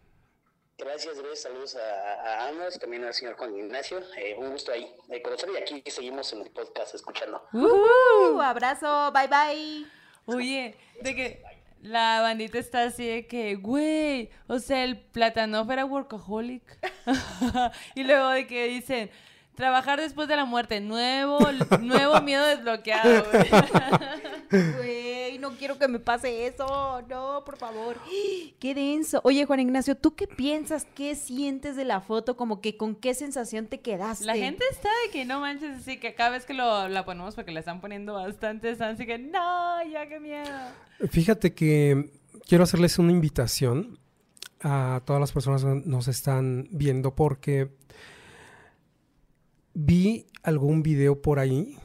[0.85, 4.01] Gracias, gracias, saludos a, a también al señor Juan Ignacio.
[4.17, 7.47] Eh, un gusto ahí de conocer y aquí seguimos en el podcast escuchando.
[7.53, 9.87] Uh, abrazo, bye bye.
[10.27, 11.43] Oye, de que
[11.83, 16.63] la bandita está así de que, güey, o sea, el Platanoff era workaholic.
[17.95, 19.11] y luego de que dicen,
[19.55, 21.39] trabajar después de la muerte, nuevo,
[21.81, 23.25] nuevo miedo desbloqueado.
[24.51, 27.03] Güey, no quiero que me pase eso.
[27.09, 27.97] No, por favor.
[28.59, 29.21] Qué denso.
[29.25, 30.87] Oye, Juan Ignacio, ¿tú qué piensas?
[30.95, 32.37] ¿Qué sientes de la foto?
[32.37, 34.25] Como que con qué sensación te quedaste.
[34.25, 37.35] La gente está de que no manches, así que cada vez que lo, la ponemos
[37.35, 40.51] porque la están poniendo bastante, están así que no, ya qué miedo.
[41.11, 42.11] Fíjate que
[42.47, 43.99] quiero hacerles una invitación
[44.63, 47.69] a todas las personas que nos están viendo porque
[49.75, 51.77] vi algún video por ahí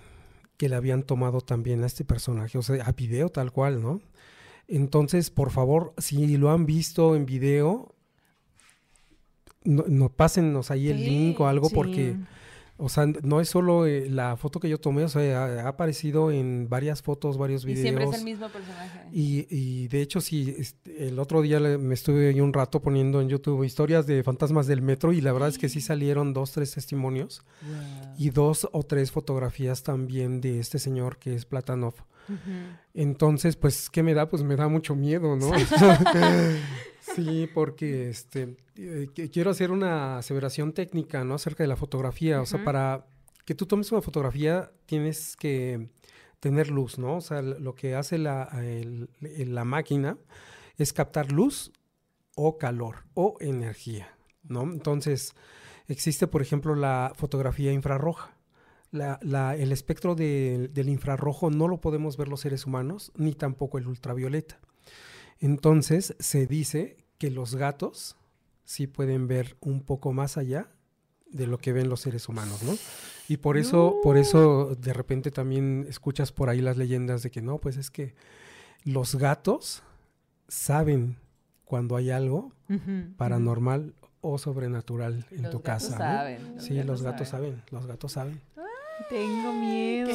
[0.57, 4.01] que le habían tomado también a este personaje, o sea, a video tal cual, ¿no?
[4.68, 7.95] Entonces, por favor, si lo han visto en video,
[9.64, 12.18] no, no pásennos ahí el link o algo porque
[12.78, 16.32] o sea, no es solo eh, la foto que yo tomé, o sea, ha, aparecido
[16.32, 17.80] en varias fotos, varios videos.
[17.80, 19.02] Y siempre es el mismo personaje.
[19.12, 23.20] Y, y de hecho, sí, este, el otro día me estuve ahí un rato poniendo
[23.20, 26.52] en YouTube historias de fantasmas del metro y la verdad es que sí salieron dos,
[26.52, 27.41] tres testimonios
[28.18, 31.95] y dos o tres fotografías también de este señor que es Platanov.
[32.94, 34.28] Entonces, pues, ¿qué me da?
[34.28, 35.52] Pues me da mucho miedo, ¿no?
[37.16, 41.36] Sí, porque este, eh, quiero hacer una aseveración técnica, ¿no?
[41.36, 42.41] Acerca de la fotografía.
[42.41, 43.06] O sea, para
[43.45, 45.90] que tú tomes una fotografía tienes que
[46.40, 47.18] tener luz, ¿no?
[47.18, 48.49] O sea, lo que hace la,
[49.22, 50.18] la máquina
[50.78, 51.72] es captar luz
[52.36, 54.64] o calor o energía, ¿no?
[54.64, 55.34] Entonces,
[55.88, 58.36] existe, por ejemplo, la fotografía infrarroja.
[58.91, 63.88] La, el espectro del infrarrojo no lo podemos ver los seres humanos, ni tampoco el
[63.88, 64.59] ultravioleta.
[65.39, 68.15] Entonces se dice que los gatos
[68.64, 70.69] sí pueden ver un poco más allá
[71.30, 72.76] de lo que ven los seres humanos, ¿no?
[73.27, 77.41] Y por eso, por eso de repente también escuchas por ahí las leyendas de que
[77.41, 78.15] no, pues es que
[78.84, 79.84] los gatos
[80.47, 81.18] saben
[81.65, 82.53] cuando hay algo
[83.18, 85.97] paranormal o sobrenatural en tu casa.
[85.97, 88.41] Saben, sí, los gatos saben, los gatos saben.
[89.10, 90.10] Tengo miedo.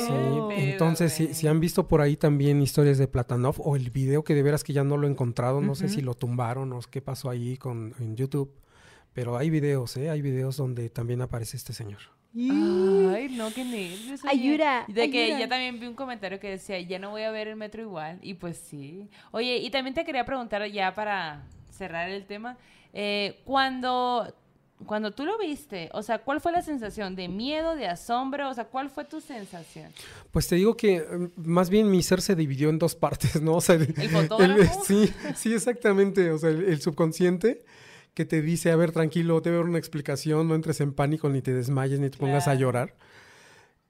[0.51, 4.35] Sí, entonces si, han visto por ahí también historias de Platanov o el video que
[4.35, 7.01] de veras que ya no lo he encontrado, no sé si lo tumbaron o qué
[7.01, 8.53] pasó ahí con, en YouTube,
[9.13, 10.11] pero hay videos, ¿eh?
[10.11, 12.01] Hay videos donde también aparece este señor.
[12.35, 14.25] Ay, no, qué nervios.
[14.25, 14.85] Ayuda.
[14.89, 17.57] De que ya también vi un comentario que decía, ya no voy a ver el
[17.57, 18.19] metro igual.
[18.23, 19.09] Y pues sí.
[19.33, 22.57] Oye, y también te quería preguntar ya para cerrar el tema,
[22.93, 24.35] eh, cuando
[24.87, 27.15] cuando tú lo viste, o sea, ¿cuál fue la sensación?
[27.15, 28.49] ¿De miedo, de asombro?
[28.49, 29.93] O sea, ¿cuál fue tu sensación?
[30.31, 33.57] Pues te digo que mm, más bien mi ser se dividió en dos partes, ¿no?
[33.57, 34.85] O sea, el, fotógrafo.
[34.85, 36.31] sí, sí, exactamente.
[36.31, 37.65] O sea, el, subconsciente
[38.15, 40.93] que te dice, a ver, tranquilo, te voy a dar una explicación, no entres en
[40.93, 42.97] pánico, ni te desmayes, ni te pongas a llorar.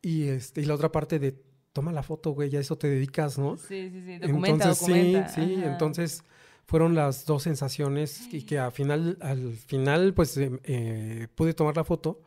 [0.01, 1.37] Y, este, y la otra parte de,
[1.73, 3.57] toma la foto, güey, ya eso te dedicas, ¿no?
[3.57, 5.29] Sí, sí, sí, documenta, entonces, documenta.
[5.29, 6.25] Sí, sí, entonces
[6.67, 11.77] fueron las dos sensaciones y que al final, al final pues em, eh, pude tomar
[11.77, 12.21] la foto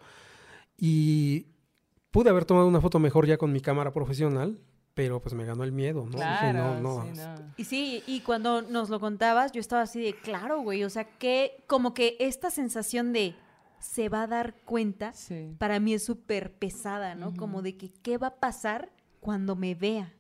[0.78, 1.48] y
[2.12, 4.60] pude haber tomado una foto mejor ya con mi cámara profesional,
[4.94, 6.18] pero pues me ganó el miedo, ¿no?
[6.18, 7.06] Claro, no,
[7.58, 11.04] Y sí, y cuando nos lo contabas, yo estaba así de, claro, güey, o sea,
[11.04, 13.36] que como que esta sensación de
[13.80, 15.14] se va a dar cuenta,
[15.58, 17.34] para mí es súper pesada, ¿no?
[17.36, 18.90] Como de que qué va a pasar
[19.20, 20.14] cuando me vea.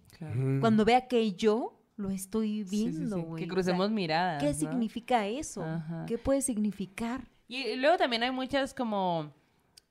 [0.59, 3.43] Cuando vea que yo lo estoy viendo, güey.
[3.43, 4.43] Que crucemos miradas.
[4.43, 5.63] ¿Qué significa eso?
[6.07, 7.27] ¿Qué puede significar?
[7.47, 9.31] Y luego también hay muchas como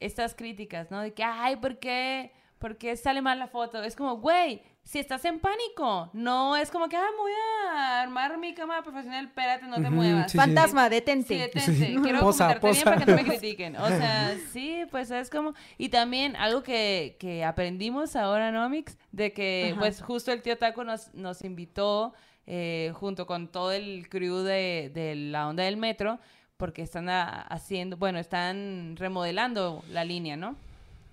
[0.01, 1.01] estas críticas, ¿no?
[1.01, 2.33] De que, ay, ¿por qué?
[2.59, 3.83] ¿Por qué sale mal la foto?
[3.83, 7.33] Es como, güey, si estás en pánico, no es como que, ah, voy
[7.73, 10.33] a armar mi cámara profesional, espérate, no te muevas.
[10.33, 11.35] Fantasma, detente.
[11.35, 12.03] Sí, detente.
[12.03, 13.77] Quiero posa, bien para que no me critiquen.
[13.77, 15.55] O sea, sí, pues es como...
[15.79, 18.99] Y también algo que, que aprendimos ahora, ¿no, Mix?
[19.11, 22.13] De que, pues, justo el tío Taco nos, nos invitó,
[22.47, 26.21] eh, junto con todo el crew de, de la onda del metro,
[26.59, 30.57] porque están haciendo, bueno, están remodelando la línea, ¿no?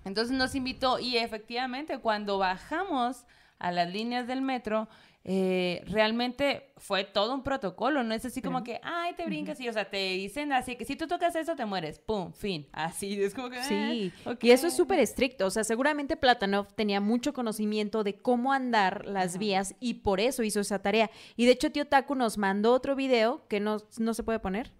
[0.04, 3.24] Entonces nos invitó y efectivamente cuando bajamos
[3.62, 4.88] a las líneas del metro,
[5.24, 9.68] eh, realmente fue todo un protocolo, no es así como que, ay, te brincas y,
[9.68, 13.22] o sea, te dicen así que si tú tocas eso te mueres, pum, fin, así,
[13.22, 13.62] es como que...
[13.62, 18.16] Sí, ah, y eso es súper estricto, o sea, seguramente Platanov tenía mucho conocimiento de
[18.16, 21.08] cómo andar las vías y por eso hizo esa tarea.
[21.36, 24.72] Y de hecho, Tío Taku nos mandó otro video que no, no se puede poner.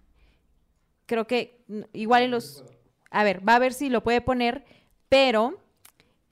[1.07, 2.65] Creo que igual en los...
[3.11, 4.65] A ver, va a ver si lo puede poner,
[5.09, 5.61] pero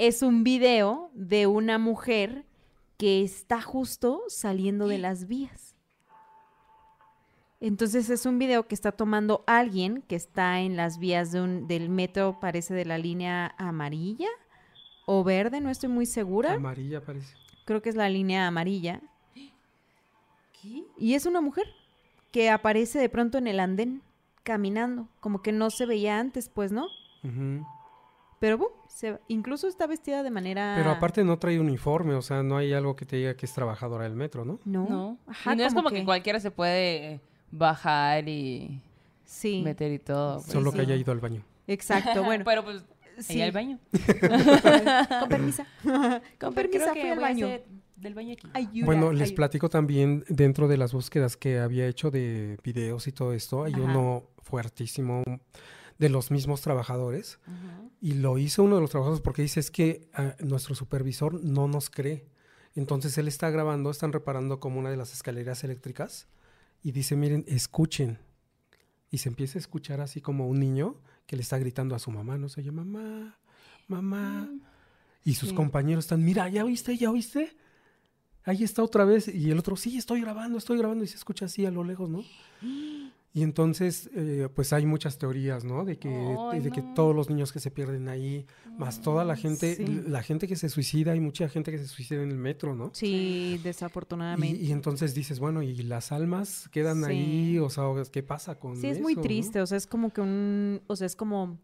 [0.01, 2.47] es un video de una mujer
[2.97, 5.77] que está justo saliendo de las vías.
[7.61, 11.69] Entonces es un video que está tomando alguien que está en las vías de un,
[11.69, 14.29] del metro, parece de la línea amarilla
[15.05, 16.55] o verde, no estoy muy segura.
[16.55, 17.35] Amarilla parece.
[17.67, 19.03] Creo que es la línea amarilla.
[20.63, 20.85] ¿Qué?
[20.97, 21.67] Y es una mujer
[22.33, 24.01] que aparece de pronto en el andén
[24.45, 26.87] caminando, como que no se veía antes, pues, ¿no?
[28.41, 30.75] Pero boom, se, incluso está vestida de manera...
[30.77, 33.53] Pero aparte no trae uniforme, o sea, no hay algo que te diga que es
[33.53, 34.59] trabajadora del metro, ¿no?
[34.65, 34.89] No.
[34.89, 35.19] no.
[35.27, 36.05] Ajá, y no es como que...
[36.05, 38.81] cualquiera se puede bajar y
[39.25, 39.63] sí.
[39.63, 40.37] meter y todo.
[40.37, 40.53] Pues.
[40.53, 41.43] Solo que haya ido al baño.
[41.67, 42.45] Exacto, bueno.
[42.47, 42.83] Pero pues
[43.19, 43.43] sí.
[43.43, 43.79] al baño.
[45.21, 45.67] Con permisa.
[46.41, 47.49] Con permisa fui al baño.
[47.97, 48.83] Del baño aquí.
[48.83, 53.35] bueno, les platico también dentro de las búsquedas que había hecho de videos y todo
[53.35, 55.23] esto, hay uno fuertísimo,
[56.01, 57.39] de los mismos trabajadores.
[58.01, 61.69] Y lo hizo uno de los trabajadores porque dice es que ah, nuestro supervisor no
[61.69, 62.27] nos cree.
[62.75, 66.27] Entonces él está grabando, están reparando como una de las escaleras eléctricas
[66.83, 68.19] y dice, miren, escuchen.
[69.11, 70.97] Y se empieza a escuchar así como un niño
[71.27, 73.39] que le está gritando a su mamá, no sé, mamá,
[73.87, 74.49] mamá.
[74.51, 74.61] Mm.
[75.25, 76.97] Y sus compañeros están, mira, ¿ya oíste?
[76.97, 77.55] ¿Ya oíste?
[78.45, 79.29] Ahí está otra vez.
[79.29, 81.05] Y el otro, sí, estoy grabando, estoy grabando.
[81.05, 82.25] Y se escucha así a lo lejos, ¿no?
[83.33, 85.85] Y entonces, eh, pues hay muchas teorías, ¿no?
[85.85, 88.45] De que, de que todos los niños que se pierden ahí,
[88.77, 89.79] más toda la gente,
[90.09, 92.91] la gente que se suicida, hay mucha gente que se suicida en el metro, ¿no?
[92.93, 94.61] Sí, desafortunadamente.
[94.61, 97.59] Y, entonces dices, bueno, ¿y las almas quedan ahí?
[97.61, 100.81] O sea, ¿qué pasa con Sí, es muy triste, o sea, es como que un,
[100.89, 101.57] o sea, es como,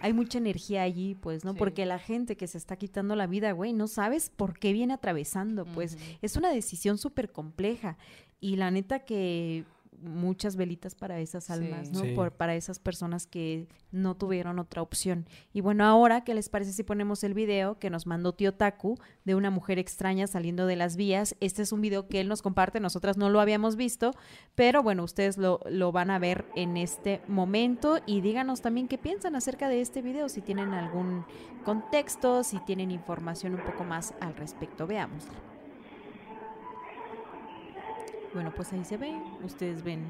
[0.00, 1.54] hay mucha energía allí, pues, ¿no?
[1.54, 4.92] Porque la gente que se está quitando la vida, güey, no sabes por qué viene
[4.92, 7.96] atravesando, pues, es una decisión súper compleja.
[8.38, 9.64] Y la neta que
[10.00, 12.02] muchas velitas para esas almas, ¿no?
[12.14, 15.26] Por, para esas personas que no tuvieron otra opción.
[15.52, 18.96] Y bueno, ahora, ¿qué les parece si ponemos el video que nos mandó Tío Taku
[19.24, 21.36] de una mujer extraña saliendo de las vías?
[21.40, 24.12] Este es un video que él nos comparte, nosotras no lo habíamos visto,
[24.54, 28.98] pero bueno, ustedes lo, lo van a ver en este momento y díganos también qué
[28.98, 31.24] piensan acerca de este video, si tienen algún
[31.64, 34.86] contexto, si tienen información un poco más al respecto.
[34.86, 35.55] Veámoslo.
[38.36, 39.14] Bueno, pues ahí se ve,
[39.44, 40.04] ustedes ven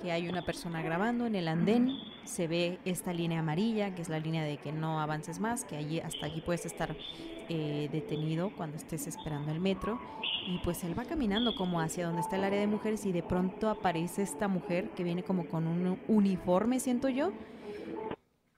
[0.00, 4.08] que hay una persona grabando en el andén, se ve esta línea amarilla, que es
[4.08, 6.94] la línea de que no avances más, que allí hasta allí puedes estar
[7.48, 9.98] eh, detenido cuando estés esperando el metro,
[10.46, 13.24] y pues él va caminando como hacia donde está el área de mujeres y de
[13.24, 17.32] pronto aparece esta mujer que viene como con un uniforme, siento yo,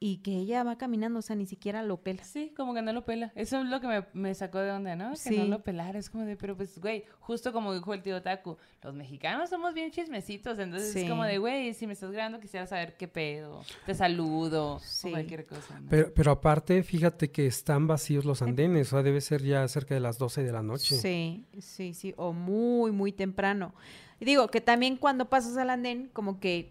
[0.09, 2.23] y que ella va caminando, o sea, ni siquiera lo pela.
[2.23, 3.33] Sí, como que no lo pela.
[3.35, 5.15] Eso es lo que me, sacó de onda, ¿no?
[5.15, 8.23] Que no lo pelar, es como de, pero pues, güey, justo como dijo el tío
[8.23, 12.39] Taku, los mexicanos somos bien chismecitos, entonces es como de, güey, si me estás grabando
[12.39, 15.83] quisiera saber qué pedo, te saludo, o cualquier cosa.
[15.91, 19.95] Pero, pero aparte, fíjate que están vacíos los andenes, o sea, debe ser ya cerca
[19.95, 20.99] de las 12 de la noche.
[20.99, 23.75] Sí, sí, sí, o muy, muy temprano.
[24.21, 26.71] Y digo que también cuando pasas al andén, como que,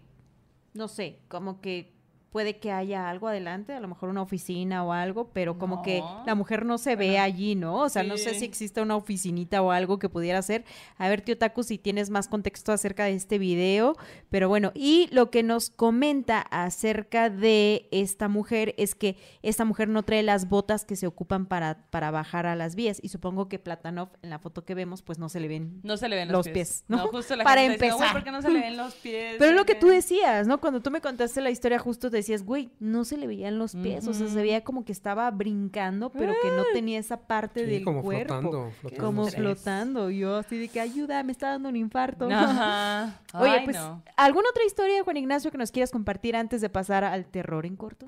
[0.72, 1.95] no sé, como que
[2.30, 6.02] puede que haya algo adelante, a lo mejor una oficina o algo, pero como que
[6.26, 7.78] la mujer no se ve allí, ¿no?
[7.78, 10.64] O sea, no sé si existe una oficinita o algo que pudiera ser.
[10.98, 13.96] A ver, tío Taku, si tienes más contexto acerca de este video,
[14.28, 19.88] pero bueno, y lo que nos comenta acerca de esta mujer es que esta mujer
[19.88, 23.48] no trae las botas que se ocupan para, para bajar a las vías, y supongo
[23.48, 26.16] que Platanov, en la foto que vemos, pues no se le ven, no se le
[26.16, 26.84] ven los, pies.
[26.88, 27.06] ¿no?
[27.08, 28.12] justo la para empezar.
[28.12, 29.36] ¿por qué no se le ven los pies?
[29.38, 30.60] Pero lo que tú decías, ¿no?
[30.60, 34.06] Cuando tú me contaste la historia justo decías, güey, no se le veían los pies,
[34.08, 37.70] o sea, se veía como que estaba brincando, pero que no tenía esa parte Sí,
[37.70, 38.34] del como cuerpo.
[38.40, 39.04] flotando, flotando.
[39.04, 40.10] Como flotando.
[40.10, 42.28] Yo así de que ayuda, me está dando un infarto.
[42.30, 43.20] Ajá.
[43.34, 44.02] Oye, Ay, pues, no.
[44.16, 47.76] ¿alguna otra historia, Juan Ignacio, que nos quieras compartir antes de pasar al terror en
[47.76, 48.06] corto?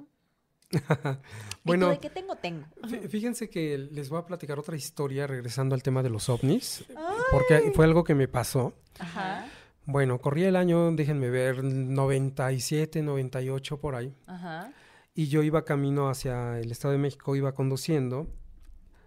[1.65, 2.37] Bueno, ¿Y tú de qué tengo?
[2.37, 2.65] Tengo.
[2.83, 6.85] Fí- Fíjense que les voy a platicar otra historia regresando al tema de los ovnis,
[7.31, 8.73] porque fue algo que me pasó.
[8.99, 9.47] Ajá.
[9.91, 14.71] Bueno, corría el año, déjenme ver, 97, 98 por ahí, Ajá.
[15.15, 18.27] y yo iba camino hacia el Estado de México, iba conduciendo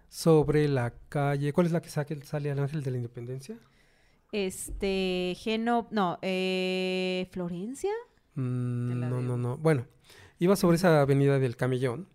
[0.08, 3.56] sobre la calle, ¿cuál es la que saque- sale al Ángel de la Independencia?
[4.32, 7.92] Este, Geno, no, eh, Florencia.
[8.34, 9.56] Mm, no, no, no.
[9.58, 9.86] Bueno,
[10.40, 12.08] iba sobre esa avenida del Camellón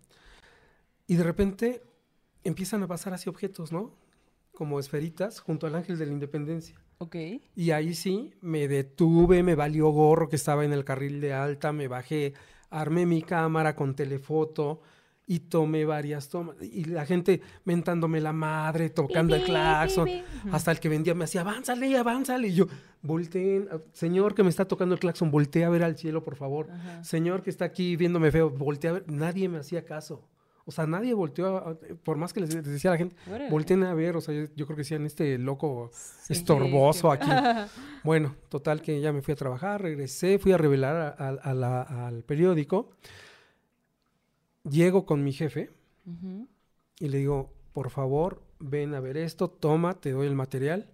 [1.06, 1.82] y de repente
[2.44, 3.94] empiezan a pasar así objetos, ¿no?
[4.52, 6.78] Como esferitas junto al Ángel de la Independencia.
[6.98, 7.16] Ok.
[7.54, 11.72] Y ahí sí, me detuve, me valió gorro que estaba en el carril de alta,
[11.72, 12.34] me bajé,
[12.70, 14.80] armé mi cámara con telefoto
[15.26, 16.56] y tomé varias tomas.
[16.60, 20.06] Y la gente mentándome la madre, tocando el claxon.
[20.06, 20.48] pi, pi.
[20.50, 22.48] Hasta el que vendía me decía, avánzale, avánzale.
[22.48, 22.66] Y yo,
[23.02, 26.70] volteen, señor que me está tocando el claxon, voltea a ver al cielo, por favor.
[26.70, 27.04] Ajá.
[27.04, 29.04] Señor que está aquí viéndome feo, voltea a ver.
[29.08, 30.26] Nadie me hacía caso.
[30.68, 33.16] O sea, nadie volteó, a- por más que les, les decía a la gente,
[33.50, 34.16] volteen a ver.
[34.18, 37.30] O sea, yo, yo creo que decían, este loco Sí, estorboso aquí.
[38.04, 41.54] Bueno, total que ya me fui a trabajar, regresé, fui a revelar a- a- a
[41.54, 42.90] la- al periódico.
[44.68, 45.70] Llego con mi jefe
[47.00, 50.90] y le digo, por favor, ven a ver esto, toma, te doy el material.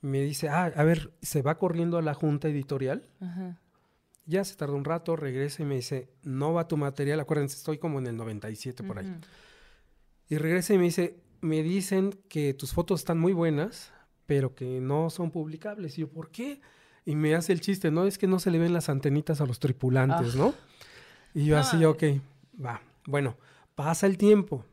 [0.00, 3.04] Me dice, ah, a ver, se va corriendo a la junta editorial.
[3.20, 3.58] Ajá.
[4.26, 7.78] Ya se tardó un rato, regresa y me dice, no va tu material, acuérdense, estoy
[7.78, 9.06] como en el 97 por ahí.
[9.10, 9.18] Ujú.
[10.28, 13.92] Y regresa y me dice, me dicen que tus fotos están muy buenas,
[14.26, 15.98] pero que no son publicables.
[15.98, 16.60] Y yo, ¿por qué?
[17.04, 18.04] Y me hace el chiste, ¿no?
[18.06, 20.38] Es que no se le ven las antenitas a los tripulantes, Ah.
[20.38, 20.54] ¿no?
[21.34, 21.84] Y yo así, Ay.
[21.86, 22.02] ok,
[22.64, 22.82] va.
[23.06, 23.36] Bueno,
[23.74, 24.64] pasa el tiempo,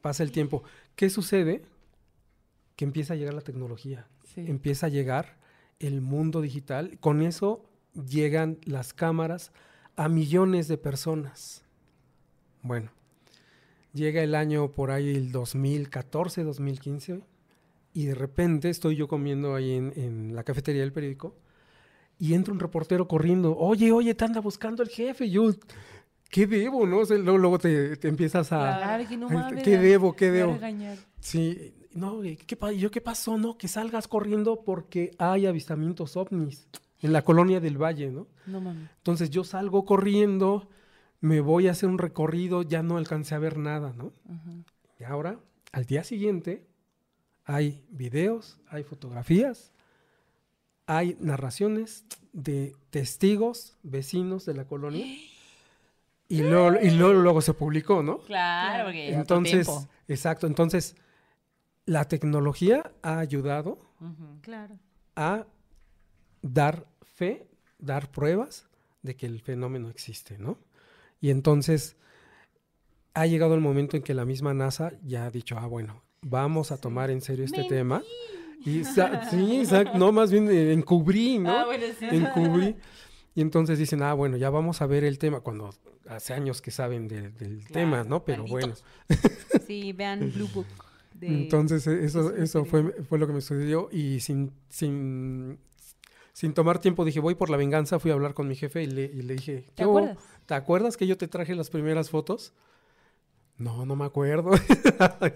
[0.00, 0.64] pasa el tiempo.
[0.96, 1.62] ¿Qué sucede?
[2.74, 4.44] Que empieza a llegar la tecnología, Sí.
[4.48, 5.36] empieza a llegar
[5.78, 6.98] el mundo digital.
[6.98, 9.52] Con eso llegan las cámaras
[9.96, 11.64] a millones de personas.
[12.62, 12.90] Bueno,
[13.92, 17.22] llega el año por ahí el 2014, 2015,
[17.94, 21.34] y de repente estoy yo comiendo ahí en, en la cafetería del periódico,
[22.18, 25.52] y entra un reportero corriendo, oye, oye, te anda buscando el jefe, y yo,
[26.30, 26.98] ¿qué debo, no?
[26.98, 28.78] O sea, luego, luego te, te empiezas a...
[28.78, 30.14] Claro, que no Ay, mames, ¿Qué debo?
[30.14, 30.58] ¿Qué debo?
[31.20, 33.38] Sí, no, ¿y ¿qué, yo qué pasó?
[33.38, 36.68] No, que salgas corriendo porque hay avistamientos ovnis
[37.00, 38.26] en la colonia del Valle, ¿no?
[38.46, 38.88] No mames.
[38.98, 40.68] Entonces yo salgo corriendo,
[41.20, 44.12] me voy a hacer un recorrido, ya no alcancé a ver nada, ¿no?
[44.98, 45.38] Y ahora,
[45.72, 46.66] al día siguiente,
[47.44, 49.72] hay videos, hay fotografías,
[50.86, 55.04] hay narraciones de testigos, vecinos de la colonia.
[56.30, 58.18] Y luego, y luego, luego se publicó, ¿no?
[58.18, 59.88] Claro, porque otro Entonces, tiempo.
[60.08, 60.94] exacto, entonces
[61.86, 63.78] la tecnología ha ayudado.
[64.42, 64.78] Claro.
[65.16, 65.46] a
[66.42, 67.46] dar fe,
[67.78, 68.66] dar pruebas
[69.02, 70.58] de que el fenómeno existe, ¿no?
[71.20, 71.96] Y entonces
[73.14, 76.70] ha llegado el momento en que la misma NASA ya ha dicho, ah, bueno, vamos
[76.72, 78.02] a tomar en serio este tema.
[78.64, 81.50] Y sí, exacto, no, más bien eh, encubrí, ¿no?
[81.60, 82.06] Ah, bueno, sí.
[82.10, 82.74] encubrí.
[83.36, 85.70] Y entonces dicen, ah, bueno, ya vamos a ver el tema, cuando
[86.08, 88.24] hace años que saben de- del tema, ¿no?
[88.24, 88.74] Pero bueno.
[89.68, 90.66] Sí, vean Blue Book.
[91.14, 95.56] de- Entonces e- eso, eso fue, fue lo que me sucedió y sin, sin,
[96.38, 98.86] sin tomar tiempo dije, voy por la venganza, fui a hablar con mi jefe y
[98.86, 99.98] le, y le dije, ¿Te "¿Qué hubo?
[99.98, 100.24] acuerdas?
[100.46, 102.52] ¿te acuerdas que yo te traje las primeras fotos?
[103.58, 104.52] No, no me acuerdo.
[104.56, 104.56] Tú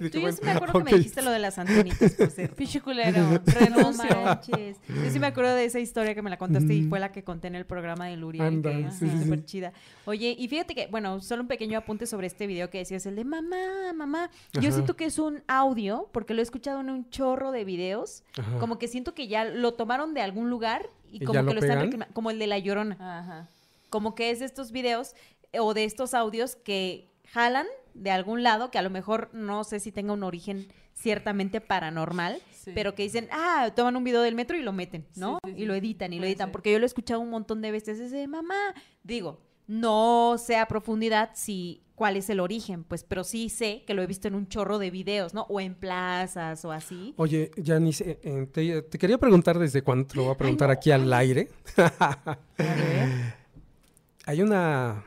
[0.00, 0.84] yo sí "Bueno, me acuerdo que ok".
[0.84, 2.54] me dijiste lo de las antenitas, por cierto.
[2.54, 3.20] Pinche culero.
[3.20, 4.22] No Renuncio.
[4.22, 4.76] manches.
[4.88, 6.88] Yo sí me acuerdo de esa historia que me la contaste y Mm.
[6.88, 8.46] fue la que conté en el programa de Luria.
[8.46, 9.24] Anda, que sí, es sí, sí.
[9.24, 9.72] súper chida.
[10.04, 13.16] Oye, y fíjate que, bueno, solo un pequeño apunte sobre este video que decías, el
[13.16, 14.30] de mamá, mamá.
[14.52, 14.70] Yo Ajá.
[14.72, 18.22] siento que es un audio, porque lo he escuchado en un chorro de videos.
[18.38, 18.58] Ajá.
[18.60, 21.60] Como que siento que ya lo tomaron de algún lugar y, ¿Y como que lo
[21.60, 21.90] están pegan?
[21.90, 22.96] reclama- como el de La Llorona.
[23.00, 23.48] Ajá.
[23.90, 25.14] Como que es de estos videos
[25.58, 29.80] o de estos audios que jalan de algún lado, que a lo mejor no sé
[29.80, 32.72] si tenga un origen ciertamente paranormal, Sí.
[32.74, 35.38] pero que dicen, ah, toman un video del metro y lo meten, ¿no?
[35.44, 35.62] Sí, sí, sí.
[35.62, 37.98] Y lo editan y lo editan, porque yo lo he escuchado un montón de veces,
[37.98, 43.48] ese mamá, digo, no sé a profundidad si cuál es el origen, pues, pero sí
[43.48, 45.42] sé que lo he visto en un chorro de videos, ¿no?
[45.48, 47.14] O en plazas o así.
[47.16, 50.90] Oye, Janice, eh, te, te quería preguntar desde cuándo, te lo voy a preguntar aquí
[50.90, 51.48] al aire.
[54.26, 55.04] Hay una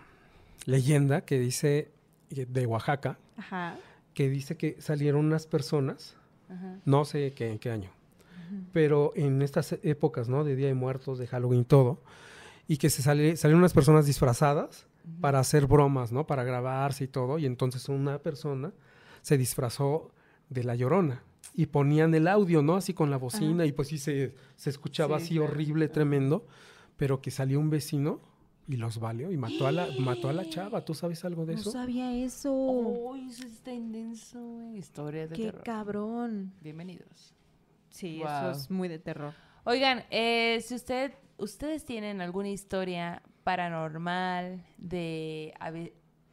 [0.66, 1.92] leyenda que dice, eh,
[2.44, 3.78] de Oaxaca, Ajá.
[4.14, 6.18] que dice que salieron unas personas
[6.50, 6.80] Ajá.
[6.86, 7.92] no sé qué, en qué año,
[8.74, 10.44] pero en estas épocas, ¿no?
[10.44, 12.02] De Día de Muertos, de Halloween, todo,
[12.68, 14.88] y que se sale, salieron unas personas disfrazadas
[15.22, 16.26] para hacer bromas, ¿no?
[16.28, 17.38] Para grabarse y todo.
[17.38, 18.74] Y entonces una persona
[19.22, 20.12] se disfrazó
[20.50, 22.76] de la llorona y ponían el audio, ¿no?
[22.76, 26.46] Así con la bocina y pues sí se, se escuchaba así horrible, tremendo,
[26.98, 28.20] pero que salió un vecino
[28.68, 30.84] y los valió y mató a la mató a la chava.
[30.84, 31.66] ¿Tú sabes algo de eso?
[31.66, 32.52] No sabía eso.
[32.54, 34.78] Uy, eso está intenso, güey.
[34.78, 35.64] Historias de Qué terror.
[35.64, 36.54] cabrón.
[36.62, 37.34] Bienvenidos.
[37.90, 38.28] Sí, Wow.
[38.28, 39.34] eso es muy de terror.
[39.64, 45.54] Oigan, eh, si usted, ustedes tienen alguna historia paranormal de,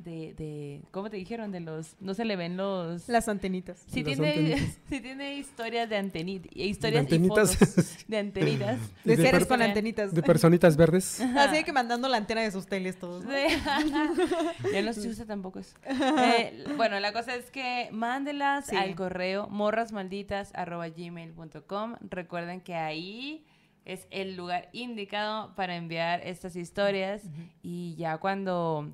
[0.04, 1.52] de, de, ¿cómo te dijeron?
[1.52, 3.08] De los, no se le ven los...
[3.08, 3.78] Las antenitas.
[3.86, 4.78] si, Las tiene, antenitas.
[4.88, 7.56] si tiene historias de antenitas, historias y antenitas.
[7.56, 8.78] fotos de antenitas.
[9.04, 10.12] De, De seres con antenitas.
[10.14, 11.20] De personitas verdes.
[11.20, 13.24] Así de que mandando la antena de sus teles todos.
[13.24, 13.30] ¿no?
[13.32, 13.42] Sí.
[14.72, 15.76] ya no se usa tampoco eso.
[15.86, 18.76] Eh, bueno, la cosa es que mándelas Sí.
[18.76, 21.94] al correo morrasmalditas.gmail.com.
[22.10, 23.44] Recuerden que ahí
[23.84, 27.22] es el lugar indicado para enviar estas historias
[27.62, 28.92] y ya cuando,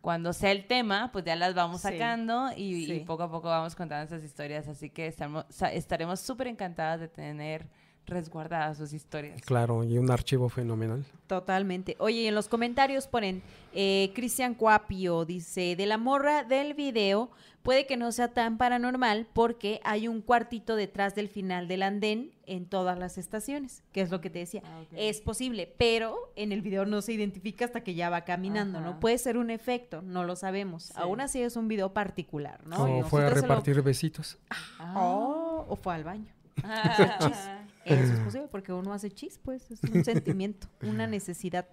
[0.00, 3.00] cuando sea el tema, pues ya las vamos sacando y, y Sí.
[3.00, 4.68] poco a poco vamos contando estas historias.
[4.68, 7.66] Así que estamos, estaremos súper encantadas de tener
[8.08, 9.40] resguardadas sus historias.
[9.42, 11.04] Claro, y un archivo fenomenal.
[11.26, 11.96] Totalmente.
[11.98, 13.42] Oye, y en los comentarios ponen,
[13.74, 17.30] eh, Cristian Cuapio dice, de la morra del video
[17.62, 22.30] puede que no sea tan paranormal porque hay un cuartito detrás del final del andén
[22.46, 24.62] en todas las estaciones, que es lo que te decía.
[24.64, 24.80] Ah.
[24.96, 28.86] Es posible, pero en el video no se identifica hasta que ya va caminando, Ajá.
[28.92, 29.00] ¿no?
[29.00, 30.84] Puede ser un efecto, no lo sabemos.
[30.84, 30.92] Sí.
[30.96, 33.00] Aún así es un video particular, ¿no?
[33.00, 34.38] o fue a lo- repartir besitos.
[34.78, 34.94] Ah.
[34.96, 36.32] Oh, o fue al baño.
[36.64, 37.58] Ah.
[37.94, 41.66] Eso es posible porque uno hace chis, pues, es un sentimiento, una necesidad.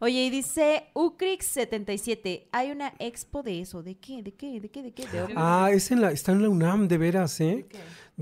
[0.00, 4.22] Oye, y dice Ucrix77, hay una expo de eso, ¿de qué?
[4.22, 4.60] ¿De qué?
[4.60, 4.82] ¿De qué?
[4.82, 5.06] ¿De qué?
[5.06, 5.26] De.
[5.36, 7.66] Ah, es en la, está en la UNAM, de veras, ¿eh?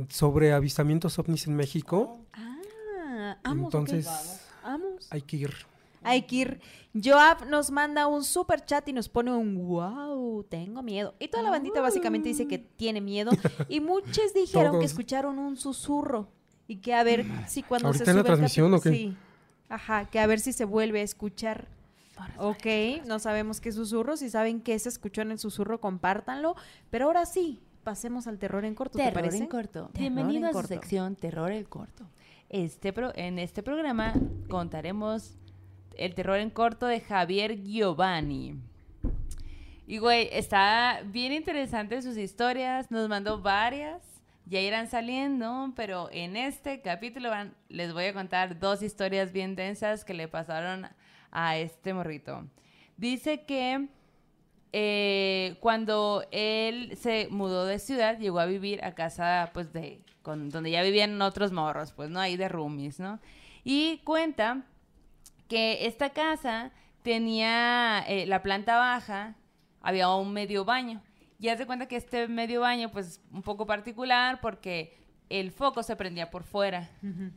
[0.09, 2.25] Sobre avistamientos ovnis en México.
[2.33, 4.09] Ah, vamos, Entonces,
[4.63, 5.09] Vamos.
[5.11, 5.55] hay que ir.
[6.03, 6.61] Hay que ir.
[6.95, 11.15] Joab nos manda un super chat y nos pone un wow, tengo miedo.
[11.19, 13.31] Y toda la bandita básicamente dice que tiene miedo.
[13.69, 16.29] Y muchos dijeron que escucharon un susurro.
[16.71, 18.91] Y que a ver si cuando ¿Ahorita se en la sube transmisión o qué?
[18.91, 19.17] Sí.
[19.69, 21.67] Ajá, que a ver si se vuelve a escuchar.
[22.39, 22.67] Ok,
[23.07, 24.17] no sabemos qué susurro.
[24.17, 26.55] Si saben qué se escuchó en el susurro, compártanlo.
[26.91, 29.39] Pero ahora sí, pasemos al terror en corto, ¿te Terror parece?
[29.39, 29.91] en corto.
[29.93, 30.69] Terror Bienvenido en a su corto.
[30.69, 32.05] sección Terror en corto.
[32.51, 34.13] Este pro- en este programa
[34.49, 35.35] contaremos
[35.97, 38.55] el terror en corto de Javier Giovanni.
[39.87, 44.03] Y güey, está bien interesante sus historias, nos mandó varias,
[44.47, 47.31] ya irán saliendo, pero en este capítulo
[47.69, 50.89] les voy a contar dos historias bien densas que le pasaron
[51.31, 52.47] a este morrito.
[52.97, 53.89] Dice que
[54.73, 60.71] eh, cuando él se mudó de ciudad, llegó a vivir a casa, pues, de, donde
[60.71, 62.21] ya vivían otros morros, pues, ¿no?
[62.21, 63.21] Ahí de roomies, ¿no?
[63.65, 64.65] Y cuenta
[65.49, 66.73] que esta casa
[67.03, 69.35] tenía eh, la planta baja,
[69.81, 71.03] había un medio baño.
[71.41, 74.95] Y haz de cuenta que este medio baño, pues, un poco particular porque
[75.31, 76.91] el foco se prendía por fuera.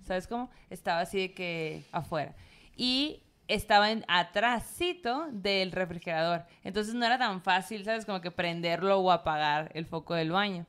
[0.03, 0.49] ¿Sabes cómo?
[0.69, 2.35] Estaba así de que afuera.
[2.75, 6.45] Y estaba en atrásito del refrigerador.
[6.63, 8.05] Entonces no era tan fácil, ¿sabes?
[8.05, 10.65] Como que prenderlo o apagar el foco del baño.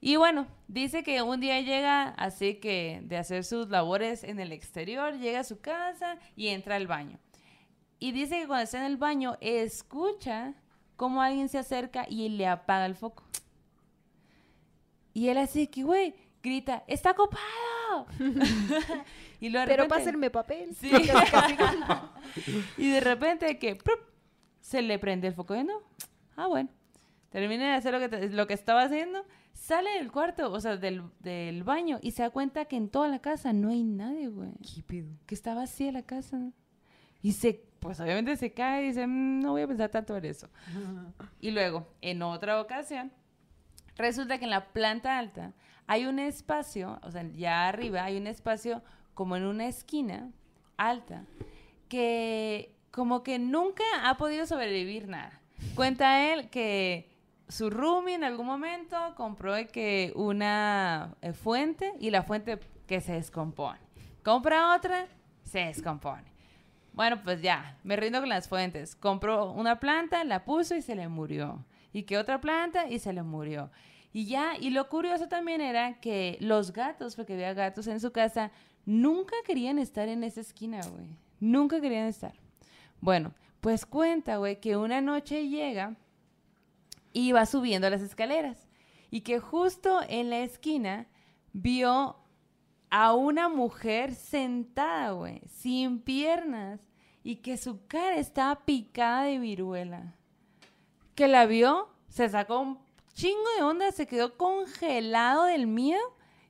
[0.00, 4.52] Y bueno, dice que un día llega así que de hacer sus labores en el
[4.52, 7.18] exterior, llega a su casa y entra al baño.
[7.98, 10.54] Y dice que cuando está en el baño escucha
[10.98, 13.22] cómo alguien se acerca y le apaga el foco.
[15.14, 18.06] Y él así que, güey, grita, ¡está copado!
[19.40, 20.74] y luego de Pero repente- pásenme papel.
[20.74, 20.90] Sí.
[22.76, 24.00] y de repente que ¡prup!
[24.60, 25.80] se le prende el foco no.
[26.36, 26.68] Ah, bueno.
[27.30, 30.76] Termina de hacer lo que, te- lo que estaba haciendo, sale del cuarto, o sea,
[30.78, 34.28] del, del baño, y se da cuenta que en toda la casa no hay nadie,
[34.28, 34.50] güey.
[35.26, 36.52] Que está vacía la casa.
[37.22, 40.24] Y se, pues obviamente se cae y dice, "Mm, no voy a pensar tanto en
[40.24, 40.48] eso.
[41.40, 43.12] Y luego, en otra ocasión,
[43.96, 45.52] resulta que en la planta alta
[45.86, 48.82] hay un espacio, o sea, ya arriba hay un espacio
[49.14, 50.30] como en una esquina
[50.76, 51.24] alta,
[51.88, 55.40] que como que nunca ha podido sobrevivir nada.
[55.74, 57.10] Cuenta él que
[57.48, 63.12] su roomie en algún momento compró que una eh, fuente y la fuente que se
[63.12, 63.78] descompone.
[64.22, 65.06] Compra otra,
[65.42, 66.30] se descompone.
[66.98, 68.96] Bueno, pues ya, me rindo con las fuentes.
[68.96, 71.64] Compró una planta, la puso y se le murió.
[71.92, 73.70] Y que otra planta y se le murió.
[74.12, 78.10] Y ya, y lo curioso también era que los gatos, porque había gatos en su
[78.10, 78.50] casa,
[78.84, 81.06] nunca querían estar en esa esquina, güey.
[81.38, 82.34] Nunca querían estar.
[83.00, 85.94] Bueno, pues cuenta, güey, que una noche llega
[87.12, 88.66] y va subiendo las escaleras.
[89.08, 91.06] Y que justo en la esquina
[91.52, 92.16] vio
[92.90, 96.87] a una mujer sentada, güey, sin piernas
[97.22, 100.14] y que su cara estaba picada de viruela.
[101.14, 102.78] Que la vio, se sacó un
[103.14, 106.00] chingo de onda, se quedó congelado del miedo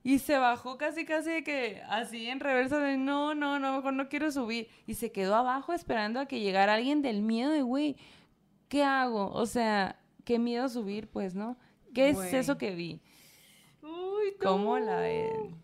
[0.03, 3.93] y se bajó casi, casi de que así en reversa de no, no, no, mejor
[3.93, 4.69] no quiero subir.
[4.87, 7.97] Y se quedó abajo esperando a que llegara alguien del miedo de, güey,
[8.69, 9.31] ¿qué hago?
[9.33, 11.57] O sea, qué miedo subir, pues, ¿no?
[11.93, 13.01] ¿Qué es eso que vi?
[13.81, 15.55] Uy, ¿Cómo la ven?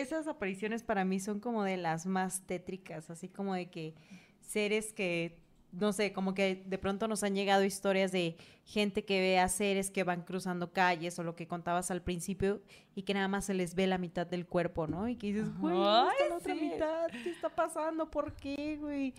[0.00, 3.94] Esas apariciones para mí son como de las más tétricas, así como de que
[4.40, 5.38] seres que
[5.72, 9.48] no sé, como que de pronto nos han llegado historias de gente que ve a
[9.48, 12.62] seres que van cruzando calles o lo que contabas al principio
[12.94, 15.08] y que nada más se les ve la mitad del cuerpo, ¿no?
[15.08, 17.06] Y que dices, güey, ¿dónde está la otra mitad?
[17.22, 18.10] ¿Qué está pasando?
[18.10, 19.14] ¿Por qué, güey?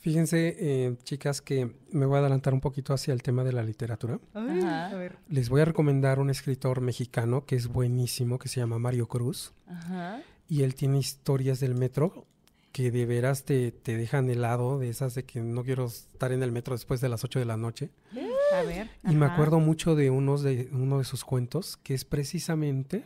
[0.00, 3.62] Fíjense, eh, chicas, que me voy a adelantar un poquito hacia el tema de la
[3.62, 4.20] literatura.
[4.32, 5.16] A ver.
[5.28, 9.52] Les voy a recomendar un escritor mexicano que es buenísimo, que se llama Mario Cruz.
[9.66, 10.22] Ajá.
[10.48, 12.26] Y él tiene historias del metro
[12.72, 16.44] que de veras te, te dejan helado, de esas de que no quiero estar en
[16.44, 17.90] el metro después de las 8 de la noche.
[18.56, 18.88] A ver.
[19.04, 19.34] Y me ajá.
[19.34, 23.04] acuerdo mucho de, unos de uno de sus cuentos, que es precisamente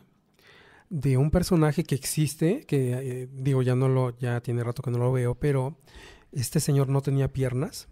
[0.89, 4.91] de un personaje que existe, que eh, digo, ya no lo, ya tiene rato que
[4.91, 5.75] no lo veo, pero
[6.33, 7.89] este señor no tenía piernas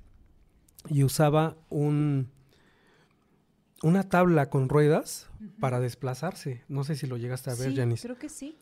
[0.89, 2.29] y usaba un
[3.83, 6.63] una tabla con ruedas para desplazarse.
[6.69, 8.03] No sé si lo llegaste a ver, sí, Janice.
[8.07, 8.59] creo que sí.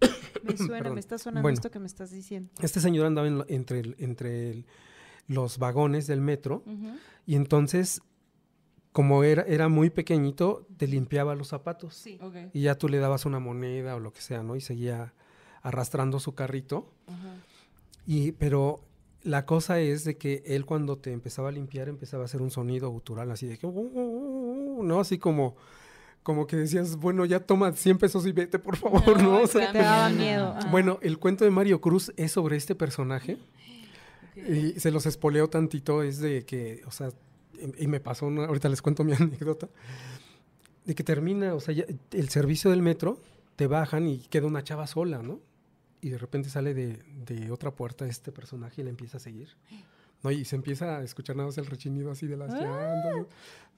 [0.42, 1.54] Me suena, me está sonando Bueno.
[1.54, 2.50] esto que me estás diciendo.
[2.60, 4.66] Este señor andaba en lo- entre, el- entre el-
[5.26, 6.64] los vagones del metro
[7.26, 8.02] y entonces,
[8.92, 11.94] como era, era muy pequeñito, te limpiaba los zapatos.
[11.94, 12.18] Sí.
[12.52, 14.56] Y ya tú le dabas una moneda o lo que sea, ¿no?
[14.56, 15.14] Y seguía
[15.62, 16.92] arrastrando su carrito.
[17.06, 17.34] Ajá.
[18.06, 18.84] Y, pero
[19.24, 22.50] la cosa es de que él cuando te empezaba a limpiar empezaba a hacer un
[22.50, 25.00] sonido gutural así de que, "Uh, uh, uh, uh", ¿no?
[25.00, 25.56] Así como,
[26.22, 29.38] como que decías, bueno, ya toma 100 pesos y vete, por favor, ¿no?
[29.42, 30.54] O sea, Te daba miedo.
[30.70, 33.36] bueno, el cuento de Mario Cruz es sobre este personaje.
[34.36, 37.08] Y se los espoleo tantito, es de que, o sea,
[37.78, 39.68] y y me pasó, una- ahorita les cuento mi anécdota,
[40.84, 43.18] de que termina, o sea, ya el servicio del metro,
[43.56, 45.38] te bajan y queda una chava sola, ¿no?
[46.04, 49.48] Y de repente sale de, de otra puerta este personaje y le empieza a seguir.
[50.22, 50.30] ¿no?
[50.30, 53.26] Y se empieza a escuchar nada más el rechinido así de las llantas.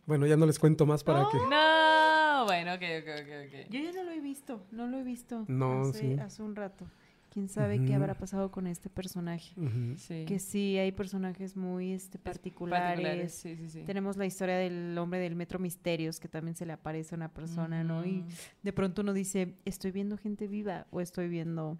[0.06, 1.38] Bueno, ya no les cuento más para que...
[1.38, 3.70] No, bueno, ok, ok, ok, ok.
[3.70, 5.44] Yo ya no lo he visto, no lo he visto.
[5.46, 6.20] No, hace, sí.
[6.20, 6.84] hace un rato.
[7.32, 9.54] ¿Quién sabe qué habrá pasado con este personaje?
[9.98, 10.24] Sí.
[10.26, 13.34] Que sí, hay personajes muy este, particulares.
[13.34, 13.82] Sí, sí, sí.
[13.82, 17.32] Tenemos la historia del hombre del Metro Misterios, que también se le aparece a una
[17.32, 18.04] persona, ¿no?
[18.04, 18.28] Y Ujú.
[18.64, 21.78] de pronto uno dice, ¿estoy viendo gente viva o estoy viendo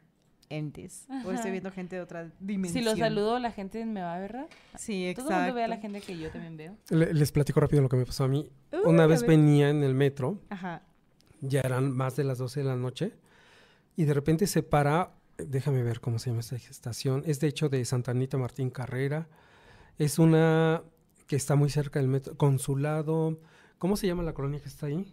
[0.48, 1.06] entes?
[1.24, 2.85] O estoy viendo gente de otra Si dimensión.
[2.85, 4.48] lo saludo, la gente me va a ver, ¿verdad?
[4.77, 5.32] Sí, Todo exacto.
[5.35, 6.77] el mundo ve a la gente que yo también veo.
[6.90, 8.48] Le- les platico rápido lo que me pasó a mí.
[8.73, 10.82] Uy, Una vez venía en el metro, Ajá.
[11.40, 13.12] ya eran más de las 12 de la noche,
[13.97, 17.68] y de repente se para, déjame ver cómo se llama esta estación, es de hecho
[17.68, 19.28] de Santa Anita Martín Carrera,
[19.98, 20.82] es una
[21.27, 23.40] que está muy cerca del metro, Consulado,
[23.78, 25.12] ¿cómo se llama la colonia que está ahí?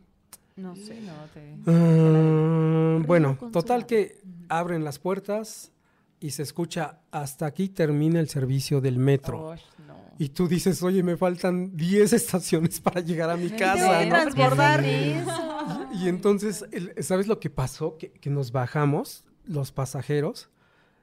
[0.56, 1.02] No sé.
[1.02, 1.56] No, te...
[1.66, 5.72] Río bueno, total que abren las puertas
[6.20, 9.56] y se escucha, hasta aquí termina el servicio del metro.
[9.88, 9.96] No.
[10.20, 13.88] Y tú dices, oye, me faltan 10 estaciones para llegar a mi casa, ¿no?
[13.88, 14.84] ¿por qué hacen Transbordar.
[14.86, 15.88] eso?
[15.94, 17.98] Y entonces, el- ¿sabes lo que pasó?
[17.98, 20.50] Que, que nos bajamos, los pasajeros,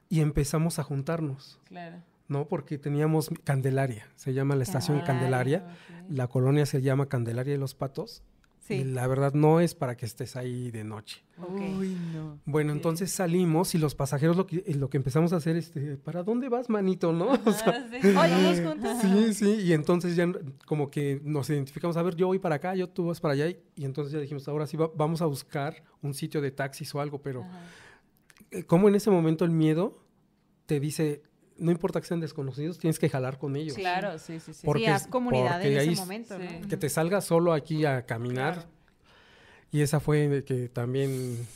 [0.08, 1.96] y empezamos a juntarnos, Claro.
[2.28, 2.46] ¿no?
[2.48, 5.66] Porque teníamos Candelaria, se llama la estación Ah, Candelaria,
[6.08, 8.29] la colonia se llama Candelaria de los Patos, y
[8.78, 8.84] Sí.
[8.84, 11.22] la verdad no es para que estés ahí de noche.
[11.38, 11.60] Ok.
[11.78, 12.38] Uy, no.
[12.44, 15.96] Bueno, entonces salimos y los pasajeros lo que, lo que empezamos a hacer es, este,
[15.96, 17.30] ¿para dónde vas, manito, no?
[17.46, 18.54] O sea, Ah,
[19.00, 19.00] sí.
[19.00, 20.30] Sí, sí, y entonces ya
[20.66, 23.48] como que nos identificamos, a ver, yo voy para acá, yo tú vas para allá,
[23.48, 26.94] y, y entonces ya dijimos, ahora sí va- vamos a buscar un sitio de taxis
[26.94, 27.60] o algo, pero Ajá.
[28.50, 30.02] eh, como en ese momento el miedo
[30.66, 31.22] te dice,
[31.60, 33.74] no importa que sean desconocidos, tienes que jalar con ellos.
[33.76, 34.66] Claro, sí, sí, sí.
[34.66, 36.44] Por- sí, porque- haz comunidad porque en ahí ese s- momento, sí.
[36.62, 36.68] ¿no?
[36.68, 38.68] Que te salgas solo aquí a caminar, Claro.
[39.72, 41.46] y esa fue que también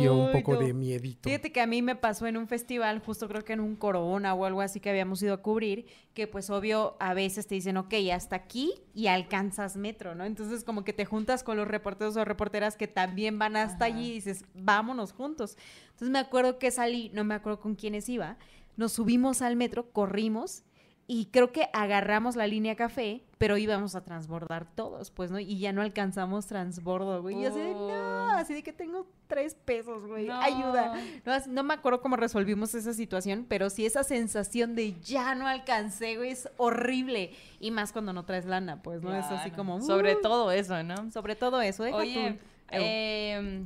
[0.00, 0.60] dio un poco no.
[0.60, 1.28] de miedito.
[1.28, 4.34] Fíjate que a mí me pasó en un festival, justo creo que en un corona
[4.34, 7.76] o algo así que habíamos ido a cubrir, que pues obvio a veces te dicen,
[7.76, 10.24] ok, hasta aquí y alcanzas metro, ¿no?
[10.24, 13.94] Entonces como que te juntas con los reporteros o reporteras que también van hasta Ajá.
[13.94, 15.56] allí y dices, vámonos juntos.
[15.90, 18.38] Entonces me acuerdo que salí, no me acuerdo con quiénes iba,
[18.76, 20.64] nos subimos al metro, corrimos
[21.06, 25.40] y creo que agarramos la línea café, pero íbamos a transbordar todos, pues, ¿no?
[25.40, 27.40] Y ya no alcanzamos transbordo, güey.
[27.40, 28.30] Y así de, no, Oh.
[28.36, 30.40] así de que tengo tres pesos, güey, No.
[30.40, 30.94] ayuda.
[31.26, 35.48] No, no me acuerdo cómo resolvimos esa situación, pero sí esa sensación de ya no
[35.48, 37.32] alcancé, güey, es horrible.
[37.58, 39.12] Y más cuando no traes lana, pues, ¿no?
[39.16, 39.80] Es así como...
[39.82, 40.20] Sobre "Uh".
[40.22, 41.10] todo eso, ¿no?
[41.10, 41.82] Sobre todo eso.
[41.82, 43.64] Deja Oye, tú- eh,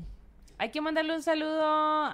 [0.57, 1.63] hay que mandarle un saludo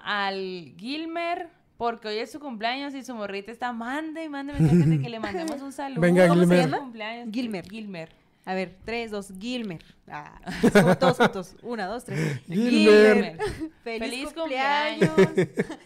[0.03, 1.49] al Gilmer
[1.81, 5.09] porque hoy es su cumpleaños y su morrita está mande y mande mensajes de que
[5.09, 6.03] le mandemos un saludo.
[6.03, 6.61] Venga, ¿Cómo se Gilmer.
[6.67, 6.79] llama?
[6.79, 7.29] Cumpleaños.
[7.33, 7.67] Gilmer.
[7.71, 8.20] Gilmer.
[8.51, 9.81] A ver, tres, dos, Gilmer.
[10.13, 10.41] Ah,
[10.73, 11.55] como todos juntos.
[11.63, 12.41] Una, dos, tres.
[12.49, 13.39] Gilmer.
[13.85, 15.11] Feliz, Feliz cumpleaños.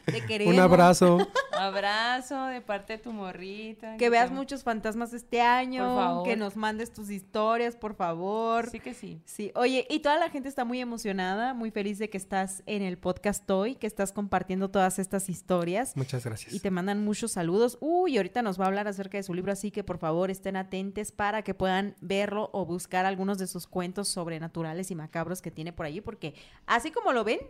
[0.07, 0.55] Te queremos.
[0.55, 1.19] Un abrazo.
[1.53, 3.99] Abrazo de parte de tu morrita.
[3.99, 5.85] Que veas te- muchos fantasmas este año.
[5.87, 6.25] Por favor.
[6.27, 8.71] Que nos mandes tus historias, por favor.
[8.71, 9.21] Sí que sí.
[9.27, 12.81] Sí, oye, y toda la gente está muy emocionada, muy feliz de que estás en
[12.83, 15.97] el podcast hoy, que estás compartiendo todas estas historias.
[15.97, 16.55] Muchas gracias.
[16.55, 17.77] Y te mandan muchos saludos.
[17.81, 20.57] Uy, ahorita nos va a hablar acerca de su libro, así que por favor estén
[20.57, 25.51] atentos para que puedan verlo o buscar algunos de sus cuentos sobrenaturales y macabros que
[25.51, 26.35] tiene por allí, porque
[26.67, 27.41] así como lo ven,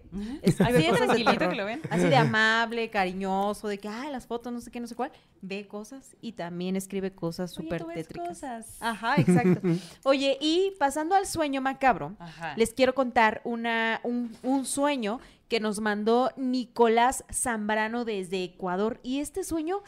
[0.42, 1.82] escribe Así de tranquilito que lo ven.
[1.90, 5.12] Así de amable, cariñoso, de que, ay, las fotos, no sé qué, no sé cuál,
[5.42, 8.28] ve cosas y también escribe cosas Oye, súper tétricas.
[8.28, 8.76] cosas.
[8.80, 9.60] Ajá, exacto.
[10.04, 12.54] Oye, y pasando al sueño macabro, Ajá.
[12.56, 18.98] les quiero contar una, un, un sueño que nos mandó Nicolás Zambrano desde Ecuador.
[19.02, 19.82] Y este sueño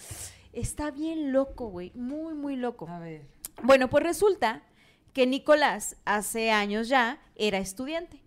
[0.53, 1.91] está bien loco, güey.
[1.95, 2.87] Muy, muy loco.
[2.89, 3.23] A ver.
[3.63, 4.63] Bueno, pues resulta
[5.17, 8.21] que Nicolás hace años ya era estudiante.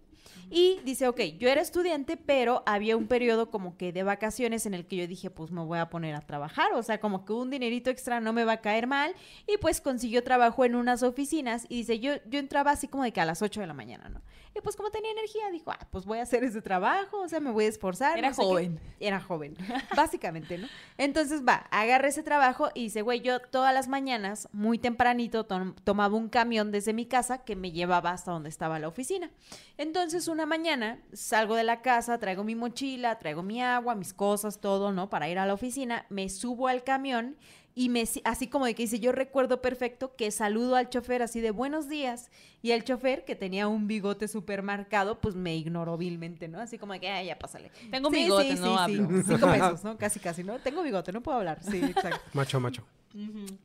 [0.49, 4.74] Y dice, ok, yo era estudiante, pero había un periodo como que de vacaciones en
[4.74, 7.34] el que yo dije, pues me voy a poner a trabajar, o sea, como que
[7.34, 9.14] un dinerito extra no me va a caer mal.
[9.45, 13.11] Y pues consiguió trabajo en unas oficinas y dice, yo, yo entraba así como de
[13.11, 14.24] que a las 8 de la mañana, ¿no?
[14.64, 17.52] Pues como tenía energía, dijo, ah, pues voy a hacer ese trabajo, o sea, me
[17.52, 18.18] voy a esforzar.
[18.18, 18.48] Era no sé qué".
[18.48, 18.80] joven.
[18.99, 19.56] Era joven,
[19.95, 20.68] básicamente, ¿no?
[20.98, 25.76] Entonces va, agarra ese trabajo y dice, güey, yo todas las mañanas, muy tempranito, tom-
[25.84, 29.30] tomaba un camión desde mi casa que me llevaba hasta donde estaba la oficina.
[29.77, 34.60] Entonces una mañana salgo de la casa, traigo mi mochila, traigo mi agua, mis cosas,
[34.60, 35.10] todo, ¿no?
[35.10, 37.38] Para ir a la oficina, me subo al camión
[37.80, 41.39] y me, así como de que dice, yo recuerdo perfecto que saludo al chofer así
[41.39, 42.30] de buenos días
[42.61, 46.60] y el chofer que tenía un bigote súper marcado, pues me ignoró vilmente, ¿no?
[46.60, 47.72] Así como de que, ay, ya pásale.
[47.89, 48.99] Tengo Sí, bigote, sí, no sí, sí.
[48.99, 49.23] hablo.
[49.26, 49.97] Cinco pesos, ¿no?
[49.97, 50.60] Casi, casi, ¿no?
[50.60, 51.60] Tengo bigote, no puedo hablar.
[51.64, 52.19] Sí, exacto.
[52.34, 52.84] Macho, macho.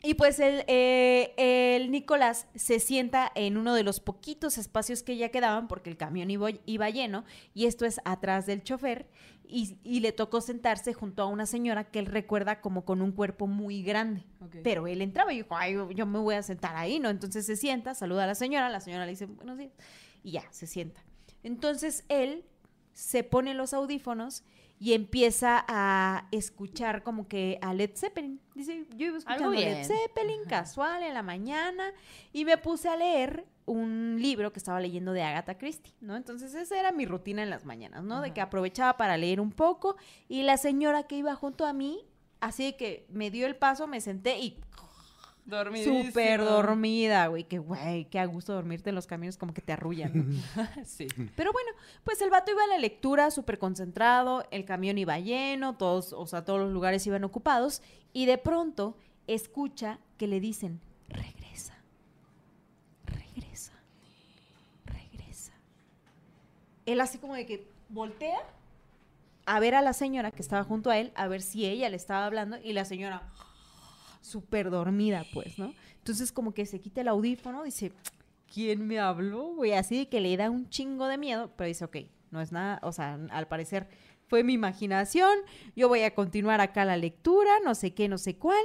[0.03, 5.17] Y pues el, eh, el Nicolás se sienta en uno de los poquitos espacios que
[5.17, 9.07] ya quedaban porque el camión iba, iba lleno y esto es atrás del chofer
[9.47, 13.13] y, y le tocó sentarse junto a una señora que él recuerda como con un
[13.13, 14.25] cuerpo muy grande.
[14.63, 17.11] Pero él entraba y dijo, ay, yo me voy a sentar ahí, ¿no?
[17.11, 19.73] Entonces se sienta, saluda a la señora, la señora le dice, buenos días,
[20.23, 21.03] y ya, se sienta.
[21.43, 22.45] Entonces él
[22.93, 24.45] se pone los audífonos
[24.79, 28.41] y empieza a escuchar como que a Led Zeppelin.
[28.55, 29.87] Dice, yo iba escuchando Led.
[29.87, 31.93] Zeppelin casual en la mañana
[32.33, 36.17] y me puse a leer un libro que estaba leyendo de Agatha Christie, ¿no?
[36.17, 38.21] Entonces esa era mi rutina en las mañanas, ¿no?
[38.21, 39.97] De que aprovechaba para leer un poco
[40.29, 42.05] y la señora que iba junto a mí,
[42.41, 44.61] así de que me dio el paso, me senté y
[45.47, 46.05] Dormidísimo.
[46.07, 49.75] súper dormida, güey, que güey, qué a gusto dormirte en los caminos como que te
[49.75, 50.31] arrullan.
[50.31, 50.43] ¿no?
[50.85, 51.07] Sí.
[51.37, 51.71] Pero bueno,
[52.03, 56.27] pues el vato iba a la lectura súper concentrado, el camión iba lleno, todos, o
[56.27, 57.83] sea, todos los lugares iban ocupados,
[58.15, 58.97] y de pronto
[59.27, 61.75] escucha que le dicen, regresa,
[63.05, 63.73] regresa,
[64.87, 65.53] regresa.
[66.87, 68.39] Él así como de que voltea
[69.47, 71.97] a ver a la señora que estaba junto a él, a ver si ella le
[71.97, 73.23] estaba hablando, y la señora
[74.21, 75.75] súper dormida, pues, ¿no?
[75.99, 77.93] Entonces como que se quita el audífono, dice,
[78.53, 79.73] ¿quién me habló, güey?
[79.73, 81.97] Así de que le da un chingo de miedo, pero dice, ok,
[82.31, 83.89] no es nada, o sea, al parecer
[84.27, 85.39] fue mi imaginación,
[85.77, 88.63] yo voy a continuar acá la lectura, no sé qué, no sé cuál.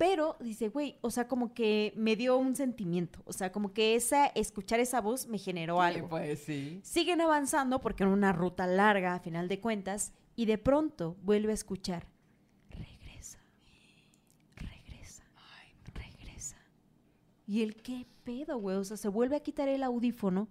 [0.00, 3.96] Pero dice, güey, o sea, como que me dio un sentimiento, o sea, como que
[3.96, 6.08] esa, escuchar esa voz me generó algo.
[6.08, 6.80] Pues sí.
[6.82, 11.50] Siguen avanzando porque en una ruta larga, a final de cuentas, y de pronto vuelve
[11.50, 12.06] a escuchar,
[12.70, 13.40] regresa,
[14.56, 15.24] regresa,
[15.92, 16.56] regresa.
[17.46, 20.48] Y el qué pedo, güey, o sea, se vuelve a quitar el audífono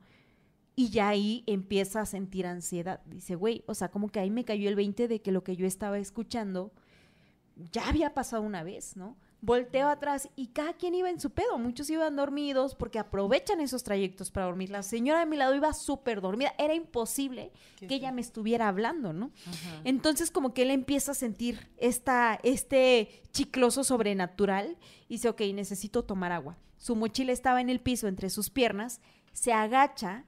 [0.75, 3.01] y ya ahí empieza a sentir ansiedad.
[3.07, 5.55] Dice, güey, o sea, como que ahí me cayó el 20 de que lo que
[5.55, 6.71] yo estaba escuchando
[7.71, 9.17] ya había pasado una vez, ¿no?
[9.41, 11.57] Volteo atrás y cada quien iba en su pedo.
[11.57, 14.69] Muchos iban dormidos porque aprovechan esos trayectos para dormir.
[14.69, 16.53] La señora de mi lado iba súper dormida.
[16.57, 19.31] Era imposible que ella me estuviera hablando, ¿no?
[19.85, 26.03] Entonces como que él empieza a sentir esta, este chicloso sobrenatural y dice, ok, necesito
[26.03, 26.57] tomar agua.
[26.77, 29.01] Su mochila estaba en el piso entre sus piernas,
[29.31, 30.25] se agacha,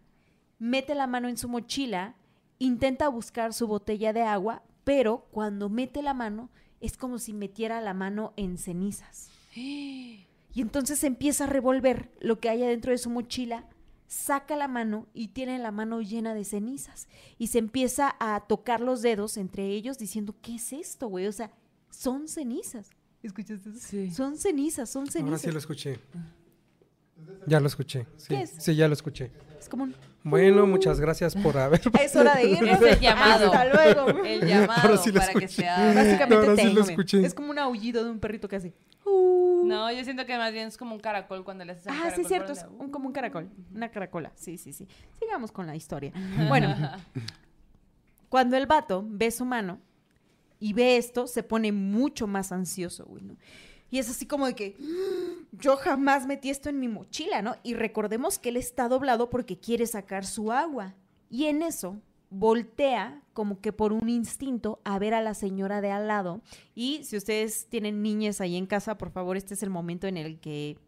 [0.60, 2.16] mete la mano en su mochila,
[2.60, 6.50] intenta buscar su botella de agua, pero cuando mete la mano
[6.82, 9.30] es como si metiera la mano en cenizas.
[10.54, 13.70] Y entonces empieza a revolver lo que hay adentro de su mochila,
[14.08, 17.08] saca la mano y tiene la mano llena de cenizas.
[17.38, 21.28] Y se empieza a tocar los dedos entre ellos diciendo, ¿qué es esto, güey?
[21.28, 21.54] O sea,
[21.90, 22.90] son cenizas.
[23.24, 23.80] ¿Escuchaste eso?
[23.80, 24.12] Sí.
[24.12, 25.42] Son cenizas, son Ahora cenizas.
[25.42, 26.00] sí lo escuché.
[27.48, 28.06] Ya lo escuché.
[28.18, 28.50] Sí, ¿Qué es?
[28.58, 29.32] sí, ya lo escuché.
[29.70, 29.96] Como un...
[30.24, 31.82] Bueno, muchas gracias por haber...
[32.02, 32.82] Es hora de irnos.
[32.82, 33.52] Es el llamado.
[33.54, 34.24] Hasta luego.
[34.24, 35.62] El llamado Ahora sí lo para que escuché.
[35.64, 35.94] sea...
[35.94, 36.92] Básicamente ahora sí te lo ame.
[36.92, 37.26] escuché.
[37.26, 38.74] Es como un aullido de un perrito que hace...
[39.64, 42.16] No, yo siento que más bien es como un caracol cuando le haces Ah, caracol
[42.16, 44.32] sí, cierto, es un, como un caracol, una caracola.
[44.36, 44.88] Sí, sí, sí.
[45.20, 46.12] Sigamos con la historia.
[46.50, 46.76] Bueno,
[48.30, 49.80] cuando el vato ve su mano
[50.60, 53.36] y ve esto, se pone mucho más ansioso, güey, ¿no?
[53.92, 57.56] Y es así como de que "Mm, yo jamás metí esto en mi mochila, ¿no?
[57.62, 60.96] Y recordemos que él está doblado porque quiere sacar su agua.
[61.30, 65.92] Y en eso voltea como que por un instinto a ver a la señora de
[65.92, 66.42] al lado.
[66.74, 70.16] Y si ustedes tienen niñas ahí en casa, por favor, este es el momento en
[70.18, 70.80] el que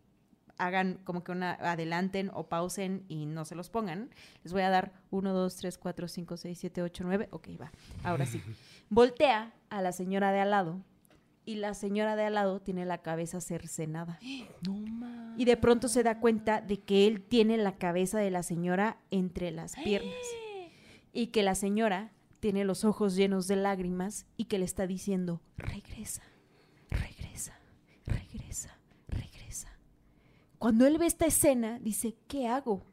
[0.57, 4.09] hagan como que una adelanten o pausen y no se los pongan.
[4.43, 7.27] Les voy a dar 1, 2, 3, 4, 5, 6, 7, 8, 9.
[7.31, 7.71] Ok, va.
[8.03, 8.41] Ahora sí.
[8.89, 10.79] Voltea a la señora de al lado
[11.45, 14.19] y la señora de al lado tiene la cabeza cercenada.
[14.67, 15.35] No.
[15.35, 18.97] Y de pronto se da cuenta de que él tiene la cabeza de la señora
[19.11, 20.13] entre las piernas.
[21.11, 25.41] Y que la señora tiene los ojos llenos de lágrimas y que le está diciendo,
[25.57, 26.23] regresa,
[26.89, 27.53] regresa,
[28.05, 29.69] regresa, regresa.
[30.59, 32.83] Cuando él ve esta escena, dice, ¿qué hago?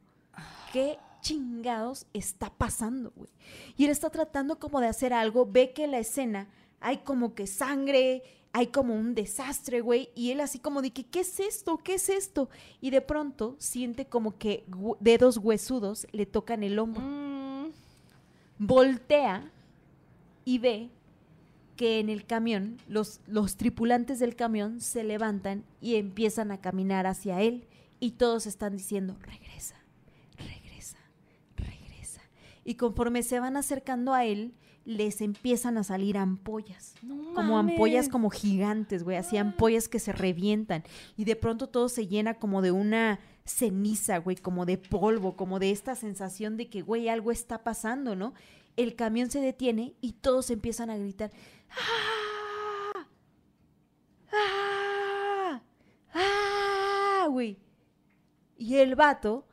[0.73, 3.29] ¿Qué chingados está pasando, güey?
[3.77, 6.47] Y él está tratando como de hacer algo, ve que en la escena
[6.79, 8.23] hay como que sangre,
[8.53, 11.77] hay como un desastre, güey, y él así como de que, ¿qué es esto?
[11.77, 12.49] ¿Qué es esto?
[12.81, 14.65] Y de pronto siente como que
[14.99, 17.01] dedos huesudos le tocan el hombro.
[17.01, 17.71] Mm,
[18.63, 19.51] Voltea
[20.45, 20.91] y ve
[21.75, 27.07] que en el camión, los, los tripulantes del camión se levantan y empiezan a caminar
[27.07, 27.65] hacia él
[27.99, 29.77] y todos están diciendo, regresa,
[30.37, 30.99] regresa,
[31.55, 32.21] regresa.
[32.63, 34.53] Y conforme se van acercando a él,
[34.85, 36.95] les empiezan a salir ampollas.
[37.03, 40.83] no Como ampollas como gigantes, güey, así ampollas que se revientan.
[41.17, 45.59] Y de pronto todo se llena como de una ceniza, güey, como de polvo, como
[45.59, 48.33] de esta sensación de que, güey, algo está pasando, ¿no?
[48.77, 51.31] El camión se detiene y todos empiezan a gritar.
[51.69, 53.07] ¡Ah!
[54.31, 55.61] ¡Ah!
[56.13, 57.27] ¡Ah!
[57.29, 57.57] Güey.
[58.57, 59.45] Y el vato,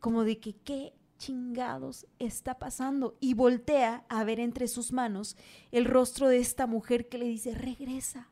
[0.00, 3.16] como de que, ¿qué chingados está pasando?
[3.20, 5.36] Y voltea a ver entre sus manos
[5.70, 8.28] el rostro de esta mujer que le dice, regresa,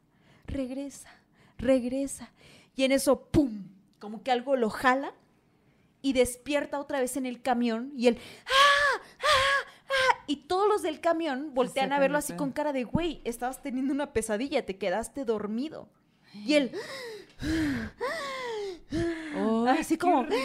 [0.46, 1.10] regresa,
[1.58, 2.32] regresa.
[2.74, 3.64] Y en eso, ¡pum!
[3.98, 5.12] Como que algo lo jala
[6.00, 9.00] y despierta otra vez en el camión y él, ¡ah!
[9.18, 9.68] ¡ah!
[9.88, 10.24] ¡ah!
[10.26, 13.92] Y todos los del camión voltean a verlo así con cara de, güey, estabas teniendo
[13.92, 15.88] una pesadilla, te quedaste dormido.
[16.34, 16.72] Y él,
[18.90, 20.36] Ay, así qué como, horrible.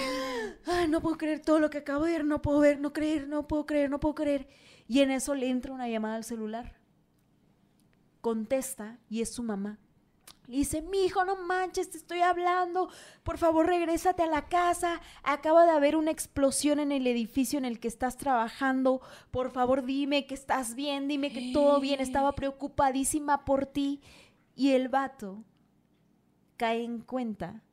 [0.65, 3.27] "Ay, no puedo creer todo lo que acabo de ver, no puedo ver, no creer,
[3.27, 4.47] no puedo creer, no puedo creer.
[4.87, 6.79] Y en eso le entra una llamada al celular.
[8.21, 9.79] Contesta y es su mamá.
[10.47, 12.89] Le dice, mi hijo, no manches, te estoy hablando.
[13.23, 14.99] Por favor, regrésate a la casa.
[15.23, 19.01] Acaba de haber una explosión en el edificio en el que estás trabajando.
[19.31, 22.01] Por favor, dime que estás bien, dime que todo bien.
[22.01, 24.01] Estaba preocupadísima por ti.
[24.53, 25.45] Y el vato
[26.57, 27.63] cae en cuenta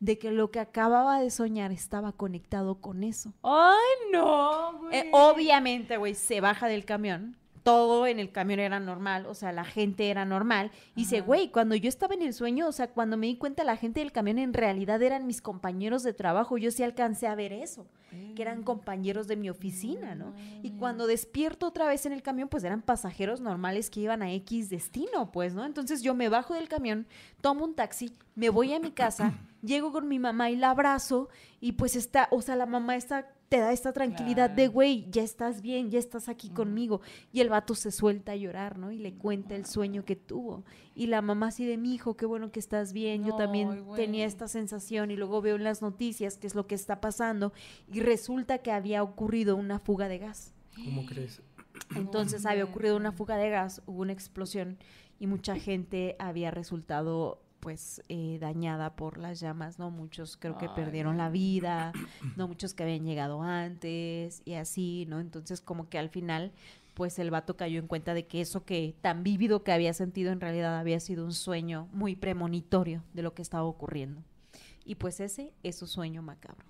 [0.00, 3.32] de que lo que acababa de soñar estaba conectado con eso.
[3.42, 4.96] Ay, no, güey.
[4.96, 7.36] Eh, obviamente, güey, se baja del camión.
[7.68, 10.70] Todo en el camión era normal, o sea, la gente era normal.
[10.94, 13.62] Y dice, güey, cuando yo estaba en el sueño, o sea, cuando me di cuenta
[13.62, 17.34] la gente del camión en realidad eran mis compañeros de trabajo, yo sí alcancé a
[17.34, 17.86] ver eso,
[18.34, 20.32] que eran compañeros de mi oficina, ¿no?
[20.62, 24.32] Y cuando despierto otra vez en el camión, pues eran pasajeros normales que iban a
[24.32, 25.66] X destino, pues, ¿no?
[25.66, 27.06] Entonces yo me bajo del camión,
[27.42, 31.28] tomo un taxi, me voy a mi casa, llego con mi mamá y la abrazo
[31.60, 35.22] y pues está, o sea, la mamá está te da esta tranquilidad de, güey, ya
[35.22, 37.00] estás bien, ya estás aquí conmigo.
[37.32, 38.92] Y el vato se suelta a llorar, ¿no?
[38.92, 40.64] Y le cuenta el sueño que tuvo.
[40.94, 43.24] Y la mamá así de, mi hijo, qué bueno que estás bien.
[43.24, 46.74] Yo también tenía esta sensación y luego veo en las noticias qué es lo que
[46.74, 47.52] está pasando.
[47.90, 50.52] Y resulta que había ocurrido una fuga de gas.
[50.74, 51.40] ¿Cómo crees?
[51.94, 54.78] Entonces había ocurrido una fuga de gas, hubo una explosión
[55.18, 59.90] y mucha gente había resultado pues eh, dañada por las llamas, ¿no?
[59.90, 61.92] Muchos creo que Ay, perdieron la vida,
[62.36, 65.20] no muchos que habían llegado antes y así, ¿no?
[65.20, 66.52] Entonces como que al final
[66.94, 70.32] pues el vato cayó en cuenta de que eso que tan vívido que había sentido
[70.32, 74.24] en realidad había sido un sueño muy premonitorio de lo que estaba ocurriendo.
[74.84, 76.66] Y pues ese es su sueño macabro.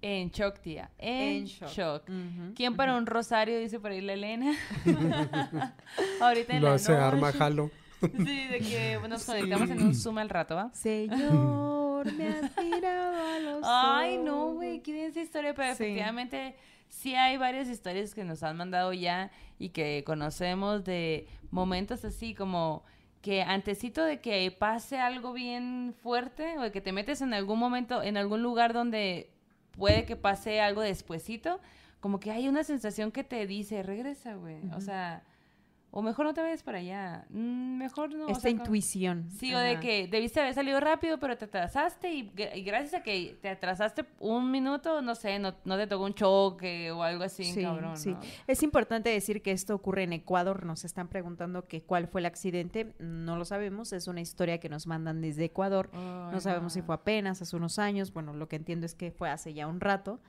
[0.00, 0.90] En shock, tía.
[0.98, 2.04] En, En shock.
[2.54, 4.54] ¿Quién para un rosario dice por ahí la Elena?
[6.20, 7.72] Ahorita en Lo la hace arma jalo.
[8.00, 10.70] Sí, de que nos conectamos en un Zoom al rato, ¿va?
[10.72, 15.84] Señor, me has mirado a los Ay, no, güey, qué densa historia, pero Sí.
[15.84, 16.54] efectivamente
[16.88, 22.34] sí hay varias historias que nos han mandado ya y que conocemos de momentos así
[22.34, 22.84] como
[23.20, 27.58] que antesito de que pase algo bien fuerte o de que te metes en algún
[27.58, 29.30] momento, en algún lugar donde
[29.72, 31.60] puede que pase algo despuesito,
[32.00, 34.60] como que hay una sensación que te dice, regresa, güey.
[34.76, 35.24] O sea,
[35.90, 37.24] o mejor no te vayas para allá.
[37.30, 38.28] Mm, mejor no.
[38.28, 39.30] Esta intuición.
[39.30, 42.30] Sí, o de que debiste haber salido rápido, pero te atrasaste y,
[42.62, 47.02] gracias a que te atrasaste un minuto, no sé, no, te tocó un choque o
[47.02, 47.96] algo así, sí, cabrón.
[47.96, 48.14] Sí.
[48.46, 50.66] Es importante decir que esto ocurre en Ecuador.
[50.66, 52.92] Nos están preguntando que cuál fue el accidente.
[52.98, 53.92] No lo sabemos.
[53.92, 55.90] Es una historia que nos mandan desde Ecuador.
[55.94, 58.12] no sabemos si fue apenas, hace unos años.
[58.12, 60.20] Bueno, lo que entiendo es que fue hace ya un rato.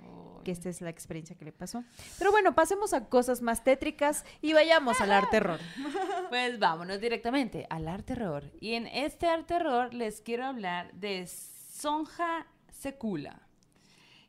[0.45, 1.83] que esta es la experiencia que le pasó.
[2.17, 5.41] Pero bueno, pasemos a cosas más tétricas y vayamos al arte
[6.29, 8.43] Pues vámonos directamente al arte terror.
[8.59, 13.41] Y en este arte terror les quiero hablar de Sonja Secula.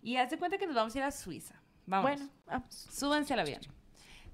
[0.03, 1.61] Y haz de cuenta que nos vamos a ir a Suiza.
[1.87, 2.11] Vamos.
[2.11, 3.61] Bueno, Súbanse al avión.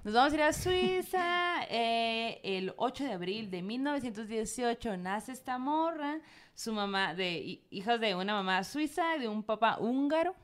[0.05, 1.43] Nos vamos a ir a Suiza.
[1.69, 6.21] Eh, el 8 de abril de 1918 nace esta morra.
[6.55, 10.37] Su mamá, de hijas de una mamá suiza y de un papá húngaro.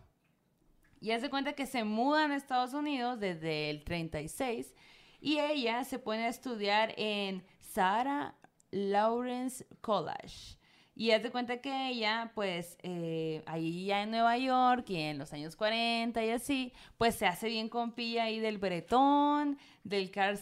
[1.00, 4.74] Y hace cuenta que se mudan a Estados Unidos desde el 36
[5.22, 8.34] y ella se pone a estudiar en Sarah
[8.72, 10.58] Lawrence College.
[10.94, 15.32] Y hace cuenta que ella, pues, eh, ahí ya en Nueva York y en los
[15.32, 20.38] años 40 y así, pues se hace bien compilla ahí del Bretón, del Carl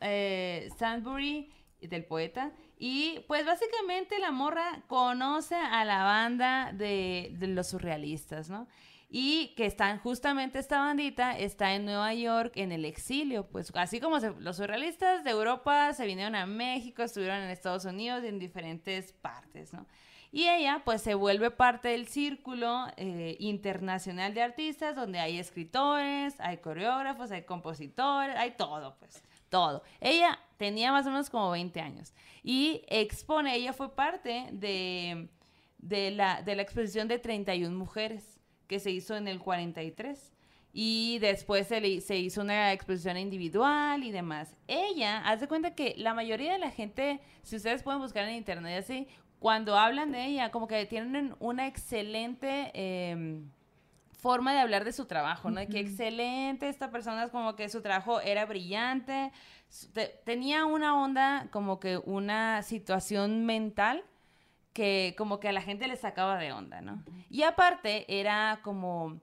[0.00, 1.50] eh, Sandbury,
[1.80, 2.52] del poeta.
[2.78, 8.68] Y pues básicamente la morra conoce a la banda de, de los surrealistas, ¿no?
[9.12, 13.98] Y que están justamente esta bandita está en Nueva York en el exilio, pues así
[13.98, 18.38] como los surrealistas de Europa se vinieron a México, estuvieron en Estados Unidos y en
[18.38, 19.84] diferentes partes, ¿no?
[20.32, 26.38] Y ella pues se vuelve parte del círculo eh, internacional de artistas donde hay escritores,
[26.38, 29.82] hay coreógrafos, hay compositores, hay todo, pues todo.
[30.00, 32.14] Ella tenía más o menos como 20 años
[32.44, 35.28] y expone, ella fue parte de,
[35.78, 38.39] de, la, de la exposición de 31 mujeres
[38.70, 40.32] que se hizo en el 43.
[40.72, 44.54] Y después se, se hizo una exposición individual y demás.
[44.68, 48.36] Ella, haz de cuenta que la mayoría de la gente, si ustedes pueden buscar en
[48.36, 49.08] internet así,
[49.40, 53.50] cuando hablan de ella, como que tienen una excelente em,
[54.12, 55.58] forma de hablar de su trabajo, ¿no?
[55.58, 59.32] De que excelente, esta persona es como que su trabajo era brillante,
[60.24, 64.04] tenía una onda, como que una situación mental
[64.72, 67.02] que como que a la gente le sacaba de onda, ¿no?
[67.28, 69.20] Y aparte era como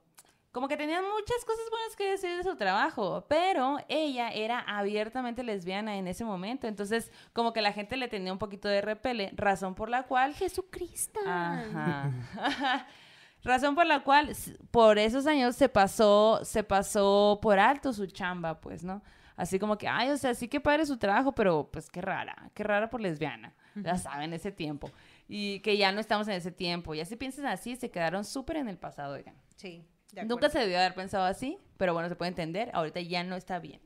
[0.52, 5.44] como que tenían muchas cosas buenas que decir de su trabajo, pero ella era abiertamente
[5.44, 9.30] lesbiana en ese momento, entonces como que la gente le tenía un poquito de repele,
[9.36, 11.20] razón por la cual Jesucristo.
[11.26, 12.10] Ajá.
[13.44, 14.34] razón por la cual
[14.70, 19.02] por esos años se pasó se pasó por alto su chamba, pues, ¿no?
[19.36, 22.50] Así como que, ay, o sea, sí que padre su trabajo, pero pues qué rara,
[22.54, 23.54] qué rara por lesbiana.
[23.76, 24.90] Ya saben, ese tiempo
[25.28, 26.94] y que ya no estamos en ese tiempo.
[26.94, 29.34] Y así piensan así, se quedaron súper en el pasado, oigan.
[29.56, 29.84] Sí.
[30.24, 32.70] Nunca se debió haber pensado así, pero bueno, se puede entender.
[32.72, 33.80] Ahorita ya no está bien.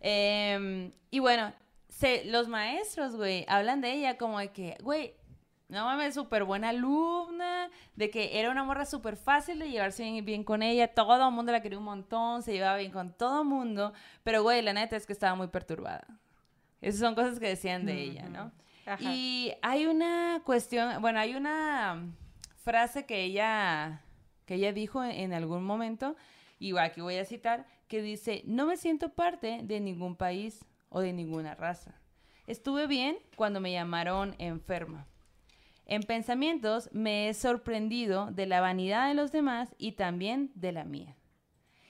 [0.00, 1.52] Em, y bueno,
[1.88, 5.14] se, los maestros, güey, hablan de ella como de que, güey,
[5.68, 10.24] no mames, súper buena alumna, de que era una morra súper fácil de llevarse bien,
[10.24, 13.42] bien, con ella, todo el mundo la quería un montón, se llevaba bien con todo
[13.42, 13.92] el mundo,
[14.22, 16.06] pero güey, la neta es que estaba muy perturbada.
[16.80, 18.52] Esas son cosas que decían de ella, ¿no?
[19.00, 22.14] Y hay una cuestión, bueno, hay una
[22.56, 24.02] frase que ella,
[24.46, 26.16] que ella dijo en, algún momento,
[26.58, 31.00] y aquí voy a citar, que dice, no me siento parte de ningún país o
[31.00, 31.94] de ninguna raza.
[32.46, 35.06] Estuve bien cuando me llamaron enferma.
[35.84, 40.84] En pensamientos me he sorprendido de la vanidad de los demás y también de la
[40.84, 41.16] mía.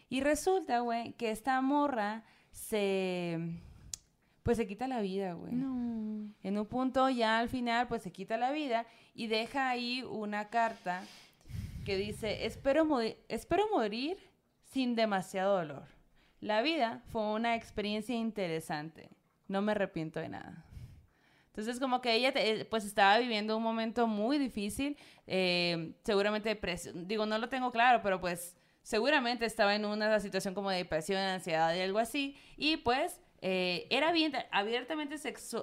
[0.08, 3.60] Y resulta, güey, que esta morra se
[4.48, 5.52] pues se quita la vida, güey.
[5.52, 6.32] No.
[6.42, 10.48] En un punto ya al final, pues se quita la vida y deja ahí una
[10.48, 11.02] carta
[11.84, 12.88] que dice, espero,
[13.28, 14.16] espero morir
[14.62, 15.84] sin demasiado dolor.
[16.40, 19.10] La vida fue una experiencia interesante.
[19.48, 20.64] No me arrepiento de nada.
[21.48, 24.96] Entonces, como que ella, eh, pues, estaba viviendo un momento muy difícil,
[25.26, 30.54] eh, seguramente depresión, digo, no lo tengo claro, pero pues, seguramente estaba en una situación
[30.54, 35.16] como de depresión, ansiedad y algo así, y pues, eh, era bien, abiertamente.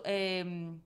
[0.06, 0.80] Em,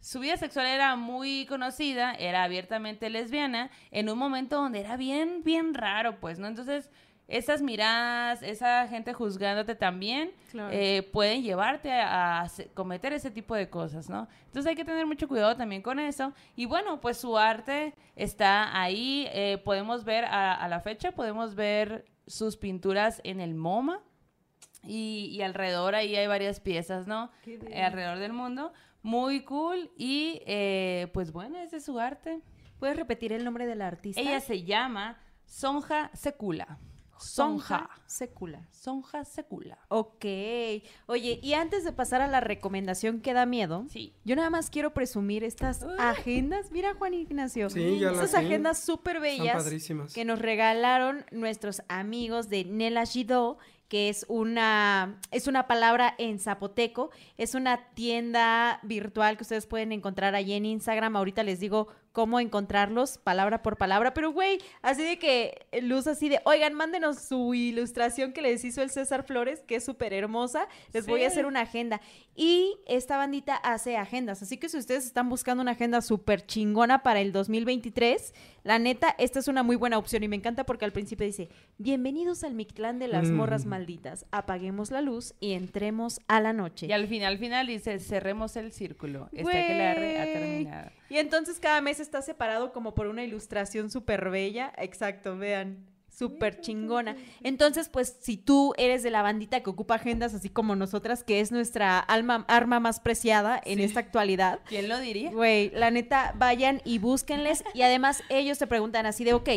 [0.00, 5.42] su vida sexual era muy conocida, era abiertamente lesbiana, en un momento donde era bien,
[5.42, 6.46] bien raro, pues, ¿no?
[6.46, 6.90] Entonces,
[7.28, 10.30] esas miradas, esa gente juzgándote también,
[10.70, 14.28] eh, pueden llevarte a, cometer ese tipo de cosas, ¿no?
[14.46, 16.32] Entonces hay que tener mucho cuidado también con eso.
[16.54, 21.56] Y bueno, pues su arte está ahí, eh, podemos ver a, a la fecha, podemos
[21.56, 24.00] ver sus pinturas en el MoMA,
[24.88, 27.30] y, alrededor ahí hay varias piezas, ¿no?
[27.74, 28.72] alrededor del mundo.
[29.02, 32.40] Muy cool y eh, pues bueno, ese es su arte.
[32.78, 34.20] ¿Puedes repetir el nombre de la artista?
[34.20, 36.78] Ella se llama Sonja Secula.
[37.18, 38.68] Sonja Secula.
[38.72, 39.78] Sonja Secula.
[39.88, 40.24] Ok.
[41.06, 44.12] Oye, y antes de pasar a la recomendación que da miedo, Sí.
[44.24, 46.70] yo nada más quiero presumir estas agendas.
[46.72, 47.70] Mira, Juan Ignacio.
[47.70, 50.12] Sí, ya Estas agendas súper bellas padrísimas.
[50.12, 53.56] que nos regalaron nuestros amigos de Nela Gido,
[53.88, 57.10] que es una, es una palabra en zapoteco.
[57.36, 61.16] Es una tienda virtual que ustedes pueden encontrar allí en Instagram.
[61.16, 64.14] Ahorita les digo cómo encontrarlos palabra por palabra.
[64.14, 68.80] Pero, güey, así de que Luz así de, oigan, mándenos su ilustración que les hizo
[68.80, 70.66] el César Flores, que es súper hermosa.
[70.94, 72.00] Les voy a hacer una agenda.
[72.34, 74.40] Y esta bandita hace agendas.
[74.40, 78.32] Así que si ustedes están buscando una agenda súper chingona para el 2023,
[78.64, 80.22] la neta, esta es una muy buena opción.
[80.22, 83.34] Y me encanta porque al principio dice, bienvenidos al Mictlán de las Mm.
[83.34, 84.24] morras malditas.
[84.30, 86.86] Apaguemos la luz y entremos a la noche.
[86.86, 89.28] Y al final, al final dice, cerremos el círculo.
[89.32, 90.90] Esta que la ha terminado.
[91.08, 94.72] Y entonces cada mes está separado como por una ilustración súper bella.
[94.76, 95.95] Exacto, vean.
[96.16, 97.14] Súper chingona.
[97.42, 101.40] Entonces, pues, si tú eres de la bandita que ocupa agendas, así como nosotras, que
[101.40, 103.84] es nuestra alma, arma más preciada en Sí.
[103.84, 105.30] esta actualidad, ¿Quién lo diría?
[105.30, 107.64] Güey, la neta, vayan y búsquenles.
[107.74, 109.48] Y además, ellos te preguntan así de, ok,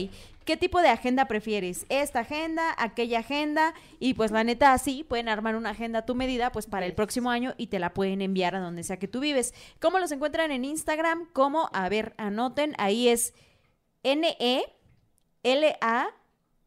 [0.44, 1.86] ¿qué tipo de agenda prefieres?
[1.88, 2.76] ¿Esta agenda?
[2.78, 3.74] ¿Aquella agenda?
[4.00, 6.94] Y pues la neta, así pueden armar una agenda a tu medida, pues para el
[6.94, 9.54] próximo año y te la pueden enviar a donde sea que tú vives.
[9.80, 11.30] ¿Cómo los encuentran en Instagram?
[11.32, 11.70] ¿Cómo?
[11.72, 12.76] A ver, anoten.
[12.78, 13.34] Ahí es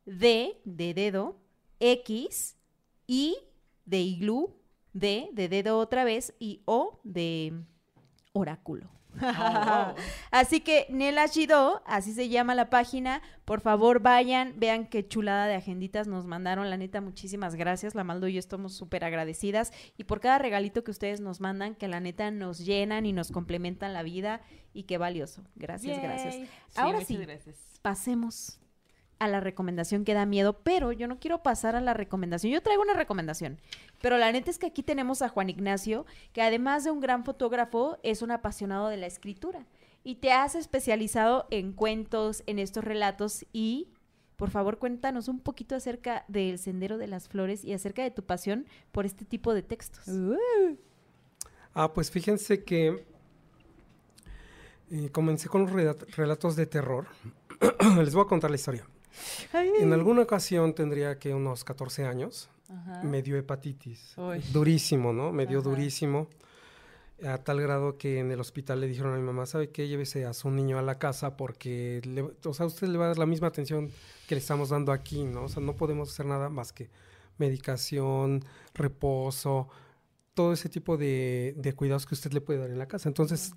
[0.06, 1.36] N-E-L-A-D de dedo,
[1.80, 2.56] X,
[3.06, 3.36] I
[3.84, 4.56] de iglú,
[4.92, 7.64] D de dedo otra vez y O de
[8.32, 8.90] oráculo.
[9.20, 9.94] Oh.
[10.30, 13.20] Así que Nela Shido, así se llama la página.
[13.44, 16.70] Por favor, vayan, vean qué chulada de agenditas nos mandaron.
[16.70, 17.94] La neta, muchísimas gracias.
[17.94, 19.72] La Maldo y yo estamos súper agradecidas.
[19.98, 23.30] Y por cada regalito que ustedes nos mandan, que la neta nos llenan y nos
[23.30, 24.40] complementan la vida.
[24.72, 25.44] Y qué valioso.
[25.56, 26.48] Gracias, gracias.
[26.74, 27.16] Ahora sí.
[27.18, 27.56] gracias.
[27.82, 28.61] Pasemos
[29.24, 32.52] a la recomendación que da miedo, pero yo no quiero pasar a la recomendación.
[32.52, 33.58] Yo traigo una recomendación,
[34.00, 37.24] pero la neta es que aquí tenemos a Juan Ignacio, que además de un gran
[37.24, 39.66] fotógrafo, es un apasionado de la escritura
[40.04, 43.88] y te has especializado en cuentos, en estos relatos y
[44.36, 48.24] por favor cuéntanos un poquito acerca del Sendero de las Flores y acerca de tu
[48.24, 50.04] pasión por este tipo de textos.
[51.74, 53.04] Ah, pues fíjense que
[54.90, 57.06] eh, comencé con los rela- relatos de terror.
[57.98, 58.84] Les voy a contar la historia.
[59.54, 63.02] En alguna ocasión tendría que unos 14 años, Ajá.
[63.02, 64.16] me dio hepatitis.
[64.16, 64.40] Uy.
[64.52, 65.32] Durísimo, ¿no?
[65.32, 65.68] Me dio Ajá.
[65.70, 66.28] durísimo.
[67.24, 69.86] A tal grado que en el hospital le dijeron a mi mamá, ¿sabe qué?
[69.86, 73.08] Llévese a su niño a la casa porque, le- o sea, usted le va a
[73.08, 73.90] dar la misma atención
[74.26, 75.44] que le estamos dando aquí, ¿no?
[75.44, 76.90] O sea, no podemos hacer nada más que
[77.38, 79.68] medicación, reposo,
[80.34, 83.08] todo ese tipo de, de cuidados que usted le puede dar en la casa.
[83.08, 83.52] Entonces,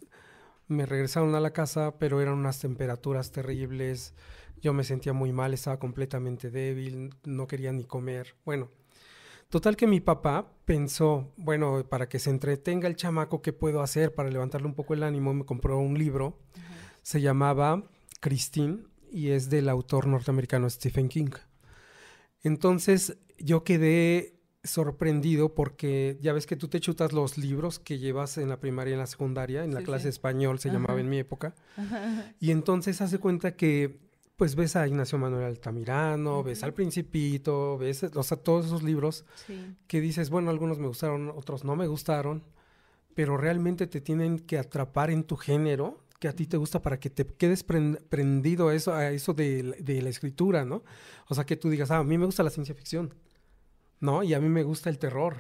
[0.68, 4.14] me regresaron a la casa, pero eran unas temperaturas terribles.
[4.66, 8.34] Yo me sentía muy mal, estaba completamente débil, no quería ni comer.
[8.46, 8.72] Bueno,
[9.48, 14.16] total que mi papá pensó, bueno, para que se entretenga el chamaco, ¿qué puedo hacer
[14.16, 15.36] para levantarle un poco el ánimo?
[15.36, 16.40] Me compró un libro,
[17.04, 17.84] se llamaba
[18.22, 18.80] Christine
[19.12, 21.30] y es del autor norteamericano Stephen King.
[22.42, 24.34] Entonces yo quedé
[24.64, 28.90] sorprendido porque ya ves que tú te chutas los libros que llevas en la primaria
[28.90, 30.10] y en la secundaria, en la Sí, clase sí.
[30.10, 31.02] español se llamaba Ajá.
[31.02, 31.54] en mi época.
[32.40, 34.04] Y entonces hace cuenta que
[34.36, 39.26] pues ves a Ignacio Manuel Altamirano, ves al Principito, ves o sea, todos esos libros
[39.48, 39.76] Sí.
[39.88, 42.44] que dices, bueno, algunos me gustaron, otros no me gustaron,
[43.14, 47.00] pero realmente te tienen que atrapar en tu género que a ti te gusta para
[47.00, 50.84] que te quedes pren- prendido a eso, a eso de, la- de la escritura, ¿no?
[51.28, 53.14] O sea, que tú digas, ah, a mí me gusta la ciencia ficción,
[54.00, 54.24] ¿no?
[54.24, 55.38] Y a mí me gusta el terror.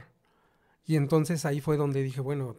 [0.85, 2.55] Y entonces ahí fue donde dije, bueno,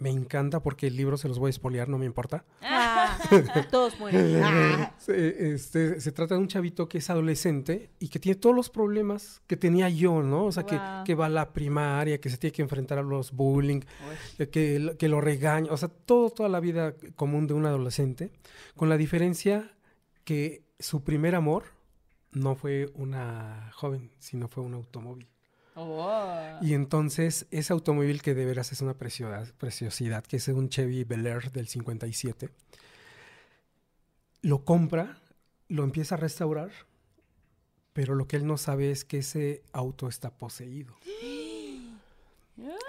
[0.00, 2.44] me encanta porque el libro se los voy a espolear, no me importa.
[2.62, 3.16] Ah,
[3.70, 4.42] todos mueren.
[4.42, 4.94] Ah.
[4.98, 8.70] Se, este, se trata de un chavito que es adolescente y que tiene todos los
[8.70, 10.46] problemas que tenía yo, ¿no?
[10.46, 13.32] O sea, que- que, va a la primaria, que se tiene que enfrentar a los
[13.32, 13.80] bullying,
[14.50, 18.30] que, lo- que lo regaña, o sea, todo, toda la vida común de un adolescente,
[18.76, 19.70] con la diferencia
[20.24, 21.64] que su primer amor
[22.32, 25.26] no fue una joven, sino fue un automóvil.
[25.82, 26.58] Oh.
[26.60, 31.04] Y entonces ese automóvil que de veras es una preciosidad, preciosidad que es un Chevy
[31.04, 32.50] Bel Air del 57,
[34.42, 35.18] lo compra,
[35.68, 36.70] lo empieza a restaurar,
[37.94, 40.96] pero lo que él no sabe es que ese auto está poseído.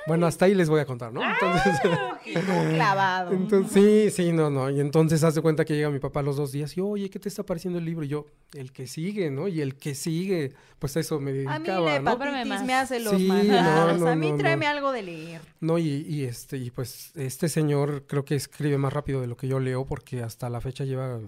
[0.08, 1.22] Bueno, hasta ahí les voy a contar, ¿no?
[1.24, 1.80] Entonces,
[2.74, 3.32] Clavado.
[3.34, 4.70] entonces sí, sí, no, no.
[4.70, 7.30] Y entonces hace cuenta que llega mi papá los dos días y, oye, ¿qué te
[7.30, 8.04] está pareciendo el libro?
[8.04, 9.48] Y yo, el que sigue, ¿no?
[9.48, 13.16] Y el que sigue, pues a eso me A mí dedicaba, la me hace los
[13.16, 14.72] Sí, no, no, a mí tráeme no.
[14.72, 15.42] algo de leer.
[15.60, 19.38] No, y, y este, y pues este señor creo que escribe más rápido de lo
[19.38, 21.20] que yo leo, porque hasta la fecha lleva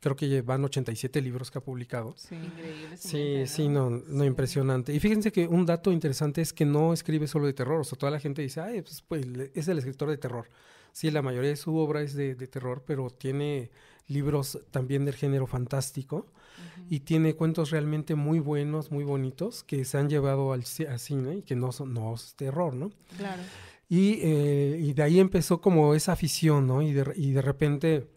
[0.00, 2.14] creo que van 87 libros que ha publicado.
[2.16, 2.96] Sí, increíble.
[2.96, 4.94] Sí, sí, no, no impresionante.
[4.94, 7.98] Y fíjense que un dato interesante es que no escribe solo de terror, o sea,
[7.98, 10.48] toda la gente dice, ay, pues, pues es el escritor de terror.
[10.92, 13.70] Sí, la mayoría de su obra es de, terror, pero tiene
[14.06, 16.26] libros también del género fantástico
[16.88, 21.42] y tiene cuentos realmente muy buenos, muy bonitos, que se han llevado al, cine y
[21.42, 22.90] que no son no es terror, ¿no?
[23.16, 23.42] Claro.
[23.88, 26.82] Y, eh, y de ahí empezó como esa afición, ¿no?
[26.82, 28.08] Y de, y de repente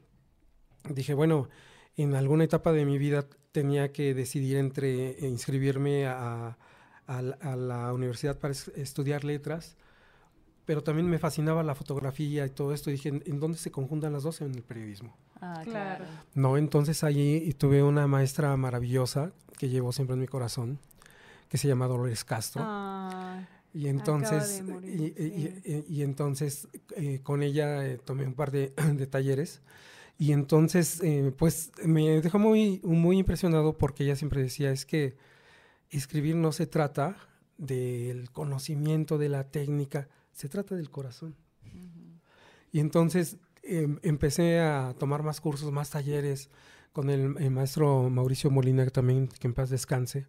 [0.90, 1.50] dije, bueno,
[1.98, 6.58] en alguna etapa de mi vida tenía que decidir entre inscribirme a,
[7.08, 9.76] la universidad para estudiar letras,
[10.66, 12.90] pero también me fascinaba la fotografía y todo esto.
[12.90, 14.40] Y dije, ¿en dónde se conjuntan las dos?
[14.40, 15.14] En el periodismo.
[15.42, 16.06] Ah, claro.
[16.36, 20.80] No, entonces allí tuve una maestra maravillosa que llevo siempre en mi corazón,
[21.50, 22.62] que se llama Dolores Castro.
[22.64, 23.42] Ah,
[23.74, 28.70] y entonces, y, entonces eh, con ella eh, tomé un par de
[29.12, 29.62] talleres
[30.22, 35.18] y entonces, eh, pues me dejó muy, muy impresionado porque ella siempre decía, es que
[35.90, 37.18] escribir no se trata
[37.58, 41.36] del conocimiento, de la técnica, se trata del corazón.
[42.72, 46.52] Y entonces em, empecé a tomar más cursos, más talleres
[46.94, 50.28] con el, maestro Mauricio Molina, que también que en paz descanse.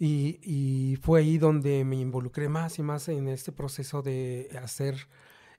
[0.00, 4.96] Y, y, fue ahí donde me involucré más y más en este proceso de hacer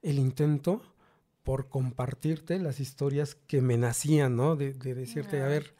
[0.01, 0.81] el intento
[1.47, 4.57] por compartirte las historias que me nacían, ¿no?
[4.57, 5.75] De, decirte, a ver,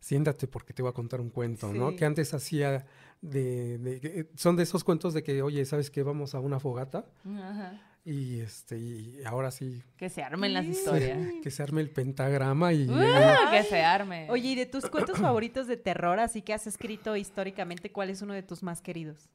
[0.00, 1.94] siéntate porque te voy a contar un cuento, ¿no?
[1.94, 2.86] Que antes hacía
[3.20, 6.02] de, son de esos cuentos de que, oye, ¿sabes qué?
[6.02, 7.04] Vamos a una fogata.
[7.26, 7.78] Ajá.
[8.06, 9.82] Y este, y ahora sí.
[9.98, 11.18] Que se armen las historias.
[11.42, 12.86] que se arme el pentagrama y.
[12.86, 14.30] que se arme.
[14.30, 18.22] Oye, y de tus cuentos favoritos de terror, así que has escrito históricamente, ¿cuál es
[18.22, 19.28] uno de tus más queridos?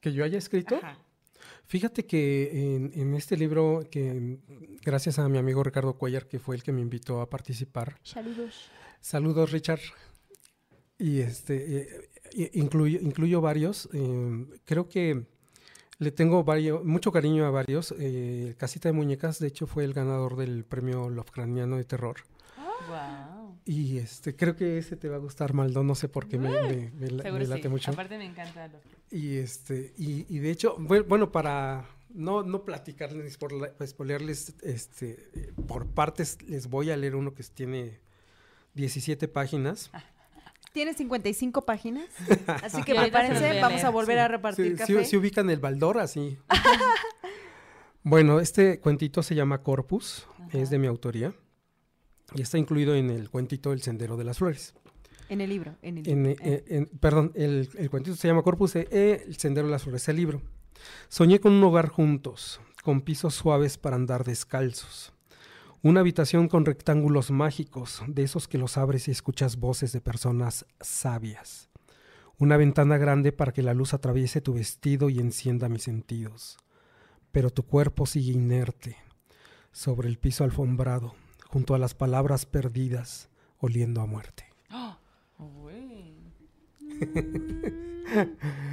[0.00, 0.76] Que yo haya escrito.
[0.76, 0.98] Ajá.
[1.64, 4.38] Fíjate que en, este libro, que
[4.84, 7.98] gracias a mi amigo Ricardo Cuellar, que fue el que me invitó a participar.
[8.02, 8.70] Saludos.
[9.00, 9.80] Saludos, Richard.
[10.98, 11.88] Y este,
[12.34, 13.88] eh, incluyo, varios.
[13.92, 15.26] Em, creo que
[15.98, 17.94] le tengo varios, mucho cariño a varios.
[17.98, 22.16] Eh, Casita de Muñecas, de hecho, fue el ganador del premio Lovecraniano de Terror.
[23.64, 26.90] Y este, creo que ese te va a gustar, Maldo, no sé por qué me,
[26.98, 27.92] me, late mucho.
[27.92, 28.68] Aparte me encanta.
[29.10, 33.52] Y este, y, y, de hecho, bueno, para no, no platicarles, por
[33.86, 38.00] spoilearles, este, por partes, les voy a leer uno que tiene
[38.74, 39.90] 17 páginas.
[40.72, 42.06] Tiene 55 páginas,
[42.46, 45.04] así que prepárense, vamos a volver a repartir café.
[45.04, 46.38] Si, ubican el Baldor, así.
[48.02, 51.32] bueno, este cuentito se llama Corpus, es de mi autoría
[52.34, 54.74] y está incluido en el cuentito El Sendero de las Flores.
[55.28, 55.76] En el libro.
[55.82, 59.72] En el, eh, eh, perdón, el, el, cuentito se llama Corpus e, El Sendero de
[59.72, 60.42] las Flores, el libro.
[61.08, 65.12] Soñé con un hogar juntos, con pisos suaves para andar descalzos.
[65.84, 70.66] Una habitación con rectángulos mágicos, de esos que los abres y escuchas voces de personas
[70.80, 71.70] sabias.
[72.38, 76.56] Una ventana grande para que la luz atraviese tu vestido y encienda mis sentidos.
[77.30, 78.96] Pero tu cuerpo sigue inerte,
[79.72, 81.14] sobre el piso alfombrado,
[81.52, 84.46] junto a las palabras perdidas, oliendo a muerte.
[84.72, 84.96] ¡Oh!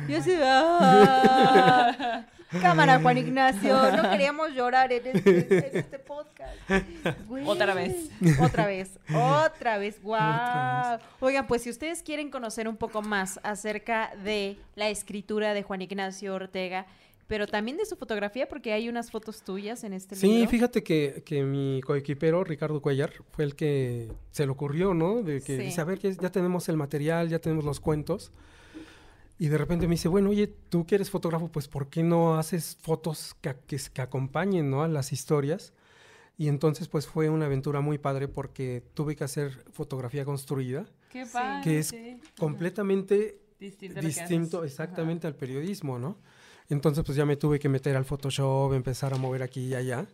[0.07, 2.25] Yo sí, ah.
[2.61, 3.91] Cámara, Juan Ignacio.
[3.91, 6.55] No queríamos llorar en este, este podcast.
[7.45, 8.09] Otra vez.
[8.39, 8.99] Otra vez.
[9.13, 10.01] Otra vez.
[10.01, 10.99] ¡Wow!
[11.19, 15.81] Oigan, pues si ustedes quieren conocer un poco más acerca de la escritura de Juan
[15.81, 16.85] Ignacio Ortega,
[17.29, 20.27] pero también de su fotografía, porque hay unas fotos tuyas en este libro.
[20.27, 25.21] Sí, fíjate que, que, mi coequipero, Ricardo Cuellar, fue el que se le ocurrió, ¿no?
[25.21, 28.31] De que dice, a ver, ya tenemos el material, ya tenemos los cuentos.
[29.37, 32.39] Y de repente me dice, bueno, oye, tú que eres fotógrafo, pues ¿por qué no
[32.39, 33.55] haces fotos que,
[33.93, 34.81] que, acompañen ¿no?
[34.81, 35.71] a las historias?
[36.35, 40.87] Y entonces pues fue una aventura muy padre porque tuve que hacer fotografía construida.
[41.11, 41.63] Qué padre.
[41.63, 41.93] Que es
[42.39, 46.17] completamente distinto, exactamente al periodismo, ¿no?
[46.69, 50.07] Entonces, pues ya me tuve que meter al Photoshop, empezar a mover aquí y allá.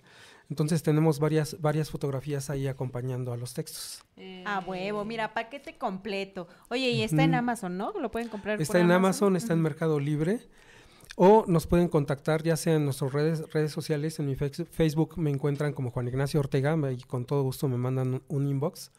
[0.49, 4.03] Entonces tenemos varias, varias fotografías ahí acompañando a los textos.
[4.45, 6.47] A huevo, mira, paquete completo.
[6.69, 7.91] Oye, y está en Amazon, ¿no?
[7.99, 8.61] Lo pueden comprar.
[8.61, 10.39] Está en Amazon, está en Mercado Libre.
[11.15, 15.29] O nos pueden contactar ya sea en nuestras redes, redes sociales, en mi Facebook me
[15.29, 18.91] encuentran como Juan Ignacio Ortega y con todo gusto me mandan un, inbox.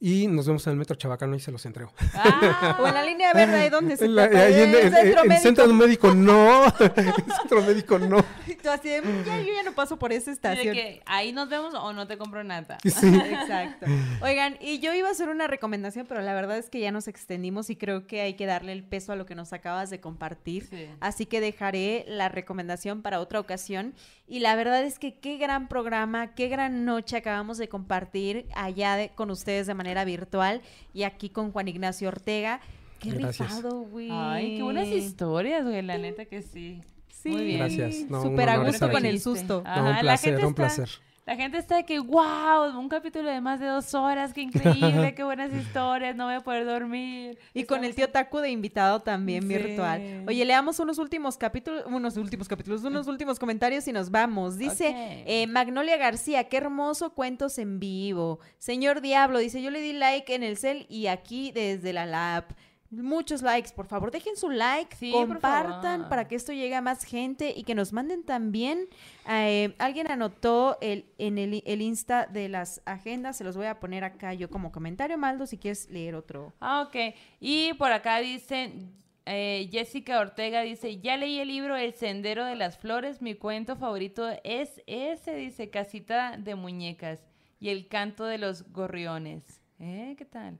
[0.00, 1.92] Y nos vemos en el metro Chabacano y se los entrego.
[2.14, 5.28] Ah, o en la línea verde, ¿dónde se En, la- ahí en- en- centro en
[5.28, 5.42] médico.
[5.42, 6.64] centro médico no,
[6.96, 8.24] en centro médico no.
[8.46, 10.74] Y tú así de, "Mm, ya, yo ya no paso por esa de estación.
[10.74, 12.78] que ahí nos vemos o no te compro nada.
[12.84, 13.06] Sí.
[13.08, 13.86] Exacto.
[14.22, 17.08] Oigan, y yo iba a hacer una recomendación, pero la verdad es que ya nos
[17.08, 20.00] extendimos y creo que hay que darle el peso a lo que nos acabas de
[20.00, 20.66] compartir.
[20.70, 20.86] Sí.
[21.00, 23.94] Así que dejaré la recomendación para otra ocasión.
[24.28, 28.96] Y la verdad es que qué gran programa, qué gran noche acabamos de compartir allá
[28.96, 30.60] de- con ustedes de manera virtual
[30.92, 32.60] y aquí con Juan Ignacio Ortega.
[33.00, 33.48] Qué Gracias.
[33.56, 34.08] rifado, güey.
[34.10, 36.82] Ay, qué buenas historias, güey, la neta que sí.
[37.08, 37.58] Sí, Muy bien.
[37.58, 38.10] Gracias.
[38.10, 39.62] No, Súper a gusto con el susto.
[39.64, 40.88] Ajá, No, un la placer, gente un está- placer.
[41.28, 45.14] La gente está de que, wow, un capítulo de más de dos horas, qué increíble,
[45.14, 47.38] qué buenas historias, no voy a poder dormir.
[47.52, 49.48] Y con el tío Taku de invitado también Sí.
[49.48, 50.24] virtual.
[50.26, 54.56] Oye, leamos unos últimos capítulos, unos últimos capítulos, unos últimos comentarios y nos vamos.
[54.56, 54.94] Dice
[55.26, 58.40] eh, Magnolia García, qué hermoso cuentos en vivo.
[58.56, 62.46] Señor Diablo, dice, yo le di like en el cel y aquí desde la lab.
[62.90, 67.04] Muchos likes, por favor, dejen su like, Sí, compartan para que esto llegue a más
[67.04, 68.88] gente y que nos manden también.
[69.28, 73.78] eh, alguien anotó el, en el, el Insta de las agendas, se los voy a
[73.78, 76.54] poner acá yo como comentario, Maldo, si quieres leer otro.
[76.60, 77.14] Ah, ok.
[77.40, 78.90] Y por acá dicen,
[79.26, 83.76] eh, Jessica Ortega dice, ya leí el libro El Sendero de las Flores, mi cuento
[83.76, 87.20] favorito es ese, dice, Casita de Muñecas
[87.60, 89.60] y El Canto de los Gorriones.
[89.78, 90.14] ¿Eh?
[90.16, 90.58] ¿Qué tal?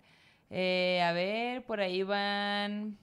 [0.50, 2.96] Eh, a ver, por ahí van...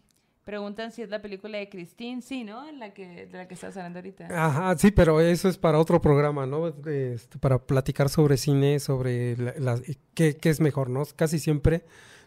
[0.43, 2.71] Preguntan si es la película de Christine, sí, ¿no?
[2.73, 4.27] La que, de la que estás hablando ahorita.
[4.29, 6.67] Ajá, sí, pero eso es para otro programa, ¿no?
[6.67, 9.81] Este, para platicar sobre cine, sobre la- la-
[10.13, 11.01] qué, qué es mejor, ¿no?
[11.15, 11.83] Casi siempre,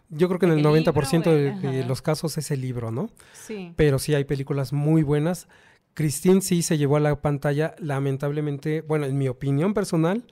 [0.09, 2.59] yo creo que en el, El libro, 90% güey, de, de los casos es el
[2.59, 3.09] libro, ¿no?
[3.31, 3.71] Sí.
[3.77, 5.47] Pero sí hay películas muy buenas.
[5.93, 10.25] Christine sí se llevó a la pantalla, lamentablemente, bueno, en mi opinión personal,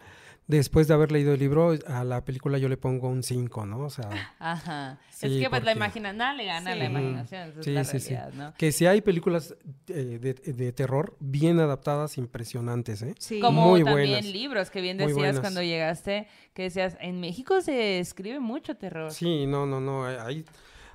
[0.47, 3.79] después de haber leído el libro, a la película yo le pongo un 5, ¿no?
[3.79, 4.09] O sea,
[4.39, 4.99] Ajá.
[5.09, 6.91] Sí, es que pues la imaginación, nada le gana a la Sí.
[6.91, 8.09] imaginación, esa Sí, es la sí, sí.
[8.13, 8.53] realidad, ¿no?
[8.57, 9.55] que si hay películas
[9.87, 13.15] eh, de, de terror bien adaptadas, impresionantes, ¿eh?
[13.19, 13.39] Sí.
[13.39, 14.25] Como Muy también buenas.
[14.25, 19.11] libros que bien decías cuando llegaste, que decías, en México se escribe mucho terror.
[19.11, 20.05] Sí, no, no, no.
[20.05, 20.45] Hay,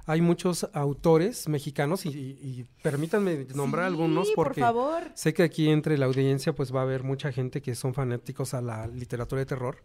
[0.07, 5.03] hay muchos autores mexicanos y, permítanme nombrar Sí, algunos porque por favor.
[5.15, 8.55] sé que aquí entre la audiencia pues va a haber mucha gente que son fanáticos
[8.55, 9.83] a la literatura de terror.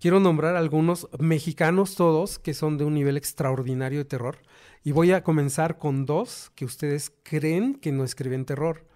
[0.00, 4.38] Quiero nombrar algunos mexicanos todos que son de un nivel extraordinario de terror
[4.84, 8.86] y voy a comenzar con dos que ustedes creen que no escriben terror.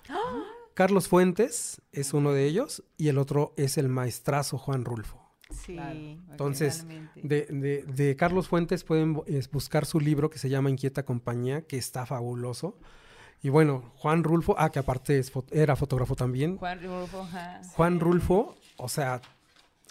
[0.75, 5.22] Carlos Fuentes es uno de ellos y el otro es el maestrazo Juan Rulfo.
[5.53, 5.75] Sí.
[5.75, 5.99] Claro,
[6.31, 7.21] Entonces, totalmente.
[7.23, 9.15] De, de- de Carlos Fuentes pueden
[9.53, 12.77] buscar su libro que se llama Inquieta Compañía, que está fabuloso.
[13.43, 16.57] Y bueno, Juan Rulfo, ah, que aparte es era fotógrafo también.
[16.59, 17.61] Juan Rulfo, ajá.
[17.75, 19.21] Juan Rulfo, o sea,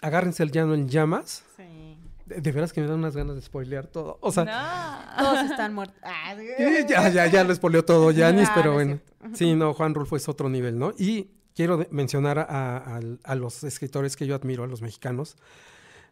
[0.00, 1.44] agárrense el llano en llamas.
[1.56, 1.98] Sí.
[2.24, 4.16] De, de veras que me dan unas ganas de spoilear todo.
[4.22, 5.22] O sea, No.
[5.22, 5.98] Todos están muertos.
[6.02, 6.34] Ah,
[6.88, 8.86] ya, ya, ya lo spoileó todo Yanis, Ah, pero no es
[9.20, 9.36] bueno.
[9.36, 10.92] Sí, no, Juan Rulfo es otro nivel, ¿no?
[10.98, 15.36] Y quiero mencionar a, a- a los escritores que yo admiro, a los mexicanos.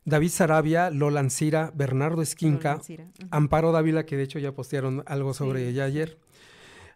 [0.04, 2.80] David Sarabia, Lola Ancira, Bernardo Esquinca.
[3.30, 6.18] Amparo Dávila, que de hecho ya postearon algo sobre Sí, ella ayer,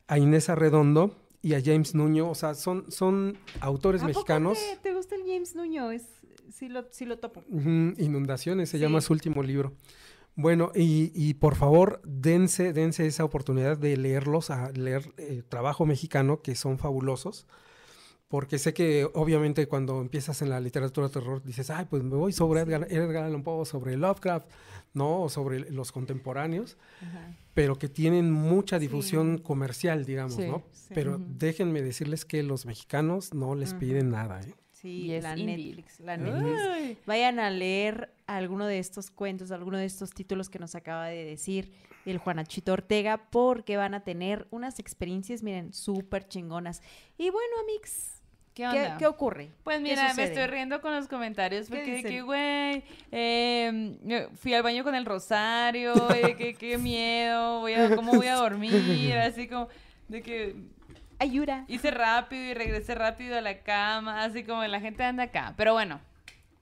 [0.09, 4.59] a Inés Arredondo y a James Nuño, o sea, son, son autores ¿A poco mexicanos.
[4.59, 5.91] Te, te gusta el James Nuño?
[5.91, 6.05] Es,
[6.51, 7.43] sí, lo, sí lo topo.
[7.51, 8.83] Inundaciones se Sí.
[8.83, 9.75] llama su último libro.
[10.37, 15.87] Bueno, y, y por favor, dense, dense esa oportunidad de leerlos, a leer eh, trabajo
[15.87, 17.47] mexicano, que son fabulosos.
[18.29, 22.17] Porque sé que obviamente cuando empiezas en la literatura de terror dices, ay, pues me
[22.17, 24.49] voy sobre Edgar, Edgar Allan Poe, sobre Lovecraft,
[24.93, 25.23] ¿no?
[25.23, 26.77] O sobre los contemporáneos.
[27.01, 27.37] Ajá.
[27.55, 30.65] pero que tienen mucha difusión comercial, digamos, Sí, ¿no?
[30.73, 30.93] sí.
[30.95, 34.55] Pero déjenme decirles que los mexicanos no les piden nada, ¿eh?
[34.73, 35.37] Sí, Y es la.
[35.37, 36.61] Netflix, la Netflix.
[36.73, 36.99] Ay.
[37.07, 41.25] Vayan a leer alguno de estos cuentos, alguno de estos títulos que nos acaba de
[41.25, 41.73] decir
[42.07, 46.83] el Juanachito Ortega, porque van a tener unas experiencias, miren, súper chingonas.
[47.17, 48.14] Y bueno, Amix,
[48.55, 48.97] ¿Qué ¿qué, onda?
[48.99, 49.51] qué ocurre?
[49.65, 53.99] Pues ¿Qué mira, me estoy riendo con los comentarios ¿Qué porque de que, güey, eh,
[54.03, 58.13] me fui al baño con el rosario, y de que qué miedo, voy a, ¿cómo
[58.15, 58.73] voy a dormir?
[59.19, 59.69] Así como
[60.09, 60.55] de que
[61.19, 61.65] Ayura.
[61.67, 65.55] hice rápido y regresé rápido a la cama, así como la gente anda acá.
[65.57, 66.01] Pero bueno,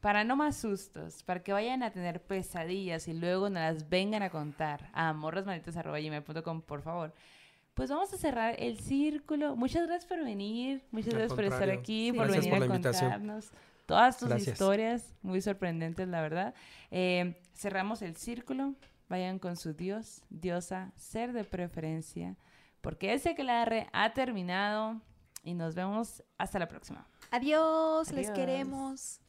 [0.01, 4.23] para no más sustos, para que vayan a tener pesadillas y luego nos las vengan
[4.23, 7.15] a contar a morrasmanitas.com, por favor.
[7.75, 9.57] Pues vamos a cerrar el círculo.
[9.57, 12.13] Muchas gracias por venir, muchas Al gracias por estar aquí, Sí.
[12.17, 13.51] por Gracias venir por a contarnos
[13.87, 14.53] todas tus Gracias.
[14.55, 16.55] historias, muy sorprendentes, la verdad.
[16.91, 18.75] Eh, cerramos el círculo.
[19.09, 22.37] Vayan con su Dios, diosa, ser de preferencia,
[22.81, 25.03] porque ese que la R ha terminado
[25.45, 27.07] y nos vemos hasta la próxima.
[27.31, 29.21] Adiós, les queremos.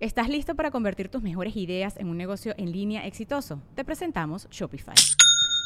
[0.00, 3.62] ¿Estás listo para convertir tus mejores ideas en un negocio en línea exitoso?
[3.76, 4.94] Te presentamos Shopify.